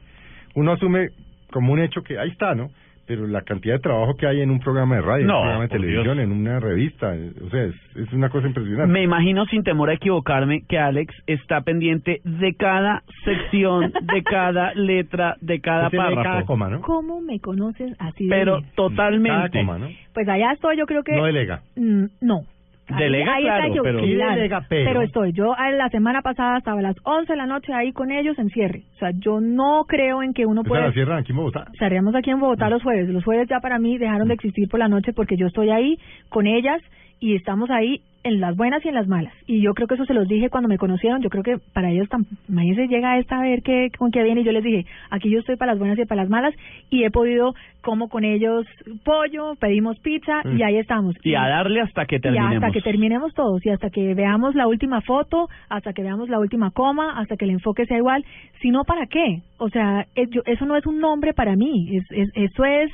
uno 0.55 0.71
asume 0.73 1.09
como 1.51 1.73
un 1.73 1.79
hecho 1.79 2.01
que 2.01 2.17
ahí 2.17 2.29
está, 2.29 2.55
¿no? 2.55 2.67
Pero 3.07 3.27
la 3.27 3.41
cantidad 3.43 3.75
de 3.75 3.79
trabajo 3.81 4.15
que 4.15 4.25
hay 4.25 4.41
en 4.41 4.49
un 4.49 4.59
programa 4.59 4.95
de 4.95 5.01
radio, 5.01 5.21
en 5.21 5.27
No, 5.27 5.35
un 5.37 5.41
programa 5.43 5.63
de 5.63 5.69
televisión, 5.69 6.03
Dios. 6.17 6.17
en 6.25 6.31
una 6.31 6.59
revista, 6.59 7.13
o 7.45 7.49
sea, 7.49 7.63
es, 7.65 7.75
es 7.95 8.11
una 8.13 8.29
cosa 8.29 8.47
impresionante. 8.47 8.91
Me 8.91 9.03
imagino, 9.03 9.45
sin 9.45 9.63
temor 9.63 9.89
a 9.91 9.93
equivocarme, 9.93 10.63
que 10.67 10.79
Alex 10.79 11.13
está 11.27 11.61
pendiente 11.61 12.21
de 12.23 12.55
cada 12.55 13.03
sección, 13.23 13.91
de 14.01 14.23
cada 14.23 14.73
letra, 14.73 15.35
de 15.41 15.59
cada 15.61 15.89
párrafo. 15.91 16.23
cada 16.23 16.45
coma, 16.45 16.69
¿no? 16.69 16.81
¿Cómo 16.81 17.21
me 17.21 17.39
conoces 17.39 17.93
así 17.99 18.23
de 18.25 18.29
Pero 18.29 18.57
bien? 18.57 18.71
totalmente. 18.75 19.29
Cada 19.51 19.65
coma, 19.65 19.77
¿no? 19.77 19.87
Pues 20.13 20.27
allá 20.27 20.51
estoy, 20.53 20.77
yo 20.77 20.85
creo 20.85 21.03
que... 21.03 21.15
No 21.15 21.25
delega. 21.25 21.61
Mm, 21.75 22.05
no. 22.21 22.41
Ahí- 22.87 23.03
Delega, 23.03 23.33
ahí 23.35 23.43
está 23.43 23.55
claro, 23.55 23.67
equivo- 23.71 23.83
pero- 23.83 23.99
Sí 23.99 24.13
claro. 24.13 24.35
delega, 24.35 24.65
pero- 24.69 25.01
estoy. 25.01 25.31
Yo 25.33 25.55
la 25.55 25.89
semana 25.89 26.21
pasada 26.21 26.57
estaba 26.59 26.79
a 26.79 26.83
las 26.83 26.95
11 27.03 27.33
de 27.33 27.37
la 27.37 27.45
noche 27.47 27.73
ahí 27.73 27.91
con 27.93 28.11
ellos 28.11 28.37
en 28.37 28.49
cierre. 28.49 28.83
O 28.95 28.97
sea, 28.99 29.09
yo 29.17 29.39
no 29.41 29.85
creo 29.87 30.21
en 30.21 30.33
que 30.33 30.45
uno 30.45 30.61
¿Esa 30.61 30.67
puede... 30.67 30.83
la 30.83 30.91
cierran 30.91 31.17
aquí 31.19 31.31
en 31.31 31.37
Bogotá? 31.37 31.65
Estaríamos 31.73 32.13
aquí 32.15 32.29
en 32.29 32.39
Bogotá 32.39 32.69
los 32.69 32.83
jueves. 32.83 33.09
Los 33.09 33.23
jueves 33.23 33.47
ya 33.49 33.59
para 33.59 33.79
mí 33.79 33.97
dejaron 33.97 34.27
de 34.27 34.35
existir 34.35 34.69
por 34.69 34.79
la 34.79 34.87
noche 34.87 35.13
porque 35.13 35.35
yo 35.37 35.47
estoy 35.47 35.71
ahí 35.71 35.97
con 36.29 36.45
ellas 36.45 36.81
y 37.19 37.35
estamos 37.35 37.69
ahí 37.71 38.01
en 38.25 38.41
las 38.41 38.57
buenas 38.57 38.83
y 38.83 38.89
en 38.89 38.95
las 38.95 39.07
malas. 39.07 39.31
Y 39.47 39.61
yo 39.61 39.73
creo 39.73 39.87
que 39.87 39.93
eso 39.95 40.05
se 40.05 40.13
los 40.13 40.27
dije 40.27 40.49
cuando 40.49 40.67
me 40.67 40.77
conocieron. 40.77 41.21
Yo 41.21 41.29
creo 41.29 41.43
que 41.43 41.57
para 41.73 41.91
ellos, 41.91 42.09
tam- 42.09 42.25
imagínense, 42.49 42.87
llega 42.87 43.17
esta 43.19 43.37
a 43.37 43.41
ver 43.43 43.61
qué, 43.61 43.89
con 43.97 44.11
qué 44.11 44.23
viene. 44.23 44.41
Y 44.41 44.43
yo 44.43 44.51
les 44.51 44.63
dije, 44.63 44.85
aquí 45.11 45.29
yo 45.29 45.39
estoy 45.39 45.55
para 45.55 45.71
las 45.73 45.79
buenas 45.79 45.97
y 45.99 46.05
para 46.05 46.21
las 46.23 46.29
malas. 46.29 46.53
Y 46.89 47.03
he 47.03 47.11
podido, 47.11 47.53
como 47.81 48.09
con 48.09 48.23
ellos, 48.25 48.65
pollo, 49.03 49.55
pedimos 49.59 49.99
pizza 49.99 50.41
y 50.57 50.63
ahí 50.63 50.77
estamos. 50.77 51.15
Y 51.23 51.35
a 51.35 51.47
darle 51.47 51.81
hasta 51.81 52.05
que 52.05 52.15
Y 52.15 52.19
terminemos. 52.19 52.55
hasta 52.55 52.71
que 52.71 52.81
terminemos 52.81 53.33
todos, 53.35 53.65
y 53.65 53.69
hasta 53.69 53.89
que 53.91 54.13
veamos 54.15 54.55
la 54.55 54.67
última 54.67 55.01
foto, 55.01 55.47
hasta 55.69 55.93
que 55.93 56.01
veamos 56.03 56.27
la 56.27 56.39
última 56.39 56.71
coma, 56.71 57.19
hasta 57.19 57.37
que 57.37 57.45
el 57.45 57.51
enfoque 57.51 57.85
sea 57.85 57.97
igual. 57.97 58.25
Si 58.61 58.69
no, 58.71 58.83
¿para 58.85 59.05
qué? 59.05 59.41
O 59.57 59.69
sea, 59.69 60.07
es- 60.15 60.29
yo- 60.31 60.41
eso 60.45 60.65
no 60.65 60.75
es 60.75 60.85
un 60.87 60.99
nombre 60.99 61.33
para 61.33 61.55
mí. 61.55 61.95
Es, 61.95 62.03
es, 62.11 62.29
eso 62.33 62.65
es, 62.65 62.91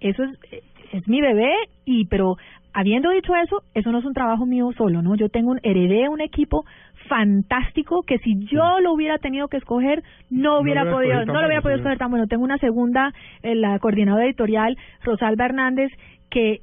eso 0.00 0.24
es, 0.24 0.62
es 0.92 1.08
mi 1.08 1.20
bebé. 1.22 1.50
Y 1.86 2.06
pero 2.06 2.36
habiendo 2.74 3.10
dicho 3.10 3.34
eso, 3.36 3.62
eso 3.74 3.90
no 3.92 3.98
es 4.00 4.04
un 4.04 4.12
trabajo 4.14 4.44
mío 4.46 4.70
solo, 4.76 5.00
¿no? 5.00 5.14
Yo 5.14 5.28
tengo 5.30 5.52
un 5.52 5.60
heredé 5.62 6.08
un 6.08 6.20
equipo 6.20 6.64
fantástico 7.08 8.02
que 8.02 8.18
si 8.18 8.44
yo 8.46 8.80
lo 8.80 8.92
hubiera 8.92 9.18
tenido 9.18 9.48
que 9.48 9.58
escoger 9.58 10.02
no 10.30 10.58
hubiera 10.60 10.82
podido 10.90 11.14
no 11.26 11.40
lo 11.40 11.46
hubiera 11.46 11.62
podido 11.62 11.76
escoger 11.76 11.98
tan 11.98 12.10
bueno 12.10 12.26
tengo 12.26 12.42
una 12.44 12.58
segunda 12.58 13.12
eh, 13.42 13.54
la 13.54 13.78
coordinadora 13.78 14.24
editorial 14.24 14.76
Rosalba 15.02 15.44
Hernández 15.44 15.90
que 16.30 16.60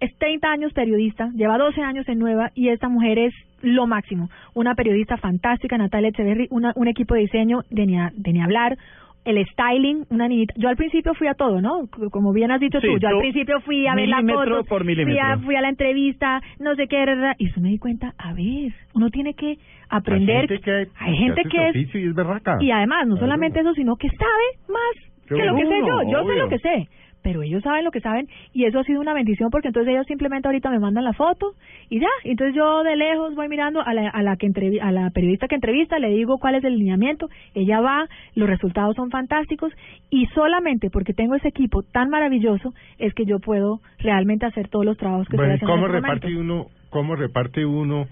es 0.00 0.12
30 0.18 0.50
años 0.50 0.72
periodista, 0.72 1.30
lleva 1.36 1.56
12 1.56 1.80
años 1.82 2.08
en 2.08 2.18
Nueva 2.18 2.50
y 2.56 2.70
esta 2.70 2.88
mujer 2.88 3.16
es 3.16 3.32
lo 3.62 3.86
máximo. 3.86 4.28
Una 4.54 4.74
periodista 4.74 5.16
fantástica, 5.18 5.78
Natalia 5.78 6.08
Echeverry, 6.08 6.48
una, 6.50 6.72
un 6.74 6.88
equipo 6.88 7.14
de 7.14 7.20
diseño 7.20 7.60
de 7.70 7.86
ni, 7.86 7.96
a- 7.96 8.10
de 8.12 8.32
ni 8.32 8.42
hablar, 8.42 8.76
el 9.24 9.44
styling, 9.46 10.06
una 10.10 10.28
niñita. 10.28 10.54
Yo 10.56 10.68
al 10.68 10.76
principio 10.76 11.14
fui 11.14 11.28
a 11.28 11.34
todo, 11.34 11.60
¿no? 11.60 11.88
Como 12.10 12.32
bien 12.32 12.50
has 12.50 12.60
dicho 12.60 12.80
Sí, 12.80 12.86
tú, 12.86 12.98
yo 12.98 13.08
al 13.08 13.18
principio 13.18 13.60
fui 13.60 13.86
a 13.86 13.94
ver 13.94 14.08
la 14.08 14.22
foto, 14.22 14.64
por 14.64 14.84
fui 14.84 15.18
a, 15.18 15.38
fui 15.38 15.56
a 15.56 15.60
la 15.60 15.68
entrevista, 15.68 16.40
no 16.58 16.74
sé 16.74 16.86
qué, 16.88 17.04
ra, 17.04 17.14
ra, 17.14 17.34
y 17.38 17.46
eso 17.46 17.60
me 17.60 17.68
di 17.68 17.78
cuenta, 17.78 18.14
a 18.18 18.32
ver, 18.32 18.72
uno 18.94 19.10
tiene 19.10 19.34
que 19.34 19.58
aprender. 19.88 20.42
Hay 20.42 20.48
gente 20.48 20.60
que, 20.60 20.86
hay 20.98 21.16
gente 21.16 21.42
que 21.44 21.68
es 21.68 21.94
y 21.94 22.06
es 22.06 22.14
berraca. 22.14 22.58
y 22.60 22.70
además, 22.70 23.06
no 23.06 23.16
solamente 23.16 23.60
eso, 23.60 23.74
sino 23.74 23.96
que 23.96 24.08
sabe 24.08 24.72
más 24.72 25.08
que 25.28 25.44
lo 25.44 25.56
que 25.56 25.66
sé 25.66 25.78
yo. 25.86 26.02
Yo 26.10 26.24
sé 26.26 26.36
lo 26.36 26.48
que 26.48 26.58
sé. 26.58 26.88
Pero 27.22 27.42
ellos 27.42 27.62
saben 27.62 27.84
lo 27.84 27.90
que 27.90 28.00
saben 28.00 28.28
y 28.52 28.64
eso 28.64 28.78
ha 28.78 28.84
sido 28.84 29.00
una 29.00 29.14
bendición 29.14 29.50
porque 29.50 29.68
entonces 29.68 29.92
ellos 29.92 30.06
simplemente 30.06 30.48
ahorita 30.48 30.70
me 30.70 30.78
mandan 30.78 31.04
la 31.04 31.12
foto 31.12 31.52
y 31.90 32.00
ya, 32.00 32.08
entonces 32.24 32.54
yo 32.54 32.82
de 32.82 32.96
lejos 32.96 33.34
voy 33.34 33.48
mirando 33.48 33.80
a 33.82 33.92
la, 33.94 34.08
a 34.08 34.22
la 34.22 34.36
que 34.36 34.46
entrevi- 34.46 34.80
a 34.80 34.92
la 34.92 35.10
periodista 35.10 35.48
que 35.48 35.54
entrevista, 35.54 35.98
le 35.98 36.08
digo 36.10 36.38
cuál 36.38 36.54
es 36.54 36.64
el 36.64 36.78
lineamiento, 36.78 37.28
ella 37.54 37.80
va, 37.80 38.08
los 38.34 38.48
resultados 38.48 38.96
son 38.96 39.10
fantásticos 39.10 39.72
y 40.10 40.26
solamente 40.34 40.90
porque 40.90 41.12
tengo 41.12 41.34
ese 41.34 41.48
equipo 41.48 41.82
tan 41.82 42.08
maravilloso 42.10 42.72
es 42.98 43.14
que 43.14 43.24
yo 43.24 43.38
puedo 43.38 43.80
realmente 43.98 44.46
hacer 44.46 44.68
todos 44.68 44.84
los 44.84 44.96
trabajos 44.96 45.28
que 45.28 45.36
Bueno, 45.36 45.52
¿y 45.52 45.54
estoy 45.56 45.66
haciendo 45.66 45.86
¿cómo 45.86 45.98
en 45.98 46.04
este 46.04 46.06
reparte 46.28 46.36
uno, 46.36 46.66
cómo 46.90 47.16
reparte 47.16 47.66
uno 47.66 48.06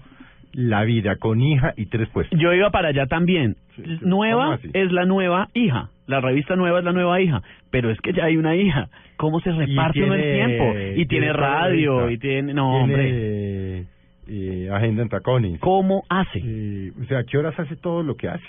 la 0.53 0.83
vida 0.83 1.15
con 1.17 1.41
hija 1.41 1.73
y 1.77 1.85
tres 1.87 2.09
puestos? 2.09 2.37
Yo 2.39 2.53
iba 2.53 2.69
para 2.71 2.89
allá 2.89 3.05
también. 3.07 3.55
¿cómo 3.75 3.97
Nueva 4.01 4.59
es 4.73 4.91
la 4.91 5.05
nueva 5.05 5.49
hija. 5.53 5.89
La 6.07 6.19
revista 6.21 6.55
nueva 6.55 6.79
es 6.79 6.85
la 6.85 6.93
nueva 6.93 7.21
hija. 7.21 7.41
Pero 7.69 7.91
es 7.91 7.99
que 8.01 8.13
ya 8.13 8.25
hay 8.25 8.37
una 8.37 8.55
hija. 8.55 8.87
¿Cómo 9.17 9.39
se 9.41 9.51
reparte 9.51 10.03
uno 10.03 10.13
el 10.15 10.21
tiene- 10.21 10.45
tiempo? 10.47 10.79
Y 11.01 11.05
tiene 11.05 11.33
radio, 11.33 12.09
y 12.09 12.17
tiene... 12.17 12.53
No, 12.53 12.85
Tiene, 12.85 12.93
hombre. 12.93 13.85
eh, 14.29 14.69
agenda 14.71 15.03
en 15.03 15.09
tacones. 15.09 15.59
¿Cómo 15.59 16.03
hace? 16.09 16.39
Eh, 16.43 16.91
o 17.01 17.05
sea, 17.05 17.23
¿qué 17.23 17.37
horas 17.37 17.59
hace 17.59 17.75
todo 17.75 18.03
lo 18.03 18.15
que 18.15 18.27
hace? 18.29 18.45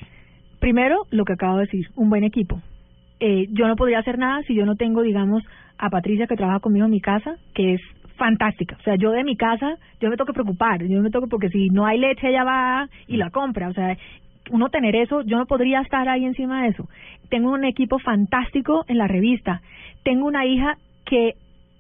Primero, 0.61 0.97
lo 1.11 1.25
que 1.25 1.35
acabo 1.35 1.57
de 1.59 1.65
decir, 1.67 1.87
un 1.97 2.11
buen 2.11 2.25
equipo. 2.25 2.61
Eh, 3.21 3.47
yo 3.51 3.67
no 3.69 3.77
podría 3.77 3.99
hacer 4.01 4.19
nada 4.19 4.43
si 4.47 4.55
yo 4.55 4.65
no 4.67 4.77
tengo, 4.77 5.03
digamos, 5.03 5.43
a 5.79 5.91
Patricia 5.91 6.27
que 6.27 6.37
trabaja 6.37 6.61
conmigo 6.61 6.85
en 6.87 6.91
mi 6.93 7.01
casa, 7.01 7.37
que 7.55 7.75
es 7.75 7.81
fantástica. 8.19 8.77
O 8.79 8.83
sea, 8.83 8.97
yo 8.97 9.13
de 9.13 9.25
mi 9.25 9.37
casa, 9.37 9.77
yo 10.01 10.11
me 10.11 10.17
tengo 10.17 10.27
que 10.27 10.35
preocupar, 10.35 10.83
yo 10.85 11.01
me 11.01 11.11
tengo 11.11 11.27
porque 11.29 11.49
si 11.49 11.71
no 11.71 11.87
hay 11.87 11.99
leche 11.99 12.29
ella 12.29 12.45
va 12.45 12.89
y 13.07 13.17
la 13.17 13.31
compra. 13.31 13.69
O 13.69 13.73
sea, 13.73 13.97
uno 14.51 14.69
tener 14.69 14.97
eso, 14.97 15.23
yo 15.23 15.39
no 15.39 15.47
podría 15.47 15.81
estar 15.81 16.09
ahí 16.09 16.25
encima 16.25 16.63
de 16.63 16.69
eso. 16.69 16.89
Tengo 17.31 17.51
un 17.53 17.65
equipo 17.65 17.99
fantástico 17.99 18.85
en 18.89 18.99
la 18.99 19.07
revista. 19.07 19.63
Tengo 20.03 20.27
una 20.27 20.45
hija 20.45 20.77
que 21.05 21.35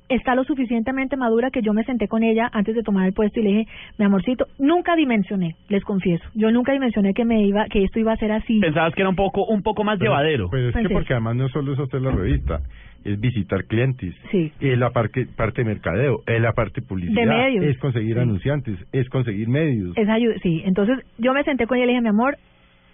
está 0.09 0.35
lo 0.35 0.45
suficientemente 0.45 1.17
madura 1.17 1.51
que 1.51 1.63
yo 1.63 1.75
me 1.75 1.85
senté 1.85 2.09
con 2.09 2.23
ella 2.23 2.49
antes 2.53 2.75
de 2.75 2.83
tomar 2.83 3.07
el 3.07 3.13
puesto 3.13 3.41
y 3.41 3.43
le 3.43 3.49
dije, 3.51 3.67
mi 3.99 4.07
amorcito, 4.07 4.47
nunca 4.59 4.97
dimensioné, 4.97 5.55
les 5.69 5.85
confieso, 5.85 6.25
yo 6.35 6.51
nunca 6.51 6.73
dimensioné 6.73 7.13
que 7.13 7.25
me 7.25 7.43
iba, 7.45 7.67
que 7.67 7.85
esto 7.85 7.99
iba 7.99 8.13
a 8.13 8.17
ser 8.17 8.33
así. 8.33 8.59
Pensabas 8.61 8.95
que 8.95 9.03
era 9.03 9.11
un 9.11 9.17
poco 9.17 9.45
un 9.45 9.63
poco 9.63 9.85
más 9.85 10.01
llevadero. 10.01 10.49
Pero 10.51 10.71
es 10.71 10.75
que 10.77 10.89
porque 10.89 11.13
además 11.13 11.37
no 11.37 11.49
solo 11.49 11.75
es 11.75 11.79
hacer 11.79 12.01
la 12.01 12.11
revista, 12.11 12.61
es 13.05 13.19
visitar 13.21 13.65
clientes, 13.65 14.15
Sí. 14.31 14.53
es 14.61 14.79
la 14.79 14.91
parte, 14.91 15.27
parte 15.37 15.63
de 15.63 15.69
mercadeo, 15.69 16.21
es 16.27 16.41
la 16.41 16.53
parte 16.53 16.83
publicidad, 16.83 17.23
De 17.23 17.27
medios. 17.27 17.65
es 17.65 17.79
conseguir 17.79 18.15
Sí. 18.17 18.21
anunciantes, 18.21 18.79
es 18.93 19.09
conseguir 19.09 19.49
medios. 19.49 19.97
Esa 19.97 20.15
ayuda, 20.15 20.35
sí. 20.43 20.63
Entonces 20.65 20.99
yo 21.19 21.33
me 21.33 21.45
senté 21.45 21.67
con 21.67 21.77
ella 21.79 21.85
y 21.85 21.87
le 21.89 21.93
dije, 21.93 22.03
mi 22.03 22.09
amor, 22.09 22.37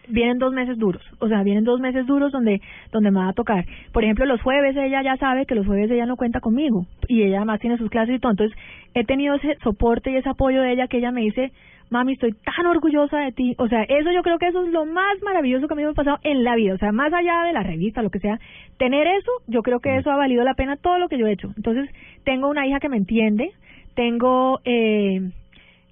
vienen 0.06 0.36
dos 0.38 0.52
meses 0.52 0.76
duros. 0.78 1.02
O 1.18 1.28
sea, 1.28 1.42
vienen 1.42 1.64
dos 1.64 1.80
meses 1.80 2.06
duros 2.06 2.30
donde 2.30 2.60
donde 2.92 3.10
me 3.10 3.20
va 3.20 3.28
a 3.30 3.32
tocar. 3.32 3.64
Por 3.92 4.04
ejemplo, 4.04 4.26
los 4.26 4.40
jueves 4.42 4.76
ella 4.76 5.02
ya 5.02 5.16
sabe 5.16 5.46
que 5.46 5.54
los 5.54 5.66
jueves 5.66 5.90
ella 5.90 6.04
no 6.04 6.16
cuenta 6.16 6.40
conmigo. 6.40 6.86
Y 7.08 7.22
ella 7.22 7.38
además 7.38 7.60
tiene 7.60 7.78
sus 7.78 7.88
clases 7.88 8.16
y 8.16 8.18
todo. 8.18 8.32
Entonces 8.32 8.56
he 8.94 9.04
tenido 9.04 9.34
ese 9.36 9.56
soporte 9.62 10.10
y 10.10 10.16
ese 10.16 10.28
apoyo 10.28 10.60
de 10.60 10.72
ella 10.72 10.88
que 10.88 10.98
ella 10.98 11.10
me 11.10 11.22
dice, 11.22 11.52
mami, 11.90 12.14
estoy 12.14 12.32
tan 12.32 12.66
orgullosa 12.66 13.18
de 13.18 13.32
ti. 13.32 13.54
O 13.58 13.68
sea, 13.68 13.82
eso 13.84 14.10
yo 14.12 14.22
creo 14.22 14.38
que 14.38 14.48
eso 14.48 14.62
es 14.62 14.72
lo 14.72 14.84
más 14.84 15.20
maravilloso 15.22 15.66
que 15.66 15.74
a 15.74 15.76
mí 15.76 15.82
me 15.82 15.90
ha 15.90 15.94
pasado 15.94 16.18
en 16.22 16.44
la 16.44 16.54
vida. 16.56 16.74
O 16.74 16.78
sea, 16.78 16.92
más 16.92 17.12
allá 17.12 17.44
de 17.44 17.52
la 17.52 17.62
revista, 17.62 18.02
lo 18.02 18.10
que 18.10 18.20
sea, 18.20 18.38
tener 18.78 19.06
eso, 19.06 19.30
yo 19.46 19.62
creo 19.62 19.80
que 19.80 19.96
eso 19.96 20.10
ha 20.10 20.16
valido 20.16 20.44
la 20.44 20.54
pena 20.54 20.76
todo 20.76 20.98
lo 20.98 21.08
que 21.08 21.18
yo 21.18 21.26
he 21.26 21.32
hecho. 21.32 21.52
Entonces, 21.56 21.90
tengo 22.24 22.48
una 22.48 22.66
hija 22.66 22.80
que 22.80 22.88
me 22.88 22.96
entiende, 22.96 23.52
tengo, 23.94 24.60
eh, 24.64 25.30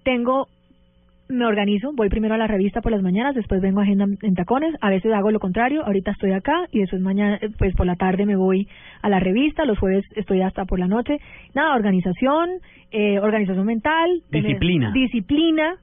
tengo 0.03 0.49
me 1.33 1.47
organizo, 1.47 1.93
voy 1.95 2.09
primero 2.09 2.35
a 2.35 2.39
la 2.39 2.47
revista 2.47 2.81
por 2.81 2.93
las 2.93 3.03
mañanas, 3.03 3.35
después 3.35 3.61
vengo 3.61 3.81
a 3.81 3.83
agenda 3.85 4.07
en 4.23 4.35
tacones, 4.35 4.75
a 4.81 4.91
veces 4.91 5.13
hago 5.13 5.31
lo 5.31 5.41
contrario, 5.41 5.85
ahorita 5.85 6.11
estoy 6.13 6.33
acá 6.33 6.55
y 6.71 6.81
después 6.81 7.01
mañana, 7.03 7.39
eh, 7.41 7.49
pues 7.59 7.75
por 7.75 7.87
la 7.87 7.97
tarde 7.97 8.27
me 8.27 8.37
voy 8.37 8.69
a 9.03 9.09
la 9.09 9.19
revista, 9.21 9.65
los 9.65 9.79
jueves 9.79 10.05
estoy 10.17 10.43
hasta 10.43 10.65
por 10.65 10.79
la 10.79 10.87
noche. 10.89 11.19
Nada, 11.55 11.75
organización, 11.75 12.51
eh, 12.91 13.19
organización 13.19 13.67
mental, 13.67 14.23
tener 14.31 14.47
Disciplina. 14.47 14.91
disciplina, 14.93 15.75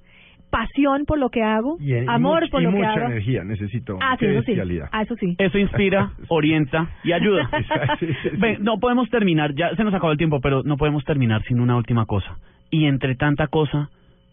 pasión 0.50 1.06
por 1.06 1.20
lo 1.20 1.30
que 1.30 1.43
hago, 1.43 1.78
Y, 1.80 1.93
y 1.93 2.06
amor 2.08 2.43
much- 2.45 2.50
por 2.52 2.62
y 2.62 2.66
lo 2.66 2.72
que 2.72 2.78
mucha 2.78 2.89
hago. 2.93 3.06
energía, 3.08 3.43
necesito. 3.43 3.97
Ah, 4.02 4.16
sí, 4.20 4.26
eso 4.26 4.41
sí. 4.43 4.56
Ah, 4.91 5.04
eso 5.04 5.16
sí. 5.16 5.36
Eso 5.38 5.58
inspira, 5.60 6.12
orienta 6.28 6.89
y 7.04 7.12
ayuda. 7.12 7.50
Ven, 8.39 8.64
no 8.64 8.80
podemos 8.80 9.10
terminar, 9.10 9.54
ya 9.54 9.76
se 9.76 9.84
nos 9.84 9.93
acabó 9.93 10.12
el 10.12 10.18
tiempo, 10.18 10.39
pero 10.41 10.64
no 10.64 10.78
podemos 10.78 11.04
terminar 11.06 11.43
sin 11.43 11.60
una 11.60 11.76
última 11.78 12.06
cosa. 12.08 12.38
Y 12.72 12.86
entre 12.86 13.16
tanta 13.16 13.47
cosa, 13.47 13.89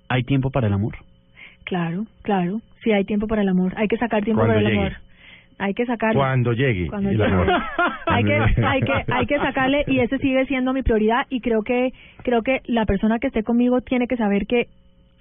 ¿hay 0.08 0.22
tiempo 0.24 0.50
para 0.50 0.68
el 0.68 0.72
amor? 0.72 0.94
Claro, 1.66 2.06
claro, 2.22 2.60
sí 2.82 2.92
hay 2.92 3.04
tiempo 3.04 3.26
para 3.26 3.42
el 3.42 3.48
amor, 3.48 3.74
hay 3.76 3.88
que 3.88 3.98
sacar 3.98 4.24
tiempo 4.24 4.40
Cuando 4.40 4.54
para 4.54 4.66
el 4.66 4.72
llegue. 4.72 4.86
amor. 4.86 4.96
Hay 5.58 5.72
que 5.74 5.86
sacarlo. 5.86 6.20
Cuando 6.20 6.52
llegue 6.52 6.86
Cuando 6.88 7.10
el 7.10 7.16
llegue. 7.18 7.32
amor. 7.32 7.46
hay 8.06 8.24
que 8.24 8.36
Cuando- 8.38 8.68
hay 8.68 8.80
que 8.82 9.12
hay 9.12 9.26
que 9.26 9.38
sacarle 9.38 9.84
y 9.86 10.00
ese 10.00 10.18
sigue 10.18 10.44
siendo 10.46 10.72
mi 10.72 10.82
prioridad 10.82 11.26
y 11.30 11.40
creo 11.40 11.62
que 11.62 11.92
creo 12.22 12.42
que 12.42 12.60
la 12.66 12.84
persona 12.86 13.18
que 13.18 13.28
esté 13.28 13.42
conmigo 13.42 13.80
tiene 13.80 14.06
que 14.06 14.16
saber 14.16 14.46
que 14.46 14.66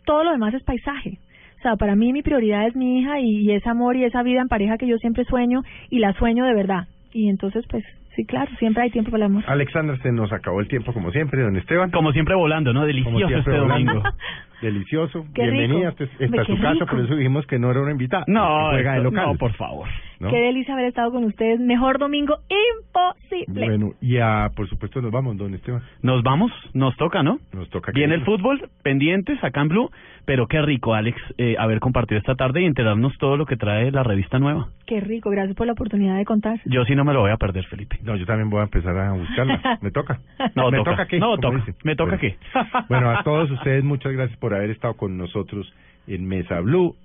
todo 0.06 0.24
lo 0.24 0.32
demás 0.32 0.54
es 0.54 0.64
paisaje. 0.64 1.20
O 1.60 1.62
sea, 1.62 1.78
para 1.78 1.96
mí 1.96 2.12
mi 2.14 2.22
prioridad 2.22 2.68
es 2.68 2.76
mi 2.76 3.00
hija 3.00 3.20
y, 3.22 3.38
y 3.50 3.52
ese 3.54 3.68
amor 3.70 3.96
y 3.96 4.04
esa 4.04 4.22
vida 4.24 4.42
en 4.42 4.48
pareja 4.50 4.78
que 4.78 4.88
yo 4.88 4.98
siempre 4.98 5.24
sueño 5.26 5.62
y 5.90 6.00
la 6.00 6.14
sueño 6.14 6.46
de 6.46 6.54
verdad. 6.54 6.84
Y 7.14 7.30
entonces 7.30 7.66
pues 7.70 7.84
sí, 8.16 8.26
claro, 8.26 8.52
siempre 8.60 8.84
hay 8.84 8.92
tiempo 8.92 9.10
para 9.12 9.26
el 9.26 9.32
amor. 9.32 9.44
Alexander, 9.48 9.98
se 10.02 10.12
nos 10.12 10.32
acabó 10.34 10.60
el 10.60 10.68
tiempo 10.68 10.94
como 10.94 11.12
siempre, 11.12 11.42
don 11.42 11.56
Esteban. 11.56 11.90
Como 11.92 12.12
siempre 12.12 12.36
volando, 12.36 12.72
¿no? 12.74 12.86
Delicioso 12.86 13.18
siempre, 13.28 13.38
este 13.40 13.52
volando. 13.62 13.94
domingo. 13.94 14.10
Delicioso. 14.62 15.26
Qué 15.34 15.44
Bienvenida. 15.44 15.92
rico. 15.92 16.04
Esta 16.20 16.42
es 16.42 16.48
qué 16.48 16.56
casa, 16.58 16.74
rico. 16.74 16.86
por 16.88 17.00
eso 17.02 17.16
dijimos 17.16 17.46
que 17.48 17.60
no 17.60 17.72
era 17.72 17.82
una 17.82 17.92
invitada. 17.92 18.24
No, 18.28 18.42
que 18.70 18.76
juega 18.76 18.92
de 18.94 18.98
esto- 19.00 19.12
local. 19.12 19.26
no, 19.28 19.36
por 19.36 19.54
favor. 19.54 19.88
¿No? 20.20 20.30
Qué 20.30 20.38
delicia 20.38 20.74
haber 20.74 20.86
estado 20.88 21.12
con 21.12 21.24
ustedes. 21.26 21.60
Mejor 21.60 21.98
domingo 22.00 22.36
imposible. 22.50 23.66
Bueno, 23.66 23.92
y 24.02 24.18
a, 24.18 24.50
por 24.56 24.68
supuesto 24.70 25.02
nos 25.02 25.12
vamos, 25.12 25.38
don 25.38 25.54
Esteban. 25.54 25.82
Nos 26.02 26.24
vamos, 26.24 26.52
nos 26.74 26.96
toca, 26.98 27.24
¿no? 27.24 27.40
Nos 27.54 27.70
toca. 27.70 27.92
que- 27.92 28.00
Viene 28.00 28.16
el 28.16 28.24
fútbol, 28.26 28.70
pendientes 28.84 29.44
acá 29.44 29.62
en 29.62 29.70
Blue, 29.70 29.90
pero 30.26 30.48
qué 30.48 30.62
rico, 30.62 30.94
Alex, 30.94 31.20
eh, 31.38 31.56
haber 31.60 31.80
compartido 31.80 32.18
esta 32.20 32.36
tarde 32.36 32.62
y 32.62 32.66
enterarnos 32.66 33.18
todo 33.18 33.38
lo 33.38 33.46
que 33.46 33.58
trae 33.58 33.92
la 33.92 34.04
revista 34.04 34.40
nueva. 34.40 34.70
Qué 34.86 35.00
rico, 35.00 35.30
gracias 35.30 35.56
por 35.56 35.68
la 35.68 35.74
oportunidad 35.74 36.18
de 36.18 36.26
contar. 36.26 36.60
Yo 36.66 36.84
sí 36.86 36.96
no 36.96 37.04
me 37.04 37.14
lo 37.14 37.22
voy 37.22 37.32
a 37.32 37.38
perder, 37.38 37.66
Felipe. 37.66 37.98
No, 38.04 38.16
yo 38.16 38.26
también 38.26 38.50
voy 38.50 38.62
a 38.62 38.64
empezar 38.64 38.98
a 38.98 39.14
buscarla. 39.14 39.80
¿Me 39.82 39.92
toca? 39.92 40.20
No, 40.56 40.72
¿Me 40.72 40.78
toca. 40.78 40.92
toca 40.92 41.08
qué? 41.08 41.20
No, 41.20 41.28
Como 41.36 41.42
toca. 41.42 41.58
dicen. 41.58 41.76
¿Me 41.84 41.96
toca 41.96 42.18
Bueno. 42.18 42.22
qué? 42.22 42.38
Bueno, 42.90 43.12
a 43.12 43.24
todos 43.24 43.50
ustedes 43.52 43.84
muchas 43.84 44.14
gracias 44.14 44.38
por 44.40 44.54
haber 44.54 44.70
estado 44.70 44.94
con 44.96 45.18
nosotros 45.18 45.72
en 46.08 46.26
Mesa 46.28 46.60
Blue. 46.62 46.96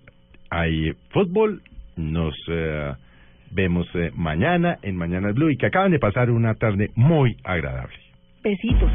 Hay 0.50 0.92
fútbol, 1.10 1.62
nos 1.96 2.34
eh, 2.48 2.92
vemos 3.50 3.86
eh, 3.94 4.10
mañana 4.14 4.78
en 4.82 4.96
Mañana 4.96 5.32
Blue 5.32 5.50
y 5.50 5.56
que 5.56 5.66
acaban 5.66 5.90
de 5.90 5.98
pasar 5.98 6.30
una 6.30 6.54
tarde 6.54 6.90
muy 6.94 7.36
agradable. 7.44 7.96
Besitos. 8.42 8.90